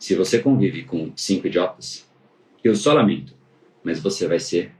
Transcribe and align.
Se 0.00 0.14
você 0.14 0.38
convive 0.38 0.84
com 0.84 1.12
cinco 1.14 1.46
idiotas, 1.46 2.08
eu 2.64 2.74
só 2.74 2.94
lamento, 2.94 3.34
mas 3.84 4.00
você 4.00 4.26
vai 4.26 4.40
ser 4.40 4.72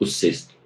o 0.00 0.04
sexto. 0.04 0.56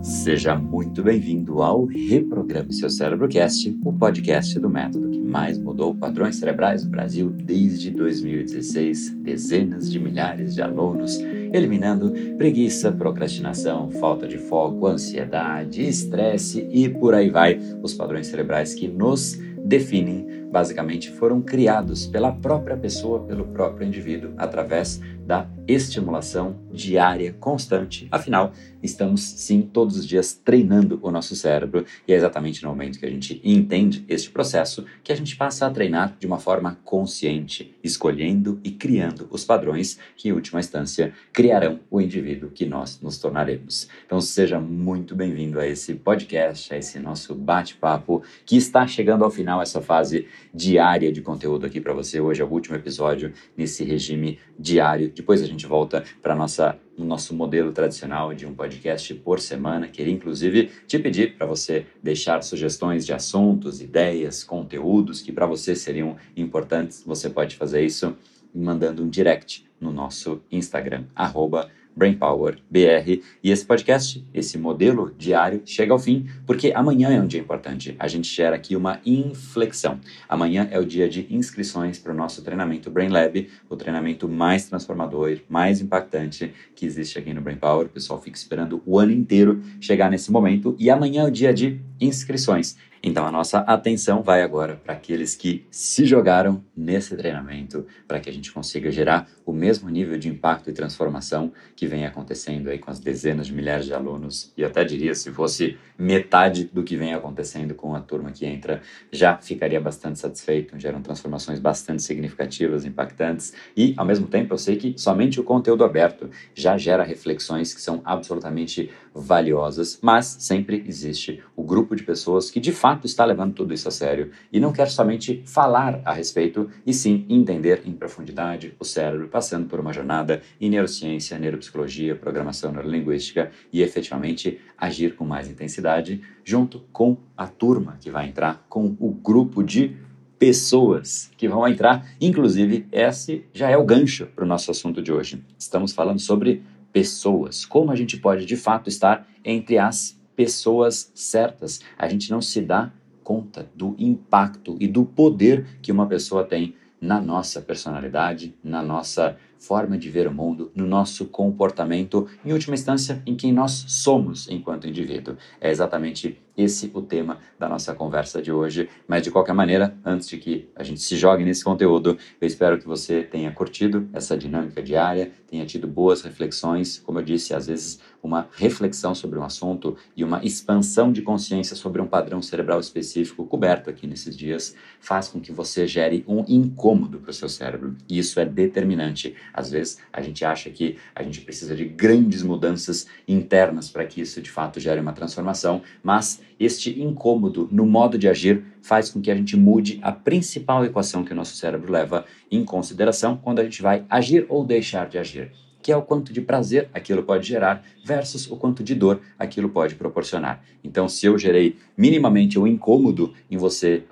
Seja 0.00 0.54
muito 0.54 1.02
bem-vindo 1.02 1.60
ao 1.60 1.84
Reprograme 1.84 2.72
Seu 2.72 2.88
Cérebro 2.88 3.28
Cast, 3.28 3.76
o 3.84 3.92
podcast 3.92 4.60
do 4.60 4.70
método 4.70 5.10
que 5.10 5.18
mais 5.18 5.58
mudou 5.58 5.92
padrões 5.92 6.36
cerebrais 6.36 6.84
no 6.84 6.90
Brasil 6.90 7.30
desde 7.30 7.90
2016. 7.90 9.16
Dezenas 9.16 9.90
de 9.90 9.98
milhares 9.98 10.54
de 10.54 10.62
alunos 10.62 11.18
eliminando 11.52 12.12
preguiça, 12.38 12.92
procrastinação, 12.92 13.90
falta 13.90 14.28
de 14.28 14.38
foco, 14.38 14.86
ansiedade, 14.86 15.82
estresse 15.82 16.64
e 16.70 16.88
por 16.88 17.12
aí 17.12 17.28
vai. 17.28 17.58
Os 17.82 17.92
padrões 17.92 18.28
cerebrais 18.28 18.72
que 18.72 18.86
nos 18.86 19.36
definem 19.64 20.41
basicamente 20.52 21.10
foram 21.10 21.40
criados 21.40 22.06
pela 22.06 22.30
própria 22.30 22.76
pessoa, 22.76 23.24
pelo 23.24 23.46
próprio 23.46 23.86
indivíduo, 23.86 24.34
através 24.36 25.00
da 25.26 25.48
estimulação 25.66 26.60
diária 26.72 27.32
constante. 27.38 28.08
Afinal, 28.10 28.52
estamos 28.82 29.22
sim 29.22 29.62
todos 29.62 29.96
os 29.96 30.06
dias 30.06 30.34
treinando 30.34 30.98
o 31.02 31.10
nosso 31.10 31.36
cérebro 31.36 31.86
e 32.06 32.12
é 32.12 32.16
exatamente 32.16 32.62
no 32.62 32.68
momento 32.68 32.98
que 32.98 33.06
a 33.06 33.10
gente 33.10 33.40
entende 33.44 34.04
este 34.08 34.30
processo 34.30 34.84
que 35.02 35.12
a 35.12 35.16
gente 35.16 35.36
passa 35.36 35.66
a 35.66 35.70
treinar 35.70 36.16
de 36.18 36.26
uma 36.26 36.38
forma 36.38 36.78
consciente, 36.84 37.74
escolhendo 37.82 38.60
e 38.64 38.70
criando 38.72 39.28
os 39.30 39.44
padrões 39.44 39.98
que, 40.16 40.28
em 40.28 40.32
última 40.32 40.60
instância, 40.60 41.12
criarão 41.32 41.80
o 41.90 42.00
indivíduo 42.00 42.50
que 42.50 42.66
nós 42.66 43.00
nos 43.00 43.18
tornaremos. 43.18 43.88
Então, 44.04 44.20
seja 44.20 44.58
muito 44.58 45.14
bem-vindo 45.14 45.60
a 45.60 45.66
esse 45.66 45.94
podcast, 45.94 46.74
a 46.74 46.78
esse 46.78 46.98
nosso 46.98 47.34
bate-papo 47.34 48.22
que 48.44 48.56
está 48.56 48.86
chegando 48.86 49.24
ao 49.24 49.30
final 49.30 49.62
essa 49.62 49.80
fase 49.80 50.26
diária 50.52 51.10
de 51.12 51.22
conteúdo 51.22 51.66
aqui 51.66 51.80
para 51.80 51.92
você. 51.92 52.20
Hoje 52.20 52.42
é 52.42 52.44
o 52.44 52.48
último 52.48 52.76
episódio 52.76 53.32
nesse 53.56 53.84
regime 53.84 54.38
diário. 54.58 55.10
Depois 55.14 55.42
a 55.42 55.46
gente 55.46 55.66
volta 55.66 56.04
para 56.20 56.34
nossa 56.34 56.78
no 56.96 57.06
nosso 57.06 57.34
modelo 57.34 57.72
tradicional 57.72 58.34
de 58.34 58.46
um 58.46 58.54
podcast 58.54 59.14
por 59.14 59.40
semana. 59.40 59.88
Queria 59.88 60.12
inclusive 60.12 60.70
te 60.86 60.98
pedir 60.98 61.36
para 61.36 61.46
você 61.46 61.86
deixar 62.02 62.42
sugestões 62.42 63.06
de 63.06 63.14
assuntos, 63.14 63.80
ideias, 63.80 64.44
conteúdos 64.44 65.22
que 65.22 65.32
para 65.32 65.46
você 65.46 65.74
seriam 65.74 66.16
importantes. 66.36 67.02
Você 67.06 67.30
pode 67.30 67.56
fazer 67.56 67.82
isso 67.82 68.14
mandando 68.54 69.02
um 69.02 69.08
direct 69.08 69.64
no 69.80 69.90
nosso 69.90 70.42
Instagram, 70.50 71.04
arroba 71.14 71.70
Brainpower 71.94 72.58
BR. 72.70 73.22
E 73.42 73.50
esse 73.50 73.64
podcast, 73.64 74.26
esse 74.32 74.58
modelo 74.58 75.12
diário, 75.16 75.62
chega 75.64 75.92
ao 75.92 75.98
fim 75.98 76.26
porque 76.46 76.72
amanhã 76.74 77.10
é 77.10 77.20
um 77.20 77.26
dia 77.26 77.40
importante. 77.40 77.94
A 77.98 78.08
gente 78.08 78.28
gera 78.28 78.56
aqui 78.56 78.76
uma 78.76 79.00
inflexão. 79.04 80.00
Amanhã 80.28 80.68
é 80.70 80.78
o 80.78 80.84
dia 80.84 81.08
de 81.08 81.26
inscrições 81.30 81.98
para 81.98 82.12
o 82.12 82.16
nosso 82.16 82.42
treinamento 82.42 82.90
Brain 82.90 83.08
Lab, 83.08 83.48
o 83.68 83.76
treinamento 83.76 84.28
mais 84.28 84.68
transformador, 84.68 85.38
mais 85.48 85.80
impactante 85.80 86.52
que 86.74 86.86
existe 86.86 87.18
aqui 87.18 87.32
no 87.32 87.40
Brain 87.40 87.56
Power. 87.56 87.86
O 87.86 87.90
pessoal 87.90 88.20
fica 88.20 88.36
esperando 88.36 88.82
o 88.86 88.98
ano 88.98 89.12
inteiro 89.12 89.60
chegar 89.80 90.10
nesse 90.10 90.30
momento 90.30 90.76
e 90.78 90.90
amanhã 90.90 91.22
é 91.22 91.26
o 91.26 91.30
dia 91.30 91.52
de 91.52 91.80
inscrições. 92.00 92.76
Então 93.02 93.26
a 93.26 93.32
nossa 93.32 93.58
atenção 93.58 94.22
vai 94.22 94.42
agora 94.42 94.76
para 94.76 94.94
aqueles 94.94 95.34
que 95.34 95.66
se 95.72 96.06
jogaram 96.06 96.62
nesse 96.76 97.16
treinamento, 97.16 97.84
para 98.06 98.20
que 98.20 98.30
a 98.30 98.32
gente 98.32 98.52
consiga 98.52 98.92
gerar 98.92 99.28
o 99.44 99.52
mesmo 99.52 99.88
nível 99.88 100.16
de 100.16 100.28
impacto 100.28 100.70
e 100.70 100.72
transformação 100.72 101.52
que 101.74 101.86
vem 101.86 102.06
acontecendo 102.06 102.70
aí 102.70 102.78
com 102.78 102.92
as 102.92 103.00
dezenas 103.00 103.48
de 103.48 103.52
milhares 103.52 103.86
de 103.86 103.92
alunos, 103.92 104.52
e 104.56 104.64
até 104.64 104.84
diria 104.84 105.16
se 105.16 105.32
fosse 105.32 105.76
metade 105.98 106.70
do 106.72 106.84
que 106.84 106.96
vem 106.96 107.12
acontecendo 107.12 107.74
com 107.74 107.92
a 107.94 108.00
turma 108.00 108.30
que 108.30 108.46
entra, 108.46 108.80
já 109.10 109.36
ficaria 109.36 109.80
bastante 109.80 110.20
satisfeito, 110.20 110.78
geram 110.78 111.02
transformações 111.02 111.58
bastante 111.58 112.02
significativas, 112.02 112.84
impactantes, 112.84 113.52
e 113.76 113.94
ao 113.96 114.06
mesmo 114.06 114.28
tempo 114.28 114.54
eu 114.54 114.58
sei 114.58 114.76
que 114.76 114.94
somente 114.96 115.40
o 115.40 115.44
conteúdo 115.44 115.84
aberto 115.84 116.30
já 116.54 116.78
gera 116.78 117.02
reflexões 117.02 117.74
que 117.74 117.80
são 117.80 118.00
absolutamente 118.04 118.90
valiosas, 119.14 119.98
mas 120.02 120.26
sempre 120.40 120.84
existe 120.86 121.42
o 121.56 121.62
grupo 121.62 121.94
de 121.94 122.02
pessoas 122.02 122.50
que 122.50 122.60
de 122.60 122.72
fato 122.72 123.06
está 123.06 123.24
levando 123.24 123.54
tudo 123.54 123.74
isso 123.74 123.88
a 123.88 123.90
sério 123.90 124.30
e 124.52 124.58
não 124.58 124.72
quer 124.72 124.88
somente 124.88 125.42
falar 125.46 126.00
a 126.04 126.12
respeito, 126.12 126.70
e 126.86 126.92
sim 126.92 127.26
entender 127.28 127.82
em 127.84 127.92
profundidade 127.92 128.74
o 128.78 128.84
cérebro, 128.84 129.28
passando 129.28 129.68
por 129.68 129.80
uma 129.80 129.92
jornada 129.92 130.42
em 130.60 130.70
neurociência, 130.70 131.38
neuropsicologia, 131.38 132.16
programação 132.16 132.72
neurolinguística 132.72 133.50
e 133.72 133.82
efetivamente 133.82 134.58
agir 134.76 135.14
com 135.14 135.24
mais 135.24 135.48
intensidade 135.48 136.22
junto 136.44 136.80
com 136.92 137.16
a 137.36 137.46
turma 137.46 137.96
que 138.00 138.10
vai 138.10 138.28
entrar, 138.28 138.64
com 138.68 138.96
o 138.98 139.10
grupo 139.10 139.62
de 139.62 139.96
pessoas 140.42 141.30
que 141.36 141.46
vão 141.46 141.68
entrar. 141.68 142.04
Inclusive, 142.20 142.84
esse 142.90 143.44
já 143.52 143.70
é 143.70 143.76
o 143.76 143.84
gancho 143.84 144.26
para 144.26 144.44
o 144.44 144.48
nosso 144.48 144.72
assunto 144.72 145.00
de 145.00 145.12
hoje. 145.12 145.40
Estamos 145.56 145.92
falando 145.92 146.18
sobre 146.18 146.64
pessoas. 146.92 147.64
Como 147.64 147.90
a 147.90 147.96
gente 147.96 148.16
pode 148.16 148.44
de 148.44 148.56
fato 148.56 148.88
estar 148.88 149.26
entre 149.44 149.78
as 149.78 150.20
pessoas 150.36 151.10
certas? 151.14 151.80
A 151.96 152.08
gente 152.08 152.30
não 152.30 152.40
se 152.40 152.60
dá 152.60 152.92
conta 153.22 153.70
do 153.74 153.94
impacto 153.98 154.76
e 154.80 154.86
do 154.86 155.04
poder 155.04 155.66
que 155.80 155.92
uma 155.92 156.06
pessoa 156.06 156.44
tem 156.44 156.74
na 157.00 157.20
nossa 157.20 157.60
personalidade, 157.60 158.54
na 158.62 158.82
nossa 158.82 159.36
forma 159.58 159.96
de 159.96 160.10
ver 160.10 160.26
o 160.26 160.34
mundo, 160.34 160.72
no 160.74 160.86
nosso 160.86 161.26
comportamento, 161.26 162.28
em 162.44 162.52
última 162.52 162.74
instância, 162.74 163.22
em 163.24 163.36
quem 163.36 163.52
nós 163.52 163.84
somos 163.88 164.48
enquanto 164.48 164.88
indivíduo. 164.88 165.36
É 165.60 165.70
exatamente 165.70 166.41
esse 166.56 166.90
o 166.94 167.02
tema 167.02 167.38
da 167.58 167.68
nossa 167.68 167.94
conversa 167.94 168.42
de 168.42 168.52
hoje. 168.52 168.88
Mas 169.06 169.22
de 169.22 169.30
qualquer 169.30 169.54
maneira, 169.54 169.96
antes 170.04 170.28
de 170.28 170.36
que 170.36 170.68
a 170.76 170.82
gente 170.82 171.00
se 171.00 171.16
jogue 171.16 171.44
nesse 171.44 171.64
conteúdo, 171.64 172.16
eu 172.40 172.46
espero 172.46 172.78
que 172.78 172.86
você 172.86 173.22
tenha 173.22 173.50
curtido 173.50 174.08
essa 174.12 174.36
dinâmica 174.36 174.82
diária, 174.82 175.32
tenha 175.48 175.66
tido 175.66 175.86
boas 175.86 176.22
reflexões, 176.22 176.98
como 176.98 177.18
eu 177.18 177.24
disse, 177.24 177.54
às 177.54 177.66
vezes 177.66 178.00
uma 178.22 178.48
reflexão 178.56 179.14
sobre 179.14 179.38
um 179.38 179.42
assunto 179.42 179.96
e 180.16 180.22
uma 180.22 180.44
expansão 180.44 181.12
de 181.12 181.22
consciência 181.22 181.74
sobre 181.74 182.00
um 182.00 182.06
padrão 182.06 182.40
cerebral 182.40 182.78
específico 182.78 183.44
coberto 183.44 183.90
aqui 183.90 184.06
nesses 184.06 184.36
dias 184.36 184.74
faz 185.00 185.28
com 185.28 185.40
que 185.40 185.50
você 185.50 185.86
gere 185.86 186.24
um 186.28 186.44
incômodo 186.48 187.18
para 187.18 187.30
o 187.30 187.34
seu 187.34 187.48
cérebro. 187.48 187.96
E 188.08 188.18
isso 188.18 188.38
é 188.38 188.44
determinante. 188.44 189.34
Às 189.52 189.70
vezes 189.70 189.98
a 190.12 190.22
gente 190.22 190.44
acha 190.44 190.70
que 190.70 190.96
a 191.14 191.22
gente 191.22 191.40
precisa 191.40 191.74
de 191.74 191.84
grandes 191.84 192.42
mudanças 192.42 193.06
internas 193.26 193.90
para 193.90 194.06
que 194.06 194.20
isso 194.20 194.40
de 194.40 194.50
fato 194.50 194.78
gere 194.78 195.00
uma 195.00 195.12
transformação, 195.12 195.82
mas 196.02 196.40
este 196.58 197.00
incômodo 197.02 197.68
no 197.70 197.86
modo 197.86 198.18
de 198.18 198.28
agir 198.28 198.64
faz 198.80 199.10
com 199.10 199.20
que 199.20 199.30
a 199.30 199.34
gente 199.34 199.56
mude 199.56 199.98
a 200.02 200.12
principal 200.12 200.84
equação 200.84 201.24
que 201.24 201.32
o 201.32 201.36
nosso 201.36 201.56
cérebro 201.56 201.92
leva 201.92 202.24
em 202.50 202.64
consideração 202.64 203.36
quando 203.36 203.60
a 203.60 203.64
gente 203.64 203.82
vai 203.82 204.04
agir 204.08 204.46
ou 204.48 204.64
deixar 204.64 205.08
de 205.08 205.18
agir, 205.18 205.52
que 205.80 205.90
é 205.90 205.96
o 205.96 206.02
quanto 206.02 206.32
de 206.32 206.40
prazer 206.40 206.88
aquilo 206.92 207.22
pode 207.22 207.46
gerar 207.46 207.84
versus 208.04 208.50
o 208.50 208.56
quanto 208.56 208.82
de 208.82 208.94
dor 208.94 209.20
aquilo 209.38 209.68
pode 209.68 209.94
proporcionar. 209.94 210.62
Então, 210.82 211.08
se 211.08 211.26
eu 211.26 211.38
gerei 211.38 211.76
minimamente 211.96 212.58
um 212.58 212.66
incômodo 212.66 213.32
em 213.50 213.56
você 213.56 214.04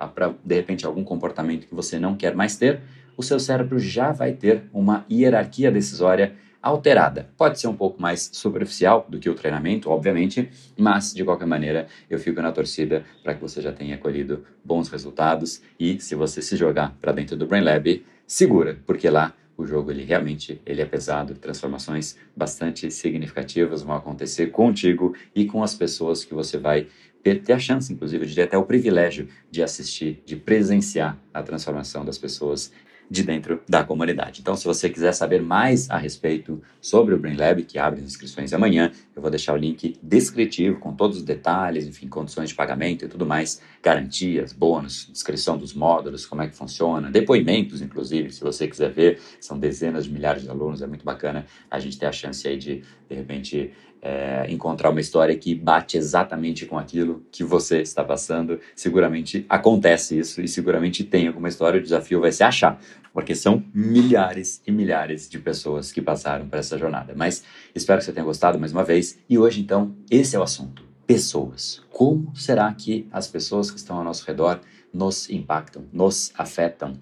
de 0.43 0.55
repente 0.55 0.85
algum 0.85 1.03
comportamento 1.03 1.67
que 1.67 1.75
você 1.75 1.99
não 1.99 2.15
quer 2.15 2.35
mais 2.35 2.57
ter, 2.57 2.81
o 3.17 3.23
seu 3.23 3.39
cérebro 3.39 3.77
já 3.79 4.11
vai 4.11 4.33
ter 4.33 4.63
uma 4.73 5.05
hierarquia 5.09 5.71
decisória 5.71 6.33
alterada. 6.61 7.29
Pode 7.37 7.59
ser 7.59 7.67
um 7.67 7.75
pouco 7.75 8.01
mais 8.01 8.29
superficial 8.33 9.05
do 9.09 9.19
que 9.19 9.29
o 9.29 9.33
treinamento, 9.33 9.89
obviamente, 9.89 10.49
mas 10.77 11.13
de 11.13 11.23
qualquer 11.23 11.47
maneira 11.47 11.87
eu 12.09 12.19
fico 12.19 12.41
na 12.41 12.51
torcida 12.51 13.03
para 13.23 13.33
que 13.33 13.41
você 13.41 13.61
já 13.61 13.71
tenha 13.71 13.97
colhido 13.97 14.45
bons 14.63 14.89
resultados 14.89 15.61
e 15.79 15.99
se 15.99 16.15
você 16.15 16.41
se 16.41 16.55
jogar 16.55 16.95
para 17.01 17.11
dentro 17.11 17.35
do 17.35 17.47
Brain 17.47 17.63
Lab, 17.63 18.05
segura, 18.27 18.79
porque 18.85 19.09
lá 19.09 19.33
o 19.57 19.65
jogo 19.65 19.91
ele 19.91 20.03
realmente 20.03 20.61
ele 20.65 20.81
é 20.81 20.85
pesado, 20.85 21.35
transformações 21.35 22.17
bastante 22.35 22.89
significativas 22.89 23.83
vão 23.83 23.95
acontecer 23.95 24.47
contigo 24.47 25.15
e 25.35 25.45
com 25.45 25.63
as 25.63 25.75
pessoas 25.75 26.23
que 26.23 26.33
você 26.33 26.57
vai 26.57 26.87
ter 27.23 27.53
a 27.53 27.59
chance, 27.59 27.93
inclusive, 27.93 28.25
de 28.25 28.33
ter 28.33 28.43
até 28.43 28.57
o 28.57 28.63
privilégio 28.63 29.27
de 29.49 29.61
assistir, 29.61 30.23
de 30.25 30.35
presenciar 30.35 31.17
a 31.31 31.43
transformação 31.43 32.03
das 32.03 32.17
pessoas 32.17 32.71
de 33.11 33.23
dentro 33.23 33.61
da 33.67 33.83
comunidade. 33.83 34.39
Então, 34.39 34.55
se 34.55 34.63
você 34.63 34.89
quiser 34.89 35.11
saber 35.11 35.41
mais 35.41 35.89
a 35.89 35.97
respeito 35.97 36.61
sobre 36.79 37.13
o 37.13 37.19
Brain 37.19 37.35
Lab, 37.35 37.61
que 37.63 37.77
abre 37.77 37.99
as 37.99 38.05
inscrições 38.05 38.53
amanhã, 38.53 38.89
eu 39.13 39.21
vou 39.21 39.29
deixar 39.29 39.53
o 39.53 39.57
link 39.57 39.97
descritivo 40.01 40.79
com 40.79 40.93
todos 40.93 41.17
os 41.17 41.23
detalhes, 41.23 41.85
enfim, 41.85 42.07
condições 42.07 42.47
de 42.47 42.55
pagamento 42.55 43.03
e 43.03 43.09
tudo 43.09 43.25
mais, 43.25 43.61
garantias, 43.83 44.53
bônus, 44.53 45.09
descrição 45.11 45.57
dos 45.57 45.73
módulos, 45.73 46.25
como 46.25 46.41
é 46.41 46.47
que 46.47 46.55
funciona, 46.55 47.11
depoimentos, 47.11 47.81
inclusive, 47.81 48.31
se 48.31 48.39
você 48.39 48.65
quiser 48.65 48.93
ver, 48.93 49.19
são 49.41 49.59
dezenas 49.59 50.05
de 50.05 50.13
milhares 50.13 50.43
de 50.43 50.49
alunos, 50.49 50.81
é 50.81 50.87
muito 50.87 51.03
bacana 51.03 51.45
a 51.69 51.79
gente 51.79 51.99
ter 51.99 52.05
a 52.05 52.13
chance 52.13 52.47
aí 52.47 52.55
de, 52.55 52.81
de 53.09 53.13
repente, 53.13 53.73
é, 54.01 54.45
encontrar 54.49 54.89
uma 54.89 54.99
história 54.99 55.35
que 55.35 55.53
bate 55.53 55.95
exatamente 55.95 56.65
com 56.65 56.77
aquilo 56.77 57.23
que 57.31 57.43
você 57.43 57.81
está 57.81 58.03
passando. 58.03 58.59
Seguramente 58.75 59.45
acontece 59.47 60.17
isso 60.17 60.41
e 60.41 60.47
seguramente 60.47 61.03
tem 61.03 61.27
alguma 61.27 61.49
história. 61.49 61.79
O 61.79 61.83
desafio 61.83 62.19
vai 62.19 62.31
ser 62.31 62.45
achar, 62.45 62.79
porque 63.13 63.35
são 63.35 63.63
milhares 63.73 64.61
e 64.65 64.71
milhares 64.71 65.29
de 65.29 65.37
pessoas 65.37 65.91
que 65.91 66.01
passaram 66.01 66.47
por 66.47 66.57
essa 66.57 66.77
jornada. 66.77 67.13
Mas 67.15 67.43
espero 67.75 67.99
que 67.99 68.05
você 68.05 68.11
tenha 68.11 68.25
gostado 68.25 68.59
mais 68.59 68.71
uma 68.71 68.83
vez. 68.83 69.19
E 69.29 69.37
hoje, 69.37 69.61
então, 69.61 69.95
esse 70.09 70.35
é 70.35 70.39
o 70.39 70.43
assunto: 70.43 70.83
pessoas. 71.05 71.81
Como 71.91 72.35
será 72.35 72.73
que 72.73 73.07
as 73.11 73.27
pessoas 73.27 73.69
que 73.69 73.77
estão 73.77 73.97
ao 73.97 74.03
nosso 74.03 74.25
redor 74.25 74.59
nos 74.91 75.29
impactam, 75.29 75.85
nos 75.93 76.31
afetam? 76.35 76.93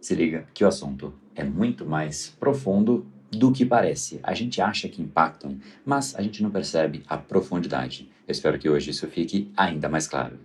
Se 0.00 0.14
liga 0.14 0.46
que 0.52 0.62
o 0.62 0.68
assunto 0.68 1.14
é 1.34 1.42
muito 1.42 1.86
mais 1.86 2.28
profundo 2.38 3.06
do 3.36 3.52
que 3.52 3.64
parece. 3.64 4.18
A 4.22 4.34
gente 4.34 4.60
acha 4.60 4.88
que 4.88 5.02
impactam, 5.02 5.56
mas 5.84 6.14
a 6.16 6.22
gente 6.22 6.42
não 6.42 6.50
percebe 6.50 7.02
a 7.08 7.16
profundidade. 7.16 8.08
Eu 8.26 8.32
espero 8.32 8.58
que 8.58 8.68
hoje 8.68 8.90
isso 8.90 9.06
fique 9.06 9.50
ainda 9.56 9.88
mais 9.88 10.08
claro. 10.08 10.38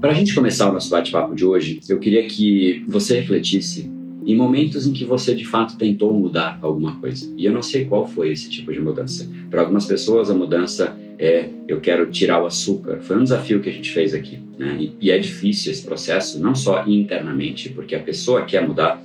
Para 0.00 0.10
a 0.10 0.14
gente 0.14 0.34
começar 0.34 0.68
o 0.68 0.72
nosso 0.72 0.90
bate-papo 0.90 1.34
de 1.34 1.44
hoje, 1.44 1.78
eu 1.88 2.00
queria 2.00 2.26
que 2.26 2.84
você 2.88 3.20
refletisse 3.20 3.88
em 4.26 4.36
momentos 4.36 4.86
em 4.86 4.92
que 4.92 5.04
você 5.04 5.34
de 5.34 5.44
fato 5.44 5.76
tentou 5.76 6.12
mudar 6.12 6.58
alguma 6.62 6.96
coisa. 6.96 7.32
E 7.36 7.44
eu 7.44 7.52
não 7.52 7.62
sei 7.62 7.84
qual 7.84 8.06
foi 8.06 8.32
esse 8.32 8.48
tipo 8.48 8.72
de 8.72 8.80
mudança. 8.80 9.28
Para 9.50 9.60
algumas 9.60 9.86
pessoas, 9.86 10.30
a 10.30 10.34
mudança 10.34 10.96
é 11.18 11.48
eu 11.68 11.80
quero 11.80 12.10
tirar 12.10 12.42
o 12.42 12.46
açúcar. 12.46 13.00
Foi 13.00 13.16
um 13.16 13.22
desafio 13.22 13.60
que 13.60 13.68
a 13.68 13.72
gente 13.72 13.90
fez 13.90 14.14
aqui. 14.14 14.40
Né? 14.58 14.76
E, 14.80 14.96
e 15.00 15.10
é 15.10 15.18
difícil 15.18 15.72
esse 15.72 15.84
processo, 15.84 16.40
não 16.40 16.54
só 16.54 16.86
internamente, 16.86 17.68
porque 17.68 17.94
a 17.94 18.00
pessoa 18.00 18.44
quer 18.44 18.66
mudar, 18.66 19.02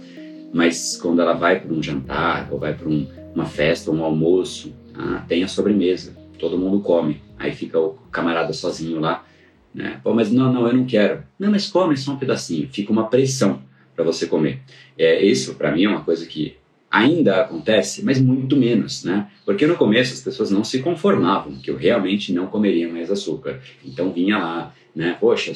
mas 0.54 0.98
quando 0.98 1.22
ela 1.22 1.34
vai 1.34 1.60
para 1.60 1.74
um 1.74 1.82
jantar 1.82 2.48
ou 2.52 2.60
vai 2.60 2.74
para 2.74 2.88
um, 2.88 3.08
uma 3.34 3.46
festa 3.46 3.92
um 3.92 4.04
almoço, 4.04 4.74
ah, 4.96 5.24
tem 5.28 5.44
a 5.44 5.48
sobremesa, 5.48 6.16
todo 6.40 6.58
mundo 6.58 6.80
come. 6.80 7.22
Aí 7.38 7.52
fica 7.52 7.80
o 7.80 7.94
camarada 8.12 8.54
sozinho 8.54 9.00
lá. 9.00 9.26
Né? 9.74 10.00
Pô, 10.04 10.14
mas 10.14 10.32
não, 10.32 10.52
não, 10.52 10.66
eu 10.68 10.74
não 10.74 10.86
quero. 10.86 11.24
Não, 11.38 11.52
mas 11.52 11.70
come 11.70 11.96
só 11.96 12.14
um 12.14 12.18
pedacinho. 12.18 12.68
Fica 12.72 12.92
uma 12.92 13.08
pressão 13.08 13.62
para 13.96 14.04
você 14.04 14.26
comer. 14.26 14.62
É, 14.98 15.24
isso, 15.24 15.56
para 15.56 15.72
mim, 15.72 15.86
é 15.86 15.90
uma 15.90 16.04
coisa 16.04 16.26
que 16.26 16.58
ainda 16.90 17.42
acontece, 17.42 18.04
mas 18.04 18.20
muito 18.20 18.56
menos, 18.56 19.04
né? 19.04 19.28
Porque 19.46 19.68
no 19.68 19.76
começo 19.76 20.14
as 20.14 20.22
pessoas 20.22 20.50
não 20.50 20.64
se 20.64 20.80
conformavam 20.80 21.58
que 21.58 21.70
eu 21.70 21.78
realmente 21.78 22.32
não 22.34 22.48
comeria 22.48 22.92
mais 22.92 23.12
açúcar. 23.12 23.60
Então 23.86 24.12
vinha 24.12 24.38
lá, 24.38 24.74
né? 24.98 25.16
Poxa, 25.20 25.54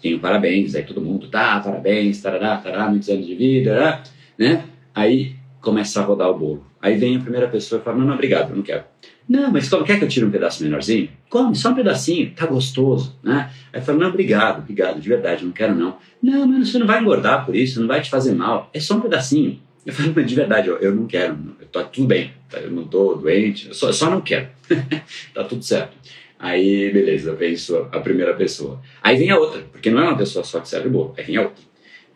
tenho 0.00 0.20
parabéns, 0.20 0.76
aí 0.76 0.84
todo 0.84 1.00
mundo, 1.00 1.26
tá, 1.26 1.58
parabéns, 1.58 2.22
tarará, 2.22 2.56
tarará, 2.56 2.88
muitos 2.88 3.08
anos 3.08 3.26
de 3.26 3.34
vida, 3.34 4.00
né? 4.38 4.62
Aí 4.94 5.34
começa 5.60 6.00
a 6.00 6.04
rodar 6.04 6.30
o 6.30 6.38
bolo. 6.38 6.64
Aí 6.80 6.96
vem 6.96 7.16
a 7.16 7.20
primeira 7.20 7.48
pessoa 7.48 7.80
e 7.80 7.84
fala, 7.84 7.98
não, 7.98 8.06
não, 8.06 8.14
obrigado, 8.14 8.50
eu 8.50 8.56
não 8.56 8.62
quero. 8.62 8.84
Não, 9.28 9.50
mas 9.50 9.68
como 9.68 9.84
quer 9.84 9.98
que 9.98 10.04
eu 10.04 10.08
tire 10.08 10.24
um 10.24 10.30
pedaço 10.30 10.62
menorzinho? 10.62 11.08
Come, 11.28 11.56
só 11.56 11.70
um 11.70 11.74
pedacinho, 11.74 12.30
tá 12.30 12.46
gostoso, 12.46 13.18
né? 13.24 13.50
Aí 13.72 13.80
fala, 13.80 13.98
não, 13.98 14.08
obrigado, 14.08 14.60
obrigado, 14.60 15.00
de 15.00 15.08
verdade, 15.08 15.44
não 15.44 15.50
quero 15.50 15.74
não. 15.74 15.96
Não, 16.22 16.46
mas 16.46 16.68
você 16.70 16.78
não 16.78 16.86
vai 16.86 17.00
engordar 17.00 17.44
por 17.44 17.56
isso, 17.56 17.80
não 17.80 17.88
vai 17.88 18.02
te 18.02 18.10
fazer 18.10 18.34
mal, 18.34 18.70
é 18.72 18.78
só 18.78 18.94
um 18.94 19.00
pedacinho. 19.00 19.58
Eu 19.84 19.92
falei, 19.92 20.12
mas 20.14 20.26
de 20.26 20.34
verdade, 20.34 20.68
eu, 20.68 20.78
eu 20.78 20.94
não 20.94 21.06
quero, 21.06 21.36
eu 21.60 21.66
tô 21.66 21.82
tudo 21.84 22.06
bem, 22.06 22.30
tá? 22.48 22.58
eu 22.58 22.70
não 22.70 22.84
tô 22.84 23.16
doente, 23.16 23.66
eu 23.68 23.74
só, 23.74 23.90
só 23.90 24.08
não 24.08 24.20
quero. 24.20 24.46
tá 25.34 25.42
tudo 25.42 25.64
certo. 25.64 25.96
Aí, 26.44 26.92
beleza, 26.92 27.34
vem 27.34 27.56
a 27.90 28.00
primeira 28.00 28.34
pessoa. 28.34 28.78
Aí 29.02 29.16
vem 29.16 29.30
a 29.30 29.38
outra, 29.38 29.62
porque 29.72 29.90
não 29.90 29.98
é 30.02 30.04
uma 30.04 30.18
pessoa 30.18 30.44
só 30.44 30.60
que 30.60 30.68
serve 30.68 30.90
bolo, 30.90 31.14
aí 31.16 31.24
vem 31.24 31.38
a 31.38 31.40
outra. 31.40 31.64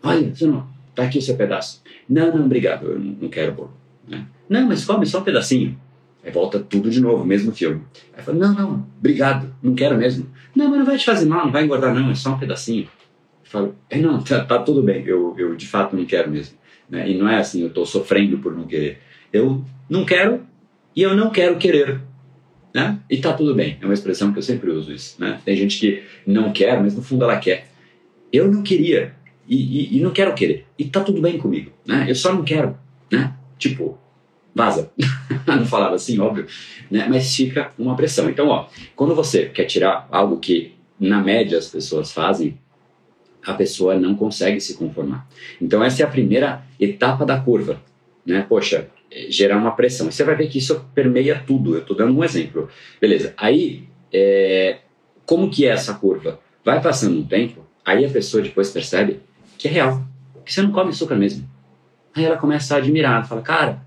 Olha, 0.03 0.35
você 0.35 0.45
não, 0.45 0.69
tá 0.95 1.05
aqui 1.05 1.17
o 1.17 1.23
seu 1.23 1.35
pedaço. 1.35 1.83
Não, 2.07 2.37
não, 2.37 2.45
obrigado, 2.45 2.89
eu 2.89 2.99
não, 2.99 3.17
não 3.23 3.29
quero 3.31 3.53
bolo. 3.53 3.73
Né? 4.07 4.27
Não, 4.47 4.69
mas 4.69 4.85
come 4.85 5.07
só 5.07 5.21
um 5.21 5.25
pedacinho. 5.25 5.81
Aí 6.23 6.31
volta 6.31 6.59
tudo 6.59 6.91
de 6.91 7.01
novo, 7.01 7.25
mesmo 7.25 7.53
filme. 7.53 7.81
Aí 8.15 8.23
fala, 8.23 8.37
não, 8.37 8.53
não, 8.53 8.87
obrigado, 8.99 9.51
não 9.63 9.75
quero 9.75 9.97
mesmo. 9.97 10.29
Não, 10.55 10.69
mas 10.69 10.79
não 10.79 10.85
vai 10.85 10.99
te 10.99 11.07
fazer 11.07 11.25
mal, 11.25 11.47
não 11.47 11.53
vai 11.53 11.65
engordar 11.65 11.95
não, 11.95 12.11
é 12.11 12.15
só 12.15 12.35
um 12.35 12.39
pedacinho. 12.39 12.83
Eu 12.83 13.51
falo, 13.51 13.75
é, 13.89 13.97
não, 13.97 14.23
tá, 14.23 14.45
tá 14.45 14.59
tudo 14.59 14.83
bem, 14.83 15.07
eu, 15.07 15.35
eu 15.39 15.57
de 15.57 15.67
fato 15.67 15.97
não 15.97 16.05
quero 16.05 16.31
mesmo. 16.31 16.55
Né? 16.87 17.09
E 17.09 17.17
não 17.17 17.27
é 17.27 17.39
assim, 17.39 17.63
eu 17.63 17.69
estou 17.69 17.87
sofrendo 17.87 18.37
por 18.37 18.55
não 18.55 18.67
querer. 18.67 18.99
Eu 19.33 19.65
não 19.89 20.05
quero 20.05 20.43
e 20.95 21.01
eu 21.01 21.17
não 21.17 21.31
quero 21.31 21.57
querer. 21.57 21.99
Né? 22.79 22.97
E 23.11 23.17
tá 23.17 23.33
tudo 23.33 23.57
bem. 23.57 23.77
É 23.81 23.85
uma 23.85 23.93
expressão 23.93 24.33
que 24.33 24.39
eu 24.39 24.43
sempre 24.43 24.71
uso 24.71 24.93
isso. 24.93 25.17
Né? 25.21 25.41
Tem 25.45 25.57
gente 25.57 25.81
que 25.81 26.05
não 26.25 26.53
quer, 26.53 26.81
mas 26.81 26.95
no 26.95 27.03
fundo 27.03 27.25
ela 27.25 27.37
quer. 27.37 27.67
Eu 28.33 28.49
não 28.49 28.63
queria 28.63 29.17
e, 29.49 29.57
e, 29.57 29.97
e 29.97 30.01
não 30.01 30.13
quero 30.13 30.33
querer. 30.33 30.65
E 30.79 30.85
tá 30.85 31.01
tudo 31.01 31.21
bem 31.21 31.39
comigo. 31.39 31.73
Né? 31.85 32.07
Eu 32.09 32.15
só 32.15 32.33
não 32.33 32.45
quero. 32.45 32.79
Né? 33.11 33.35
Tipo, 33.59 33.99
vaza. 34.55 34.93
não 35.45 35.67
falava 35.67 35.97
assim, 35.97 36.21
óbvio. 36.21 36.47
Né? 36.89 37.05
Mas 37.09 37.35
fica 37.35 37.73
uma 37.77 37.97
pressão. 37.97 38.31
Então, 38.31 38.47
ó, 38.47 38.69
quando 38.95 39.13
você 39.13 39.47
quer 39.47 39.65
tirar 39.65 40.07
algo 40.13 40.39
que 40.39 40.75
na 41.01 41.21
média 41.21 41.59
as 41.59 41.67
pessoas 41.67 42.13
fazem, 42.13 42.57
a 43.45 43.55
pessoa 43.55 43.99
não 43.99 44.15
consegue 44.15 44.61
se 44.61 44.75
conformar. 44.75 45.27
Então 45.61 45.83
essa 45.83 46.03
é 46.03 46.07
a 46.07 46.09
primeira 46.09 46.63
etapa 46.79 47.27
da 47.27 47.41
curva, 47.41 47.81
né? 48.25 48.47
Poxa, 48.49 48.89
gerar 49.29 49.57
uma 49.57 49.73
pressão. 49.73 50.11
Você 50.11 50.25
vai 50.25 50.35
ver 50.35 50.49
que 50.49 50.59
isso 50.59 50.85
permeia 50.95 51.43
tudo. 51.47 51.75
Eu 51.75 51.81
estou 51.81 51.97
dando 51.97 52.17
um 52.17 52.25
exemplo. 52.25 52.69
Beleza. 53.01 53.35
Aí, 53.37 53.89
é... 54.13 54.79
como 55.25 55.51
que 55.51 55.67
é 55.67 55.71
essa 55.71 55.95
curva? 55.95 56.41
Vai 56.65 56.81
passando 56.83 57.19
um 57.19 57.25
tempo, 57.25 57.67
aí 57.85 58.05
a 58.05 58.11
pessoa 58.11 58.43
depois 58.43 58.71
percebe 58.71 59.21
que 59.57 59.69
é 59.69 59.71
real, 59.71 60.05
que 60.45 60.53
você 60.53 60.63
não 60.63 60.71
come 60.71 60.91
açúcar 60.91 61.17
mesmo. 61.17 61.49
Aí 62.15 62.25
ela 62.25 62.37
começa 62.37 62.75
a 62.75 62.79
admirar, 62.79 63.27
fala, 63.27 63.43
cara, 63.43 63.83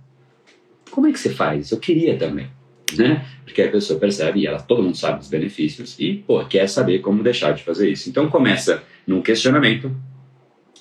como 0.89 1.07
é 1.07 1.11
que 1.11 1.19
você 1.19 1.29
faz? 1.29 1.71
Eu 1.71 1.79
queria 1.79 2.17
também 2.17 2.49
né? 2.97 3.25
Porque 3.43 3.61
a 3.61 3.71
pessoa 3.71 3.99
percebe 3.99 4.41
e 4.41 4.47
ela, 4.47 4.59
todo 4.59 4.83
mundo 4.83 4.97
sabe 4.97 5.19
dos 5.19 5.27
benefícios 5.27 5.95
e, 5.99 6.15
pô, 6.15 6.43
quer 6.45 6.67
saber 6.67 6.99
como 6.99 7.23
deixar 7.23 7.53
de 7.53 7.63
fazer 7.63 7.89
isso. 7.89 8.09
Então 8.09 8.29
começa 8.29 8.83
num 9.05 9.21
questionamento 9.21 9.95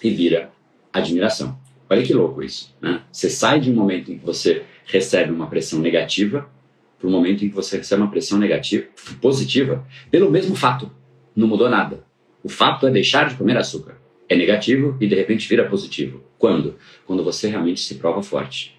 e 0.02 0.10
vira 0.10 0.50
admiração. 0.92 1.58
Olha 1.90 2.04
que 2.04 2.14
louco 2.14 2.40
isso, 2.40 2.72
né? 2.80 3.02
Você 3.10 3.28
sai 3.28 3.58
de 3.58 3.68
um 3.68 3.74
momento 3.74 4.12
em 4.12 4.18
que 4.18 4.24
você 4.24 4.62
recebe 4.86 5.32
uma 5.32 5.48
pressão 5.48 5.80
negativa 5.80 6.48
para 6.96 7.08
um 7.08 7.10
momento 7.10 7.44
em 7.44 7.48
que 7.48 7.54
você 7.54 7.78
recebe 7.78 8.00
uma 8.02 8.10
pressão 8.10 8.38
negativa, 8.38 8.86
positiva, 9.20 9.84
pelo 10.08 10.30
mesmo 10.30 10.54
fato. 10.54 10.88
Não 11.34 11.48
mudou 11.48 11.68
nada. 11.68 12.04
O 12.44 12.48
fato 12.48 12.86
é 12.86 12.90
deixar 12.92 13.28
de 13.28 13.34
comer 13.34 13.56
açúcar. 13.56 13.96
É 14.28 14.36
negativo 14.36 14.96
e 15.00 15.08
de 15.08 15.16
repente 15.16 15.48
vira 15.48 15.68
positivo. 15.68 16.22
Quando? 16.38 16.76
Quando 17.04 17.24
você 17.24 17.48
realmente 17.48 17.80
se 17.80 17.96
prova 17.96 18.22
forte. 18.22 18.78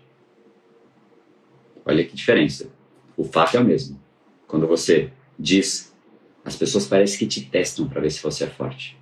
Olha 1.86 2.06
que 2.06 2.16
diferença. 2.16 2.72
O 3.18 3.26
fato 3.26 3.58
é 3.58 3.60
o 3.60 3.66
mesmo. 3.66 4.00
Quando 4.48 4.68
você 4.68 5.12
diz, 5.38 5.94
as 6.46 6.56
pessoas 6.56 6.88
parecem 6.88 7.20
que 7.20 7.28
te 7.28 7.42
testam 7.42 7.90
para 7.90 8.00
ver 8.00 8.12
se 8.12 8.24
você 8.24 8.46
é 8.46 8.48
forte. 8.48 9.01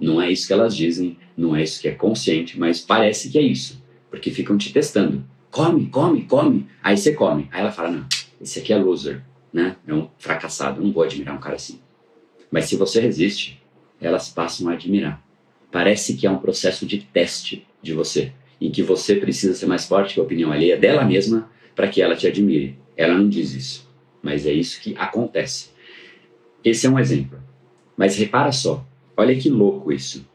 Não 0.00 0.20
é 0.20 0.30
isso 0.30 0.46
que 0.46 0.52
elas 0.52 0.74
dizem, 0.74 1.18
não 1.36 1.54
é 1.54 1.62
isso 1.62 1.80
que 1.80 1.88
é 1.88 1.92
consciente, 1.92 2.58
mas 2.58 2.80
parece 2.80 3.28
que 3.28 3.38
é 3.38 3.42
isso, 3.42 3.82
porque 4.10 4.30
ficam 4.30 4.56
te 4.56 4.72
testando. 4.72 5.24
Come, 5.50 5.86
come, 5.86 6.22
come. 6.22 6.66
Aí 6.82 6.96
você 6.96 7.12
come. 7.12 7.48
Aí 7.50 7.60
ela 7.60 7.72
fala: 7.72 7.90
não, 7.90 8.06
esse 8.40 8.60
aqui 8.60 8.72
é 8.72 8.78
loser, 8.78 9.22
né? 9.52 9.76
É 9.86 9.92
um 9.92 10.08
fracassado. 10.18 10.82
Não 10.82 10.92
vou 10.92 11.02
admirar 11.02 11.34
um 11.34 11.40
cara 11.40 11.56
assim. 11.56 11.80
Mas 12.50 12.64
se 12.66 12.76
você 12.76 13.00
resiste, 13.00 13.60
elas 14.00 14.28
passam 14.28 14.68
a 14.68 14.72
admirar. 14.72 15.22
Parece 15.70 16.14
que 16.14 16.26
é 16.26 16.30
um 16.30 16.38
processo 16.38 16.86
de 16.86 16.98
teste 16.98 17.66
de 17.82 17.92
você, 17.92 18.32
em 18.60 18.70
que 18.70 18.82
você 18.82 19.16
precisa 19.16 19.54
ser 19.54 19.66
mais 19.66 19.86
forte 19.86 20.14
que 20.14 20.20
a 20.20 20.22
opinião 20.22 20.52
alheia 20.52 20.76
dela 20.76 21.04
mesma 21.04 21.48
para 21.76 21.88
que 21.88 22.02
ela 22.02 22.16
te 22.16 22.26
admire. 22.26 22.76
Ela 22.96 23.16
não 23.16 23.28
diz 23.28 23.54
isso, 23.54 23.88
mas 24.22 24.46
é 24.46 24.52
isso 24.52 24.80
que 24.80 24.94
acontece. 24.96 25.70
Esse 26.62 26.86
é 26.86 26.90
um 26.90 26.98
exemplo. 26.98 27.40
Mas 27.96 28.16
repara 28.16 28.52
só, 28.52 28.86
olha 29.20 29.36
que 29.36 29.48
louco 29.48 29.92
isso. 29.92 30.28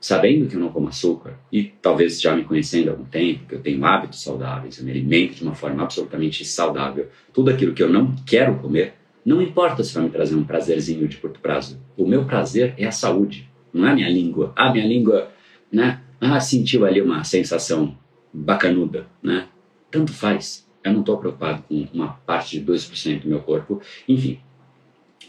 Sabendo 0.00 0.48
que 0.48 0.56
eu 0.56 0.60
não 0.60 0.70
como 0.70 0.88
açúcar, 0.88 1.38
e 1.50 1.62
talvez 1.80 2.20
já 2.20 2.34
me 2.34 2.42
conhecendo 2.42 2.88
há 2.88 2.90
algum 2.90 3.04
tempo, 3.04 3.46
que 3.46 3.54
eu 3.54 3.60
tenho 3.60 3.84
hábitos 3.84 4.20
saudáveis, 4.22 4.78
eu 4.78 4.84
me 4.84 4.90
alimento 4.90 5.36
de 5.36 5.42
uma 5.44 5.54
forma 5.54 5.82
absolutamente 5.82 6.44
saudável, 6.44 7.08
tudo 7.32 7.50
aquilo 7.50 7.72
que 7.72 7.82
eu 7.82 7.88
não 7.88 8.12
quero 8.26 8.58
comer, 8.58 8.94
não 9.24 9.40
importa 9.40 9.84
se 9.84 9.94
vai 9.94 10.02
me 10.02 10.10
trazer 10.10 10.34
um 10.34 10.42
prazerzinho 10.42 11.06
de 11.06 11.16
curto 11.16 11.38
prazo. 11.38 11.80
O 11.96 12.04
meu 12.04 12.24
prazer 12.24 12.74
é 12.76 12.84
a 12.84 12.90
saúde, 12.90 13.48
não 13.72 13.86
é 13.86 13.92
a 13.92 13.94
minha 13.94 14.08
língua. 14.08 14.52
Ah, 14.56 14.72
minha 14.72 14.86
língua, 14.86 15.30
né? 15.70 16.00
Ah, 16.20 16.40
sentiu 16.40 16.84
ali 16.84 17.00
uma 17.00 17.22
sensação 17.22 17.96
bacanuda, 18.32 19.06
né? 19.22 19.46
Tanto 19.92 20.12
faz. 20.12 20.68
Eu 20.82 20.92
não 20.92 21.00
estou 21.00 21.18
preocupado 21.18 21.62
com 21.62 21.86
uma 21.94 22.14
parte 22.26 22.58
de 22.58 22.66
2% 22.66 23.22
do 23.22 23.28
meu 23.28 23.40
corpo. 23.40 23.80
Enfim, 24.08 24.40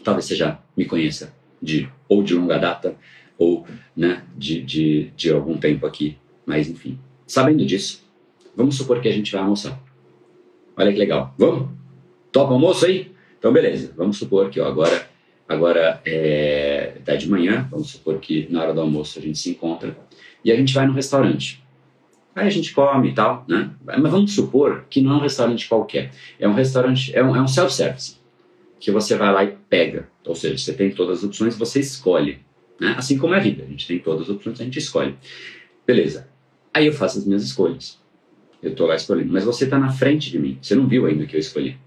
talvez 0.02 0.24
você 0.24 0.34
já 0.34 0.58
me 0.76 0.84
conheça 0.84 1.32
de 1.64 1.88
ou 2.08 2.22
de 2.22 2.34
longa 2.34 2.58
data 2.58 2.96
ou 3.38 3.66
né, 3.96 4.22
de, 4.36 4.62
de, 4.62 5.10
de 5.16 5.30
algum 5.32 5.56
tempo 5.56 5.86
aqui. 5.86 6.16
Mas 6.46 6.68
enfim, 6.68 6.98
sabendo 7.26 7.64
disso, 7.64 8.04
vamos 8.54 8.76
supor 8.76 9.00
que 9.00 9.08
a 9.08 9.12
gente 9.12 9.32
vai 9.32 9.40
almoçar. 9.40 9.80
Olha 10.76 10.92
que 10.92 10.98
legal. 10.98 11.34
Vamos? 11.38 11.70
Topa 12.30 12.52
almoço 12.52 12.86
aí? 12.86 13.12
Então 13.38 13.52
beleza, 13.52 13.92
vamos 13.96 14.18
supor 14.18 14.50
que 14.50 14.60
ó, 14.60 14.66
agora, 14.66 15.08
agora 15.48 16.00
é 16.04 16.98
tá 17.04 17.14
de 17.16 17.28
manhã, 17.28 17.66
vamos 17.70 17.90
supor 17.90 18.18
que 18.18 18.46
na 18.50 18.62
hora 18.62 18.74
do 18.74 18.80
almoço 18.80 19.18
a 19.18 19.22
gente 19.22 19.38
se 19.38 19.50
encontra 19.50 19.96
e 20.44 20.52
a 20.52 20.56
gente 20.56 20.74
vai 20.74 20.86
no 20.86 20.92
restaurante. 20.92 21.62
Aí 22.34 22.48
a 22.48 22.50
gente 22.50 22.74
come 22.74 23.10
e 23.10 23.14
tal, 23.14 23.44
né? 23.48 23.70
Mas 23.84 24.10
vamos 24.10 24.34
supor 24.34 24.86
que 24.90 25.00
não 25.00 25.12
é 25.12 25.14
um 25.16 25.20
restaurante 25.20 25.68
qualquer. 25.68 26.10
É 26.38 26.48
um 26.48 26.52
restaurante, 26.52 27.14
é 27.14 27.22
um, 27.22 27.36
é 27.36 27.40
um 27.40 27.46
self-service. 27.46 28.16
Que 28.84 28.90
você 28.90 29.16
vai 29.16 29.32
lá 29.32 29.42
e 29.42 29.56
pega. 29.70 30.10
Ou 30.26 30.34
seja, 30.34 30.58
você 30.58 30.74
tem 30.74 30.90
todas 30.90 31.20
as 31.20 31.24
opções, 31.24 31.56
você 31.56 31.80
escolhe. 31.80 32.40
Né? 32.78 32.94
Assim 32.98 33.16
como 33.16 33.32
é 33.32 33.38
a 33.38 33.40
vida. 33.40 33.64
A 33.64 33.66
gente 33.66 33.86
tem 33.86 33.98
todas 33.98 34.24
as 34.24 34.28
opções, 34.28 34.60
a 34.60 34.64
gente 34.64 34.78
escolhe. 34.78 35.16
Beleza. 35.86 36.28
Aí 36.74 36.86
eu 36.86 36.92
faço 36.92 37.16
as 37.16 37.24
minhas 37.24 37.42
escolhas. 37.42 37.98
Eu 38.62 38.72
estou 38.72 38.86
lá 38.86 38.94
escolhendo. 38.94 39.32
Mas 39.32 39.42
você 39.42 39.64
está 39.64 39.78
na 39.78 39.90
frente 39.90 40.30
de 40.30 40.38
mim. 40.38 40.58
Você 40.60 40.74
não 40.74 40.86
viu 40.86 41.06
ainda 41.06 41.24
o 41.24 41.26
que 41.26 41.34
eu 41.34 41.40
escolhi. 41.40 41.78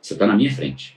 Você 0.00 0.14
está 0.14 0.26
na 0.26 0.34
minha 0.34 0.50
frente. 0.50 0.96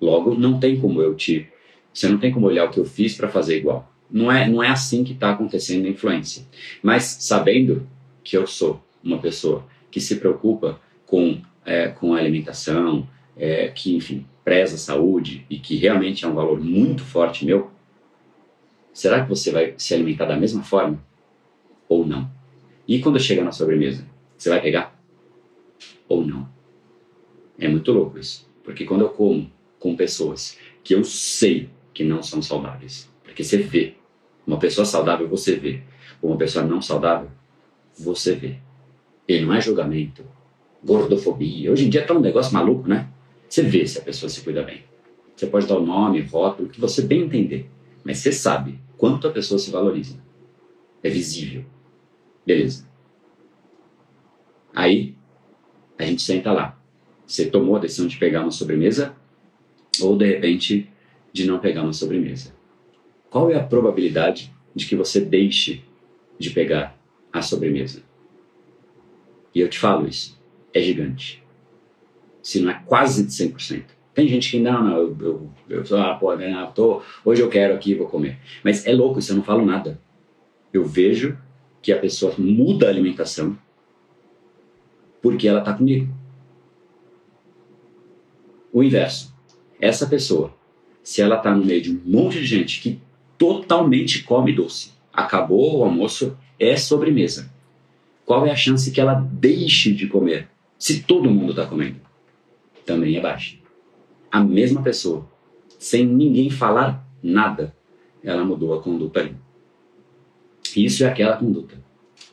Logo, 0.00 0.34
não 0.34 0.58
tem 0.58 0.80
como 0.80 1.00
eu 1.00 1.14
te. 1.14 1.46
Você 1.92 2.08
não 2.08 2.18
tem 2.18 2.32
como 2.32 2.46
olhar 2.46 2.64
o 2.64 2.70
que 2.70 2.80
eu 2.80 2.84
fiz 2.84 3.14
para 3.14 3.28
fazer 3.28 3.56
igual. 3.58 3.88
não 4.10 4.32
é, 4.32 4.48
não 4.48 4.60
é 4.60 4.70
assim 4.70 5.04
que 5.04 5.12
está 5.12 5.30
acontecendo 5.30 5.86
a 5.86 5.90
influência. 5.90 6.44
Mas 6.82 7.04
sabendo 7.20 7.88
que 8.24 8.36
eu 8.36 8.44
sou 8.44 8.84
uma 9.04 9.18
pessoa 9.18 9.64
que 9.88 10.00
se 10.00 10.16
preocupa 10.16 10.80
com, 11.06 11.40
é, 11.64 11.86
com 11.86 12.12
a 12.12 12.18
alimentação, 12.18 13.08
é, 13.36 13.68
que, 13.68 13.94
enfim, 13.94 14.26
preza 14.44 14.74
a 14.74 14.78
saúde 14.78 15.46
e 15.48 15.58
que 15.58 15.76
realmente 15.76 16.24
é 16.24 16.28
um 16.28 16.34
valor 16.34 16.60
muito 16.60 17.02
forte 17.02 17.46
meu, 17.46 17.70
será 18.92 19.22
que 19.22 19.28
você 19.28 19.50
vai 19.50 19.74
se 19.78 19.94
alimentar 19.94 20.26
da 20.26 20.36
mesma 20.36 20.62
forma? 20.62 21.02
Ou 21.88 22.06
não? 22.06 22.30
E 22.86 23.00
quando 23.00 23.18
chega 23.18 23.42
na 23.42 23.50
sobremesa, 23.50 24.06
você 24.36 24.50
vai 24.50 24.60
pegar? 24.60 24.94
Ou 26.06 26.24
não? 26.24 26.48
É 27.58 27.66
muito 27.66 27.90
louco 27.92 28.18
isso. 28.18 28.46
Porque 28.62 28.84
quando 28.84 29.02
eu 29.02 29.08
como 29.08 29.50
com 29.78 29.96
pessoas 29.96 30.58
que 30.82 30.94
eu 30.94 31.04
sei 31.04 31.70
que 31.92 32.04
não 32.04 32.22
são 32.22 32.42
saudáveis, 32.42 33.10
porque 33.22 33.42
você 33.42 33.58
vê, 33.58 33.94
uma 34.46 34.58
pessoa 34.58 34.84
saudável 34.84 35.28
você 35.28 35.56
vê, 35.56 35.82
uma 36.22 36.36
pessoa 36.36 36.64
não 36.64 36.82
saudável 36.82 37.30
você 37.98 38.34
vê. 38.34 38.56
E 39.26 39.40
não 39.40 39.54
é 39.54 39.60
julgamento, 39.60 40.24
gordofobia. 40.82 41.72
Hoje 41.72 41.86
em 41.86 41.90
dia 41.90 42.06
tá 42.06 42.12
um 42.12 42.20
negócio 42.20 42.52
maluco, 42.52 42.86
né? 42.88 43.08
Você 43.54 43.62
vê 43.62 43.86
se 43.86 44.00
a 44.00 44.02
pessoa 44.02 44.28
se 44.28 44.40
cuida 44.40 44.64
bem. 44.64 44.82
Você 45.36 45.46
pode 45.46 45.68
dar 45.68 45.78
o 45.78 45.86
nome, 45.86 46.20
rótulo, 46.22 46.66
o 46.66 46.70
que 46.72 46.80
você 46.80 47.02
bem 47.02 47.22
entender. 47.22 47.70
Mas 48.02 48.18
você 48.18 48.32
sabe 48.32 48.80
quanto 48.98 49.28
a 49.28 49.30
pessoa 49.30 49.60
se 49.60 49.70
valoriza. 49.70 50.20
É 51.04 51.08
visível. 51.08 51.64
Beleza. 52.44 52.84
Aí, 54.74 55.14
a 55.96 56.04
gente 56.04 56.20
senta 56.20 56.50
lá. 56.50 56.76
Você 57.24 57.46
tomou 57.46 57.76
a 57.76 57.78
decisão 57.78 58.08
de 58.08 58.16
pegar 58.16 58.42
uma 58.42 58.50
sobremesa 58.50 59.14
ou, 60.02 60.18
de 60.18 60.26
repente, 60.26 60.90
de 61.32 61.46
não 61.46 61.60
pegar 61.60 61.84
uma 61.84 61.92
sobremesa. 61.92 62.52
Qual 63.30 63.52
é 63.52 63.54
a 63.54 63.62
probabilidade 63.62 64.52
de 64.74 64.84
que 64.84 64.96
você 64.96 65.20
deixe 65.20 65.84
de 66.40 66.50
pegar 66.50 66.98
a 67.32 67.40
sobremesa? 67.40 68.02
E 69.54 69.60
eu 69.60 69.68
te 69.68 69.78
falo 69.78 70.08
isso, 70.08 70.36
é 70.72 70.80
gigante. 70.80 71.43
Se 72.44 72.60
não 72.60 72.70
é 72.70 72.82
quase 72.86 73.24
de 73.24 73.32
100%. 73.32 73.84
Tem 74.12 74.28
gente 74.28 74.50
que, 74.50 74.60
não, 74.60 74.84
não, 74.84 74.96
eu, 74.96 75.16
eu, 75.18 75.50
eu 75.68 75.86
sou, 75.86 75.98
ah, 75.98 76.14
pô, 76.14 76.36
né, 76.36 76.70
tô, 76.74 77.00
hoje 77.24 77.40
eu 77.40 77.48
quero 77.48 77.74
aqui, 77.74 77.94
vou 77.94 78.06
comer. 78.06 78.38
Mas 78.62 78.86
é 78.86 78.92
louco, 78.92 79.18
isso 79.18 79.32
eu 79.32 79.36
não 79.36 79.42
falo 79.42 79.64
nada. 79.64 79.98
Eu 80.72 80.84
vejo 80.84 81.38
que 81.80 81.90
a 81.90 81.98
pessoa 81.98 82.34
muda 82.38 82.86
a 82.86 82.90
alimentação 82.90 83.58
porque 85.22 85.48
ela 85.48 85.60
está 85.60 85.72
comigo. 85.72 86.14
O 88.70 88.82
inverso. 88.82 89.34
Essa 89.80 90.06
pessoa, 90.06 90.54
se 91.02 91.22
ela 91.22 91.36
está 91.36 91.54
no 91.54 91.64
meio 91.64 91.80
de 91.80 91.92
um 91.92 92.00
monte 92.04 92.40
de 92.40 92.46
gente 92.46 92.80
que 92.82 93.00
totalmente 93.38 94.22
come 94.22 94.52
doce, 94.52 94.92
acabou 95.10 95.78
o 95.78 95.82
almoço, 95.82 96.36
é 96.58 96.76
sobremesa. 96.76 97.50
Qual 98.26 98.46
é 98.46 98.50
a 98.50 98.56
chance 98.56 98.90
que 98.90 99.00
ela 99.00 99.14
deixe 99.14 99.94
de 99.94 100.06
comer 100.06 100.48
se 100.78 101.02
todo 101.02 101.30
mundo 101.30 101.50
está 101.50 101.66
comendo? 101.66 102.03
Também 102.84 103.16
é 103.16 103.20
baixa. 103.20 103.56
A 104.30 104.40
mesma 104.40 104.82
pessoa, 104.82 105.28
sem 105.78 106.06
ninguém 106.06 106.50
falar 106.50 107.06
nada, 107.22 107.74
ela 108.22 108.44
mudou 108.44 108.74
a 108.74 108.82
conduta 108.82 109.20
ali. 109.20 109.36
Isso 110.76 111.04
é 111.04 111.06
aquela 111.06 111.36
conduta. 111.36 111.82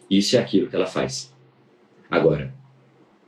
Isso 0.09 0.35
é 0.35 0.39
aquilo 0.39 0.67
que 0.67 0.75
ela 0.75 0.87
faz. 0.87 1.33
Agora, 2.09 2.53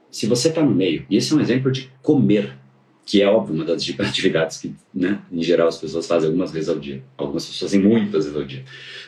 se 0.09 0.27
você 0.27 0.49
está 0.49 0.61
no 0.61 0.73
meio, 0.73 1.05
e 1.09 1.15
esse 1.15 1.31
é 1.33 1.35
um 1.35 1.39
exemplo 1.39 1.71
de 1.71 1.89
comer, 2.01 2.57
que 3.05 3.21
é 3.21 3.27
óbvio 3.27 3.55
uma 3.55 3.65
das 3.65 3.83
atividades 3.99 4.57
que, 4.57 4.73
né, 4.93 5.21
em 5.31 5.41
geral, 5.41 5.67
as 5.67 5.77
pessoas 5.77 6.07
fazem 6.07 6.27
algumas 6.27 6.51
vezes 6.51 6.69
ao 6.69 6.79
dia. 6.79 7.03
Algumas 7.17 7.45
pessoas 7.45 7.71
fazem 7.71 7.87
muitas 7.87 8.25
vezes 8.25 8.39
ao 8.39 8.45
dia. 8.45 8.63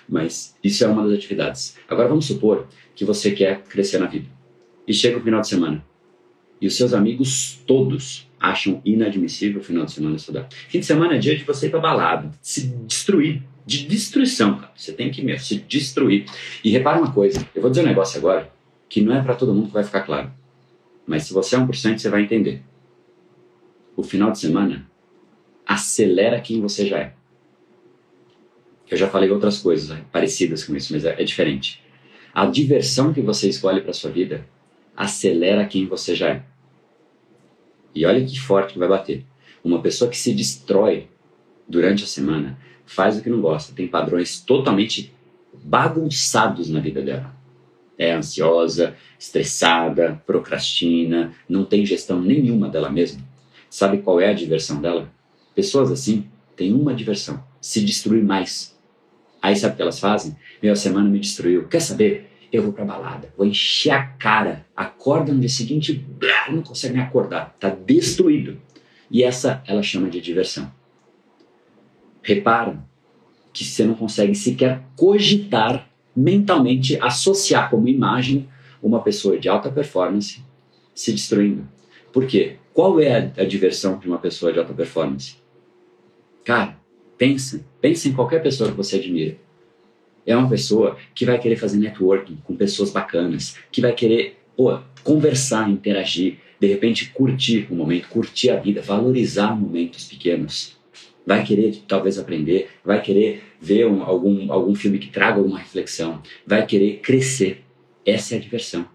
Mas 0.08 0.56
isso 0.64 0.84
é 0.84 0.88
uma 0.88 1.04
das 1.04 1.18
atividades. 1.18 1.78
Agora 1.88 2.08
vamos 2.08 2.26
supor 2.26 2.68
que 2.96 3.04
você 3.04 3.32
quer 3.32 3.64
crescer 3.64 4.00
na 4.00 4.06
vida. 4.06 4.28
E 4.88 4.94
chega 4.94 5.18
o 5.18 5.22
final 5.22 5.42
de 5.42 5.48
semana. 5.48 5.84
E 6.62 6.68
os 6.68 6.76
seus 6.76 6.94
amigos 6.94 7.60
todos 7.68 8.28
acham 8.40 8.82
inadmissível 8.86 9.62
o 9.62 9.64
final 9.64 9.86
de 9.86 9.92
semana 9.92 10.16
estudar. 10.16 10.48
Fim 10.70 10.80
de 10.80 10.86
semana 10.86 11.16
é 11.16 11.18
dia 11.18 11.36
de 11.38 11.44
você 11.44 11.68
ir 11.68 11.70
pra 11.70 11.80
balada, 11.80 12.32
se 12.42 12.68
destruir. 12.68 13.44
De 13.66 13.88
destruição, 13.88 14.60
cara. 14.60 14.72
Você 14.76 14.94
tem 14.94 15.10
que 15.10 15.24
mesmo 15.24 15.44
se 15.44 15.56
destruir. 15.56 16.26
E 16.64 16.70
repara 16.70 17.00
uma 17.00 17.12
coisa, 17.12 17.44
eu 17.56 17.64
vou 17.64 17.72
dizer 17.72 17.82
um 17.82 17.88
negócio 17.88 18.20
agora 18.20 18.54
que 18.88 19.02
não 19.02 19.16
é 19.16 19.22
para 19.24 19.34
todo 19.34 19.54
mundo 19.54 19.68
que 19.68 19.74
vai 19.74 19.84
ficar 19.84 20.02
claro. 20.02 20.32
Mas 21.06 21.24
se 21.24 21.34
você 21.34 21.56
é 21.56 21.60
1%, 21.60 21.98
você 21.98 22.10
vai 22.10 22.22
entender. 22.22 22.62
O 23.96 24.04
final 24.04 24.32
de 24.32 24.38
semana 24.38 24.88
acelera 25.66 26.40
quem 26.40 26.62
você 26.62 26.86
já 26.86 27.00
é. 27.00 27.14
Eu 28.90 28.98
já 28.98 29.10
falei 29.10 29.32
outras 29.32 29.58
coisas 29.60 29.90
né, 29.90 30.04
parecidas 30.12 30.64
com 30.64 30.76
isso, 30.76 30.94
mas 30.94 31.04
é, 31.06 31.20
é 31.20 31.24
diferente. 31.24 31.84
A 32.34 32.46
diversão 32.46 33.14
que 33.14 33.22
você 33.22 33.50
escolhe 33.50 33.82
para 33.82 33.94
sua 33.94 34.12
vida 34.12 34.46
acelera 34.96 35.66
quem 35.66 35.86
você 35.88 36.16
já 36.16 36.30
é. 36.30 36.44
E 37.94 38.06
olha 38.06 38.26
que 38.26 38.40
forte 38.40 38.74
que 38.74 38.80
vai 38.80 38.88
bater. 38.88 39.26
Uma 39.64 39.82
pessoa 39.82 40.10
que 40.10 40.18
se 40.18 40.34
destrói 40.34 41.08
durante 41.68 42.04
a 42.04 42.08
semana 42.08 42.58
faz 42.86 43.18
o 43.18 43.22
que 43.22 43.30
não 43.30 43.42
gosta, 43.42 43.74
tem 43.74 43.88
padrões 43.88 44.40
totalmente 44.40 45.14
bagunçados 45.64 46.70
na 46.70 46.80
vida 46.80 47.02
dela. 47.02 47.34
É 47.98 48.12
ansiosa, 48.14 48.96
estressada, 49.18 50.22
procrastina, 50.28 51.34
não 51.48 51.64
tem 51.64 51.86
gestão 51.86 52.22
nenhuma 52.22 52.70
dela 52.70 52.90
mesma. 52.90 53.24
Sabe 53.70 54.00
qual 54.00 54.20
é 54.20 54.30
a 54.30 54.34
diversão 54.34 54.82
dela? 54.82 55.10
Pessoas 55.56 55.92
assim 55.92 56.26
têm 56.56 56.74
uma 56.74 56.94
diversão: 56.94 57.44
se 57.62 57.84
destruir 57.84 58.24
mais. 58.24 58.78
Aí 59.42 59.56
sabe 59.56 59.74
o 59.74 59.76
que 59.78 59.82
elas 59.82 60.00
fazem? 60.00 60.36
Meu, 60.62 60.76
semana 60.76 61.10
me 61.10 61.20
destruiu. 61.20 61.68
Quer 61.68 61.80
saber? 61.80 62.30
Eu 62.56 62.64
vou 62.64 62.72
pra 62.72 62.86
balada, 62.86 63.34
vou 63.36 63.46
encher 63.46 63.92
a 63.92 64.02
cara, 64.02 64.66
acorda 64.74 65.34
no 65.34 65.42
dia 65.42 65.50
seguinte, 65.50 66.06
não 66.50 66.62
consegue 66.62 66.94
nem 66.94 67.04
acordar, 67.04 67.54
tá 67.60 67.70
destruído. 67.70 68.62
E 69.12 69.24
essa 69.24 69.62
ela 69.68 69.84
chama 69.84 70.10
de 70.10 70.22
diversão. 70.22 70.72
Repara 72.22 72.82
que 73.52 73.66
você 73.66 73.84
não 73.84 73.94
consegue 73.94 74.34
sequer 74.34 74.82
cogitar 74.96 75.90
mentalmente 76.16 76.98
associar 77.02 77.70
como 77.70 77.90
imagem 77.90 78.48
uma 78.82 79.02
pessoa 79.02 79.38
de 79.38 79.50
alta 79.50 79.70
performance 79.70 80.42
se 80.94 81.12
destruindo. 81.12 81.68
Por 82.14 82.26
quê? 82.26 82.56
Qual 82.74 83.02
é 83.02 83.34
a, 83.38 83.42
a 83.42 83.46
diversão 83.46 84.00
de 84.00 84.08
uma 84.08 84.18
pessoa 84.18 84.54
de 84.54 84.60
alta 84.60 84.74
performance? 84.74 85.36
Cara, 86.46 86.80
pensa, 87.18 87.66
pensa 87.82 88.08
em 88.08 88.14
qualquer 88.14 88.42
pessoa 88.42 88.72
que 88.72 88.78
você 88.78 88.96
admira. 88.96 89.36
É 90.26 90.36
uma 90.36 90.50
pessoa 90.50 90.98
que 91.14 91.26
vai 91.26 91.40
querer 91.40 91.56
fazer 91.56 91.78
networking 91.78 92.38
com 92.44 92.56
pessoas 92.56 92.92
bacanas, 92.92 93.58
que 93.72 93.82
vai 93.82 93.94
querer 93.94 94.38
pô, 94.56 94.80
conversar, 95.04 95.70
interagir, 95.70 96.40
de 96.60 96.68
repente 96.68 97.12
curtir 97.12 97.68
o 97.70 97.76
momento, 97.76 98.08
curtir 98.08 98.50
a 98.50 98.58
vida, 98.58 98.82
valorizar 98.82 99.56
momentos 99.56 100.06
pequenos. 100.06 100.76
Vai 101.26 101.44
querer 101.44 101.84
talvez 101.88 102.18
aprender, 102.18 102.70
vai 102.84 103.02
querer 103.02 103.44
ver 103.60 103.88
um, 103.88 104.04
algum, 104.04 104.52
algum 104.52 104.76
filme 104.76 105.00
que 105.00 105.10
traga 105.10 105.38
alguma 105.38 105.60
reflexão, 105.60 106.22
vai 106.46 106.66
querer 106.66 107.00
crescer. 107.00 107.64
Essa 108.06 108.36
é 108.36 108.38
a 108.38 108.42
diversão. 108.42 108.88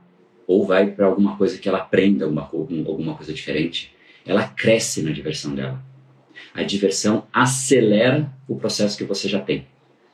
Ou 0.46 0.64
vai 0.64 0.90
para 0.90 1.06
alguma 1.06 1.36
coisa 1.36 1.58
que 1.58 1.68
ela 1.68 1.78
aprenda 1.78 2.24
alguma, 2.24 2.42
alguma 2.42 3.14
coisa 3.14 3.32
diferente. 3.32 3.92
Ela 4.24 4.44
cresce 4.44 5.02
na 5.02 5.10
diversão 5.10 5.54
dela. 5.54 5.82
A 6.54 6.62
diversão 6.62 7.26
acelera 7.32 8.32
o 8.48 8.56
processo 8.56 8.96
que 8.96 9.04
você 9.04 9.28
já 9.28 9.40
tem. 9.40 9.66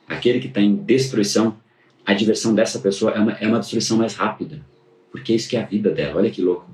Aquele 0.07 0.39
que 0.39 0.47
está 0.47 0.61
em 0.61 0.75
destruição, 0.75 1.57
a 2.05 2.13
diversão 2.13 2.55
dessa 2.55 2.79
pessoa 2.79 3.11
é 3.11 3.19
uma, 3.19 3.31
é 3.33 3.47
uma 3.47 3.59
destruição 3.59 3.97
mais 3.97 4.15
rápida. 4.15 4.65
Porque 5.11 5.33
isso 5.33 5.49
que 5.49 5.57
é 5.57 5.61
a 5.61 5.65
vida 5.65 5.91
dela. 5.91 6.17
Olha 6.17 6.31
que 6.31 6.41
louco. 6.41 6.69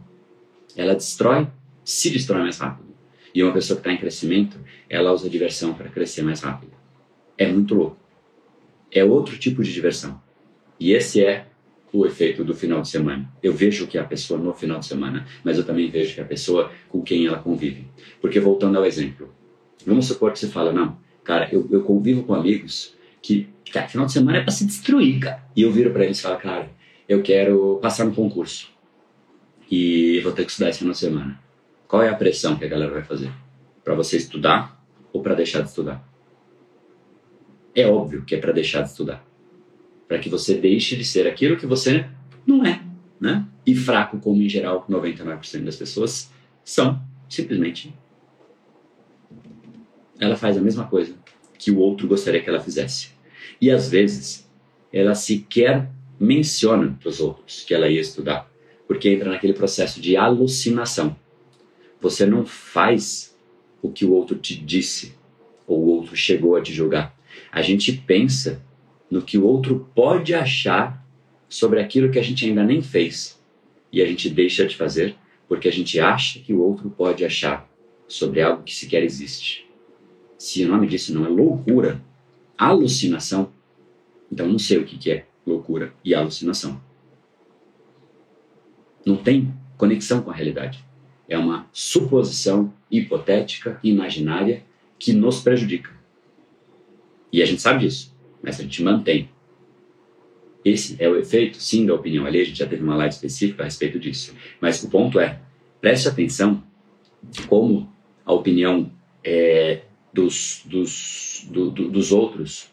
Ela 0.76 0.94
destrói, 0.94 1.48
se 1.84 2.10
destrói 2.12 2.42
mais 2.42 2.60
rápido. 2.60 2.94
E 3.34 3.42
uma 3.42 3.52
pessoa 3.52 3.76
que 3.76 3.82
está 3.82 3.92
em 3.92 3.98
crescimento, 3.98 4.60
ela 4.88 5.12
usa 5.12 5.30
diversão 5.30 5.74
para 5.74 5.90
crescer 5.90 6.22
mais 6.22 6.42
rápido. 6.42 6.72
É 7.38 7.48
muito 7.52 7.74
louco. 7.74 7.98
É 8.92 9.04
outro 9.04 9.38
tipo 9.38 9.64
de 9.64 9.74
diversão. 9.74 10.22
E 10.80 10.92
esse 10.92 11.24
é 11.24 11.48
o 11.92 12.06
efeito 12.06 12.44
do 12.44 12.54
final 12.54 12.82
de 12.82 12.90
semana. 12.90 13.32
Eu 13.42 13.54
vejo 13.54 13.88
que 13.88 13.98
é 13.98 14.02
a 14.02 14.04
pessoa 14.04 14.40
no 14.40 14.54
final 14.54 14.80
de 14.80 14.86
semana, 14.86 15.26
mas 15.44 15.58
eu 15.58 15.64
também 15.64 15.90
vejo 15.90 16.14
que 16.14 16.20
é 16.20 16.24
a 16.24 16.28
pessoa 16.28 16.72
com 16.90 17.02
quem 17.02 17.26
ela 17.26 17.40
convive. 17.40 17.88
Porque 18.22 18.40
voltando 18.40 18.78
ao 18.78 18.86
exemplo, 18.86 19.34
vamos 19.86 20.08
supor 20.08 20.32
que 20.32 20.40
você 20.40 20.48
fala, 20.48 20.72
não, 20.72 20.98
cara, 21.24 21.50
eu, 21.52 21.68
eu 21.72 21.84
convivo 21.84 22.24
com 22.24 22.34
amigos 22.34 22.96
que, 23.24 23.48
cara, 23.72 23.88
final 23.88 24.06
de 24.06 24.12
semana 24.12 24.38
é 24.40 24.42
para 24.42 24.52
se 24.52 24.66
destruir, 24.66 25.20
cara. 25.20 25.42
E 25.56 25.62
eu 25.62 25.72
viro 25.72 25.92
para 25.92 26.04
eles 26.04 26.20
e 26.20 26.22
falo, 26.22 26.38
cara, 26.38 26.70
eu 27.08 27.24
quero 27.24 27.80
passar 27.82 28.06
no 28.06 28.14
concurso 28.14 28.70
e 29.72 30.20
vou 30.20 30.34
ter 30.34 30.44
que 30.44 30.52
estudar 30.52 30.70
esse 30.70 30.80
final 30.80 30.92
de 30.92 31.00
semana. 31.00 31.40
Qual 31.88 32.04
é 32.04 32.10
a 32.10 32.16
pressão 32.16 32.58
que 32.58 32.66
a 32.66 32.68
galera 32.68 32.92
vai 32.92 33.04
fazer? 33.04 33.32
Para 33.84 33.96
você 33.96 34.18
estudar 34.18 34.78
ou 35.14 35.22
para 35.22 35.34
deixar 35.36 35.62
de 35.62 35.70
estudar? 35.70 36.06
É 37.74 37.88
óbvio 37.88 38.24
que 38.24 38.36
é 38.36 38.38
para 38.38 38.52
deixar 38.52 38.82
de 38.82 38.90
estudar. 38.90 39.26
Para 40.08 40.20
que 40.20 40.30
você 40.30 40.56
deixe 40.56 40.96
de 40.98 41.06
ser 41.06 41.26
aquilo 41.26 41.58
que 41.58 41.66
você 41.66 42.06
não 42.46 42.66
é, 42.66 42.84
né? 43.20 43.48
E 43.66 43.74
fraco, 43.74 44.20
como 44.20 44.42
em 44.42 44.50
geral 44.50 44.86
99% 44.90 45.64
das 45.64 45.78
pessoas 45.78 46.30
são, 46.64 47.02
simplesmente. 47.30 47.96
Ela 50.20 50.36
faz 50.36 50.58
a 50.58 50.62
mesma 50.62 50.86
coisa 50.86 51.16
que 51.64 51.72
o 51.72 51.80
outro 51.80 52.08
gostaria 52.08 52.42
que 52.42 52.50
ela 52.50 52.60
fizesse. 52.60 53.10
E 53.62 53.72
às 53.72 53.90
vezes 53.90 54.50
ela 54.92 55.16
sequer 55.16 55.90
menciona 56.20 56.98
para 57.00 57.10
os 57.10 57.22
outros 57.22 57.64
que 57.64 57.74
ela 57.74 57.90
ia 57.90 58.02
estudar, 58.02 58.52
porque 58.88 59.10
entra 59.10 59.30
naquele 59.30 59.54
processo 59.54 60.02
de 60.02 60.18
alucinação. 60.18 61.16
Você 62.02 62.26
não 62.26 62.46
faz 62.46 63.38
o 63.82 63.90
que 63.90 64.04
o 64.06 64.12
outro 64.12 64.38
te 64.38 64.56
disse 64.56 65.16
ou 65.66 65.80
o 65.80 65.88
outro 65.88 66.16
chegou 66.16 66.56
a 66.58 66.62
te 66.62 66.74
julgar. 66.74 67.18
A 67.52 67.62
gente 67.62 67.94
pensa 67.94 68.62
no 69.10 69.22
que 69.22 69.38
o 69.38 69.46
outro 69.46 69.90
pode 69.96 70.34
achar 70.34 71.02
sobre 71.48 71.80
aquilo 71.80 72.12
que 72.12 72.20
a 72.20 72.24
gente 72.24 72.46
ainda 72.46 72.64
nem 72.64 72.82
fez 72.82 73.42
e 73.92 74.02
a 74.02 74.06
gente 74.06 74.30
deixa 74.30 74.66
de 74.66 74.76
fazer 74.76 75.16
porque 75.48 75.68
a 75.68 75.72
gente 75.72 76.00
acha 76.00 76.40
que 76.40 76.54
o 76.54 76.62
outro 76.62 76.90
pode 76.90 77.24
achar 77.24 77.70
sobre 78.08 78.42
algo 78.42 78.64
que 78.64 78.76
sequer 78.76 79.04
existe. 79.04 79.66
Se 80.44 80.66
o 80.66 80.68
nome 80.68 80.88
disso 80.88 81.14
não 81.14 81.26
é 81.26 81.30
loucura, 81.30 82.04
alucinação, 82.58 83.50
então 84.30 84.46
não 84.46 84.60
sei 84.60 84.78
o 84.78 84.84
que 84.84 85.10
é 85.10 85.26
loucura 85.48 85.94
e 86.04 86.14
alucinação. 86.14 86.82
Não 89.06 89.16
tem 89.16 89.54
conexão 89.78 90.22
com 90.22 90.32
a 90.32 90.34
realidade. 90.34 90.84
É 91.30 91.38
uma 91.38 91.66
suposição 91.72 92.74
hipotética, 92.92 93.80
imaginária, 93.82 94.66
que 95.00 95.14
nos 95.14 95.40
prejudica. 95.40 95.92
E 97.32 97.42
a 97.42 97.46
gente 97.46 97.62
sabe 97.62 97.86
disso, 97.86 98.14
mas 98.42 98.60
a 98.60 98.64
gente 98.64 98.84
mantém. 98.84 99.30
Esse 100.66 101.02
é 101.02 101.08
o 101.08 101.16
efeito, 101.16 101.56
sim, 101.56 101.86
da 101.86 101.94
opinião 101.94 102.26
alheia. 102.26 102.44
A 102.44 102.48
gente 102.48 102.60
já 102.60 102.68
teve 102.68 102.84
uma 102.84 102.98
live 102.98 103.16
específica 103.16 103.64
a 103.64 103.66
respeito 103.66 103.98
disso. 103.98 104.36
Mas 104.60 104.84
o 104.84 104.90
ponto 104.90 105.22
é, 105.22 105.40
preste 105.80 106.10
atenção 106.10 106.62
como 107.48 107.90
a 108.26 108.34
opinião 108.34 108.92
é, 109.24 109.84
dos, 110.14 110.62
dos, 110.66 111.48
do, 111.50 111.72
do, 111.72 111.90
dos 111.90 112.12
outros 112.12 112.70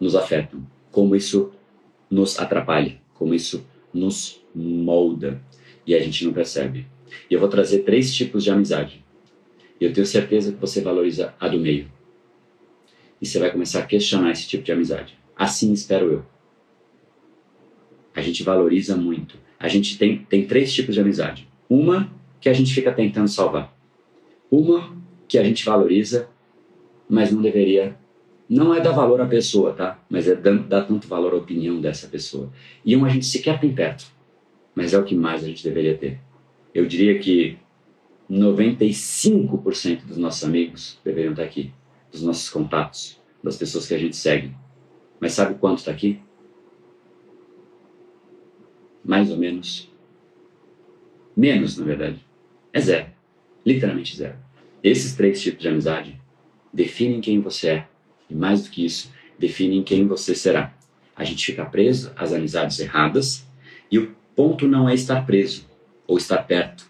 nos 0.00 0.14
afetam, 0.14 0.66
como 0.90 1.14
isso 1.14 1.52
nos 2.10 2.38
atrapalha, 2.38 2.98
como 3.14 3.34
isso 3.34 3.66
nos 3.92 4.40
molda 4.54 5.42
e 5.86 5.94
a 5.94 6.02
gente 6.02 6.24
não 6.24 6.32
percebe. 6.32 6.86
E 7.30 7.34
eu 7.34 7.40
vou 7.40 7.48
trazer 7.48 7.80
três 7.80 8.14
tipos 8.14 8.44
de 8.44 8.50
amizade. 8.50 9.04
E 9.80 9.84
eu 9.84 9.92
tenho 9.92 10.06
certeza 10.06 10.52
que 10.52 10.60
você 10.60 10.80
valoriza 10.80 11.34
a 11.38 11.48
do 11.48 11.58
meio. 11.58 11.90
E 13.20 13.26
você 13.26 13.38
vai 13.38 13.50
começar 13.50 13.80
a 13.80 13.86
questionar 13.86 14.30
esse 14.30 14.46
tipo 14.46 14.64
de 14.64 14.72
amizade. 14.72 15.18
Assim 15.36 15.72
espero 15.72 16.12
eu. 16.12 16.26
A 18.14 18.20
gente 18.20 18.42
valoriza 18.42 18.96
muito. 18.96 19.38
A 19.58 19.68
gente 19.68 19.98
tem, 19.98 20.18
tem 20.18 20.46
três 20.46 20.72
tipos 20.72 20.94
de 20.94 21.00
amizade. 21.00 21.48
Uma 21.68 22.12
que 22.40 22.48
a 22.48 22.52
gente 22.52 22.72
fica 22.72 22.92
tentando 22.92 23.28
salvar. 23.28 23.76
Uma 24.50 24.96
que 25.26 25.38
a 25.38 25.44
gente 25.44 25.64
valoriza, 25.64 26.28
mas 27.08 27.32
não 27.32 27.40
deveria 27.40 27.96
não 28.48 28.74
é 28.74 28.80
dar 28.80 28.92
valor 28.92 29.20
à 29.20 29.26
pessoa, 29.26 29.74
tá? 29.74 30.02
Mas 30.08 30.26
é 30.26 30.34
dar 30.34 30.86
tanto 30.86 31.06
valor 31.06 31.34
à 31.34 31.36
opinião 31.36 31.80
dessa 31.80 32.08
pessoa. 32.08 32.50
E 32.82 32.96
um 32.96 33.04
a 33.04 33.08
gente 33.08 33.26
sequer 33.26 33.60
tem 33.60 33.74
perto, 33.74 34.06
mas 34.74 34.94
é 34.94 34.98
o 34.98 35.04
que 35.04 35.14
mais 35.14 35.44
a 35.44 35.46
gente 35.46 35.62
deveria 35.62 35.96
ter. 35.98 36.18
Eu 36.74 36.86
diria 36.86 37.18
que 37.18 37.58
95% 38.30 40.06
dos 40.06 40.16
nossos 40.16 40.42
amigos 40.44 40.98
deveriam 41.04 41.32
estar 41.32 41.44
aqui, 41.44 41.72
dos 42.10 42.22
nossos 42.22 42.48
contatos, 42.48 43.20
das 43.44 43.56
pessoas 43.56 43.86
que 43.86 43.94
a 43.94 43.98
gente 43.98 44.16
segue. 44.16 44.54
Mas 45.20 45.32
sabe 45.32 45.56
quanto 45.56 45.78
está 45.78 45.90
aqui? 45.90 46.20
Mais 49.04 49.30
ou 49.30 49.36
menos. 49.36 49.92
Menos, 51.36 51.76
na 51.76 51.84
verdade. 51.84 52.24
É 52.72 52.80
zero. 52.80 53.06
Literalmente 53.64 54.16
zero. 54.16 54.36
Esses 54.82 55.14
três 55.14 55.40
tipos 55.42 55.60
de 55.60 55.68
amizade 55.68 56.20
definem 56.72 57.20
quem 57.20 57.40
você 57.40 57.68
é 57.68 57.86
e 58.28 58.34
mais 58.34 58.64
do 58.64 58.70
que 58.70 58.84
isso, 58.84 59.12
definem 59.38 59.82
quem 59.82 60.06
você 60.06 60.34
será. 60.34 60.74
A 61.16 61.24
gente 61.24 61.44
fica 61.44 61.64
preso 61.64 62.12
às 62.16 62.32
amizades 62.32 62.78
erradas 62.78 63.46
e 63.90 63.98
o 63.98 64.14
ponto 64.36 64.68
não 64.68 64.88
é 64.88 64.94
estar 64.94 65.24
preso 65.24 65.68
ou 66.06 66.16
estar 66.16 66.38
perto. 66.38 66.88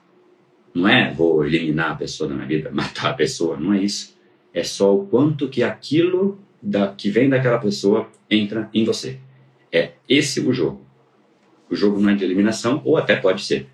Não 0.74 0.86
é 0.86 1.12
vou 1.12 1.44
eliminar 1.44 1.92
a 1.92 1.94
pessoa 1.94 2.28
da 2.28 2.34
minha 2.34 2.46
vida, 2.46 2.70
matar 2.74 3.10
a 3.10 3.14
pessoa, 3.14 3.56
não 3.56 3.72
é 3.72 3.82
isso. 3.82 4.16
É 4.52 4.62
só 4.62 4.94
o 4.94 5.06
quanto 5.06 5.48
que 5.48 5.62
aquilo 5.62 6.38
da, 6.60 6.88
que 6.88 7.10
vem 7.10 7.28
daquela 7.28 7.58
pessoa 7.58 8.08
entra 8.30 8.68
em 8.74 8.84
você. 8.84 9.18
É 9.72 9.92
esse 10.08 10.40
o 10.40 10.52
jogo. 10.52 10.86
O 11.70 11.76
jogo 11.76 12.00
não 12.00 12.10
é 12.10 12.14
de 12.14 12.24
eliminação, 12.24 12.80
ou 12.84 12.96
até 12.96 13.16
pode 13.16 13.44
ser. 13.44 13.66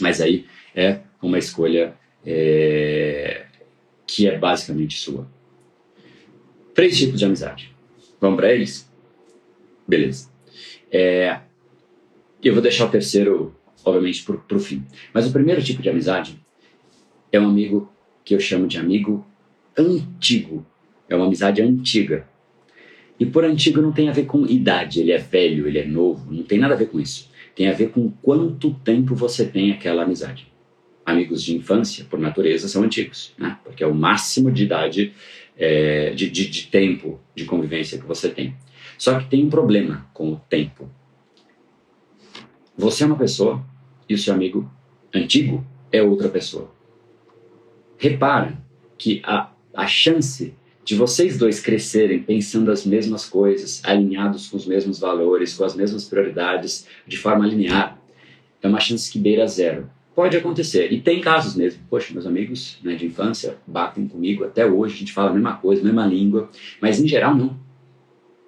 Mas 0.00 0.20
aí 0.20 0.46
é 0.74 1.00
uma 1.20 1.38
escolha 1.38 1.94
é, 2.24 3.45
que 4.06 4.28
é 4.28 4.38
basicamente 4.38 4.98
sua. 4.98 5.26
Três 6.74 6.96
tipos 6.96 7.18
de 7.18 7.24
amizade. 7.24 7.74
Vamos 8.20 8.36
para 8.36 8.52
eles? 8.52 8.90
Beleza. 9.86 10.30
É, 10.90 11.40
eu 12.42 12.52
vou 12.52 12.62
deixar 12.62 12.86
o 12.86 12.90
terceiro, 12.90 13.54
obviamente, 13.84 14.22
para 14.22 14.56
o 14.56 14.60
fim. 14.60 14.84
Mas 15.12 15.26
o 15.26 15.32
primeiro 15.32 15.62
tipo 15.62 15.82
de 15.82 15.88
amizade 15.88 16.38
é 17.32 17.40
um 17.40 17.48
amigo 17.48 17.90
que 18.24 18.34
eu 18.34 18.40
chamo 18.40 18.66
de 18.66 18.78
amigo 18.78 19.26
antigo. 19.76 20.66
É 21.08 21.16
uma 21.16 21.26
amizade 21.26 21.62
antiga. 21.62 22.28
E 23.18 23.24
por 23.24 23.44
antigo 23.44 23.80
não 23.80 23.92
tem 23.92 24.08
a 24.08 24.12
ver 24.12 24.26
com 24.26 24.44
idade, 24.44 25.00
ele 25.00 25.12
é 25.12 25.18
velho, 25.18 25.66
ele 25.66 25.78
é 25.78 25.86
novo, 25.86 26.30
não 26.30 26.42
tem 26.42 26.58
nada 26.58 26.74
a 26.74 26.76
ver 26.76 26.88
com 26.88 27.00
isso. 27.00 27.30
Tem 27.54 27.68
a 27.68 27.72
ver 27.72 27.90
com 27.90 28.10
quanto 28.22 28.74
tempo 28.74 29.14
você 29.14 29.46
tem 29.46 29.72
aquela 29.72 30.02
amizade. 30.02 30.52
Amigos 31.06 31.42
de 31.44 31.56
infância, 31.56 32.04
por 32.10 32.18
natureza, 32.18 32.66
são 32.66 32.82
antigos, 32.82 33.32
né? 33.38 33.56
porque 33.64 33.82
é 33.82 33.86
o 33.86 33.94
máximo 33.94 34.50
de 34.50 34.64
idade 34.64 35.14
é, 35.56 36.10
de, 36.10 36.28
de, 36.28 36.48
de 36.48 36.66
tempo 36.66 37.20
de 37.34 37.44
convivência 37.44 37.96
que 37.96 38.04
você 38.04 38.28
tem. 38.28 38.56
Só 38.98 39.18
que 39.18 39.28
tem 39.28 39.44
um 39.44 39.48
problema 39.48 40.06
com 40.12 40.32
o 40.32 40.36
tempo. 40.48 40.90
Você 42.76 43.04
é 43.04 43.06
uma 43.06 43.16
pessoa 43.16 43.64
e 44.08 44.14
o 44.14 44.18
seu 44.18 44.34
amigo 44.34 44.70
antigo 45.14 45.64
é 45.92 46.02
outra 46.02 46.28
pessoa. 46.28 46.70
Repara 47.96 48.58
que 48.98 49.22
a, 49.24 49.50
a 49.72 49.86
chance 49.86 50.54
de 50.84 50.94
vocês 50.94 51.36
dois 51.36 51.60
crescerem 51.60 52.22
pensando 52.22 52.70
as 52.70 52.86
mesmas 52.86 53.26
coisas, 53.26 53.82
alinhados 53.84 54.48
com 54.48 54.56
os 54.56 54.66
mesmos 54.66 54.98
valores, 54.98 55.54
com 55.54 55.64
as 55.64 55.74
mesmas 55.74 56.04
prioridades, 56.04 56.86
de 57.06 57.16
forma 57.16 57.46
linear, 57.46 57.98
é 58.62 58.68
uma 58.68 58.78
chance 58.78 59.10
que 59.10 59.18
beira 59.18 59.46
zero. 59.46 59.90
Pode 60.16 60.36
acontecer. 60.36 60.92
E 60.92 61.00
tem 61.00 61.20
casos 61.20 61.54
mesmo. 61.54 61.80
Poxa, 61.88 62.12
meus 62.12 62.26
amigos 62.26 62.78
né, 62.82 62.96
de 62.96 63.06
infância 63.06 63.56
batem 63.66 64.08
comigo 64.08 64.44
até 64.44 64.66
hoje, 64.66 64.94
a 64.94 64.98
gente 64.98 65.12
fala 65.12 65.30
a 65.30 65.32
mesma 65.32 65.58
coisa, 65.58 65.82
a 65.82 65.84
mesma 65.84 66.06
língua. 66.06 66.50
Mas 66.80 66.98
em 66.98 67.06
geral, 67.06 67.36
não. 67.36 67.56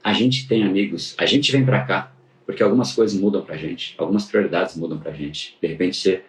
A 0.03 0.13
gente 0.13 0.49
tem 0.49 0.65
amigos, 0.65 1.15
a 1.19 1.27
gente 1.27 1.53
vem 1.53 1.65
para 1.65 1.85
cá 1.85 2.13
porque 2.49 2.63
algumas 2.63 2.95
coisas 2.95 3.21
mudam 3.21 3.43
pra 3.43 3.59
gente, 3.59 3.95
algumas 3.99 4.25
prioridades 4.25 4.75
mudam 4.75 4.99
pra 4.99 5.13
gente. 5.13 5.59
De 5.61 5.69
repente 5.69 5.99
você 5.99 6.23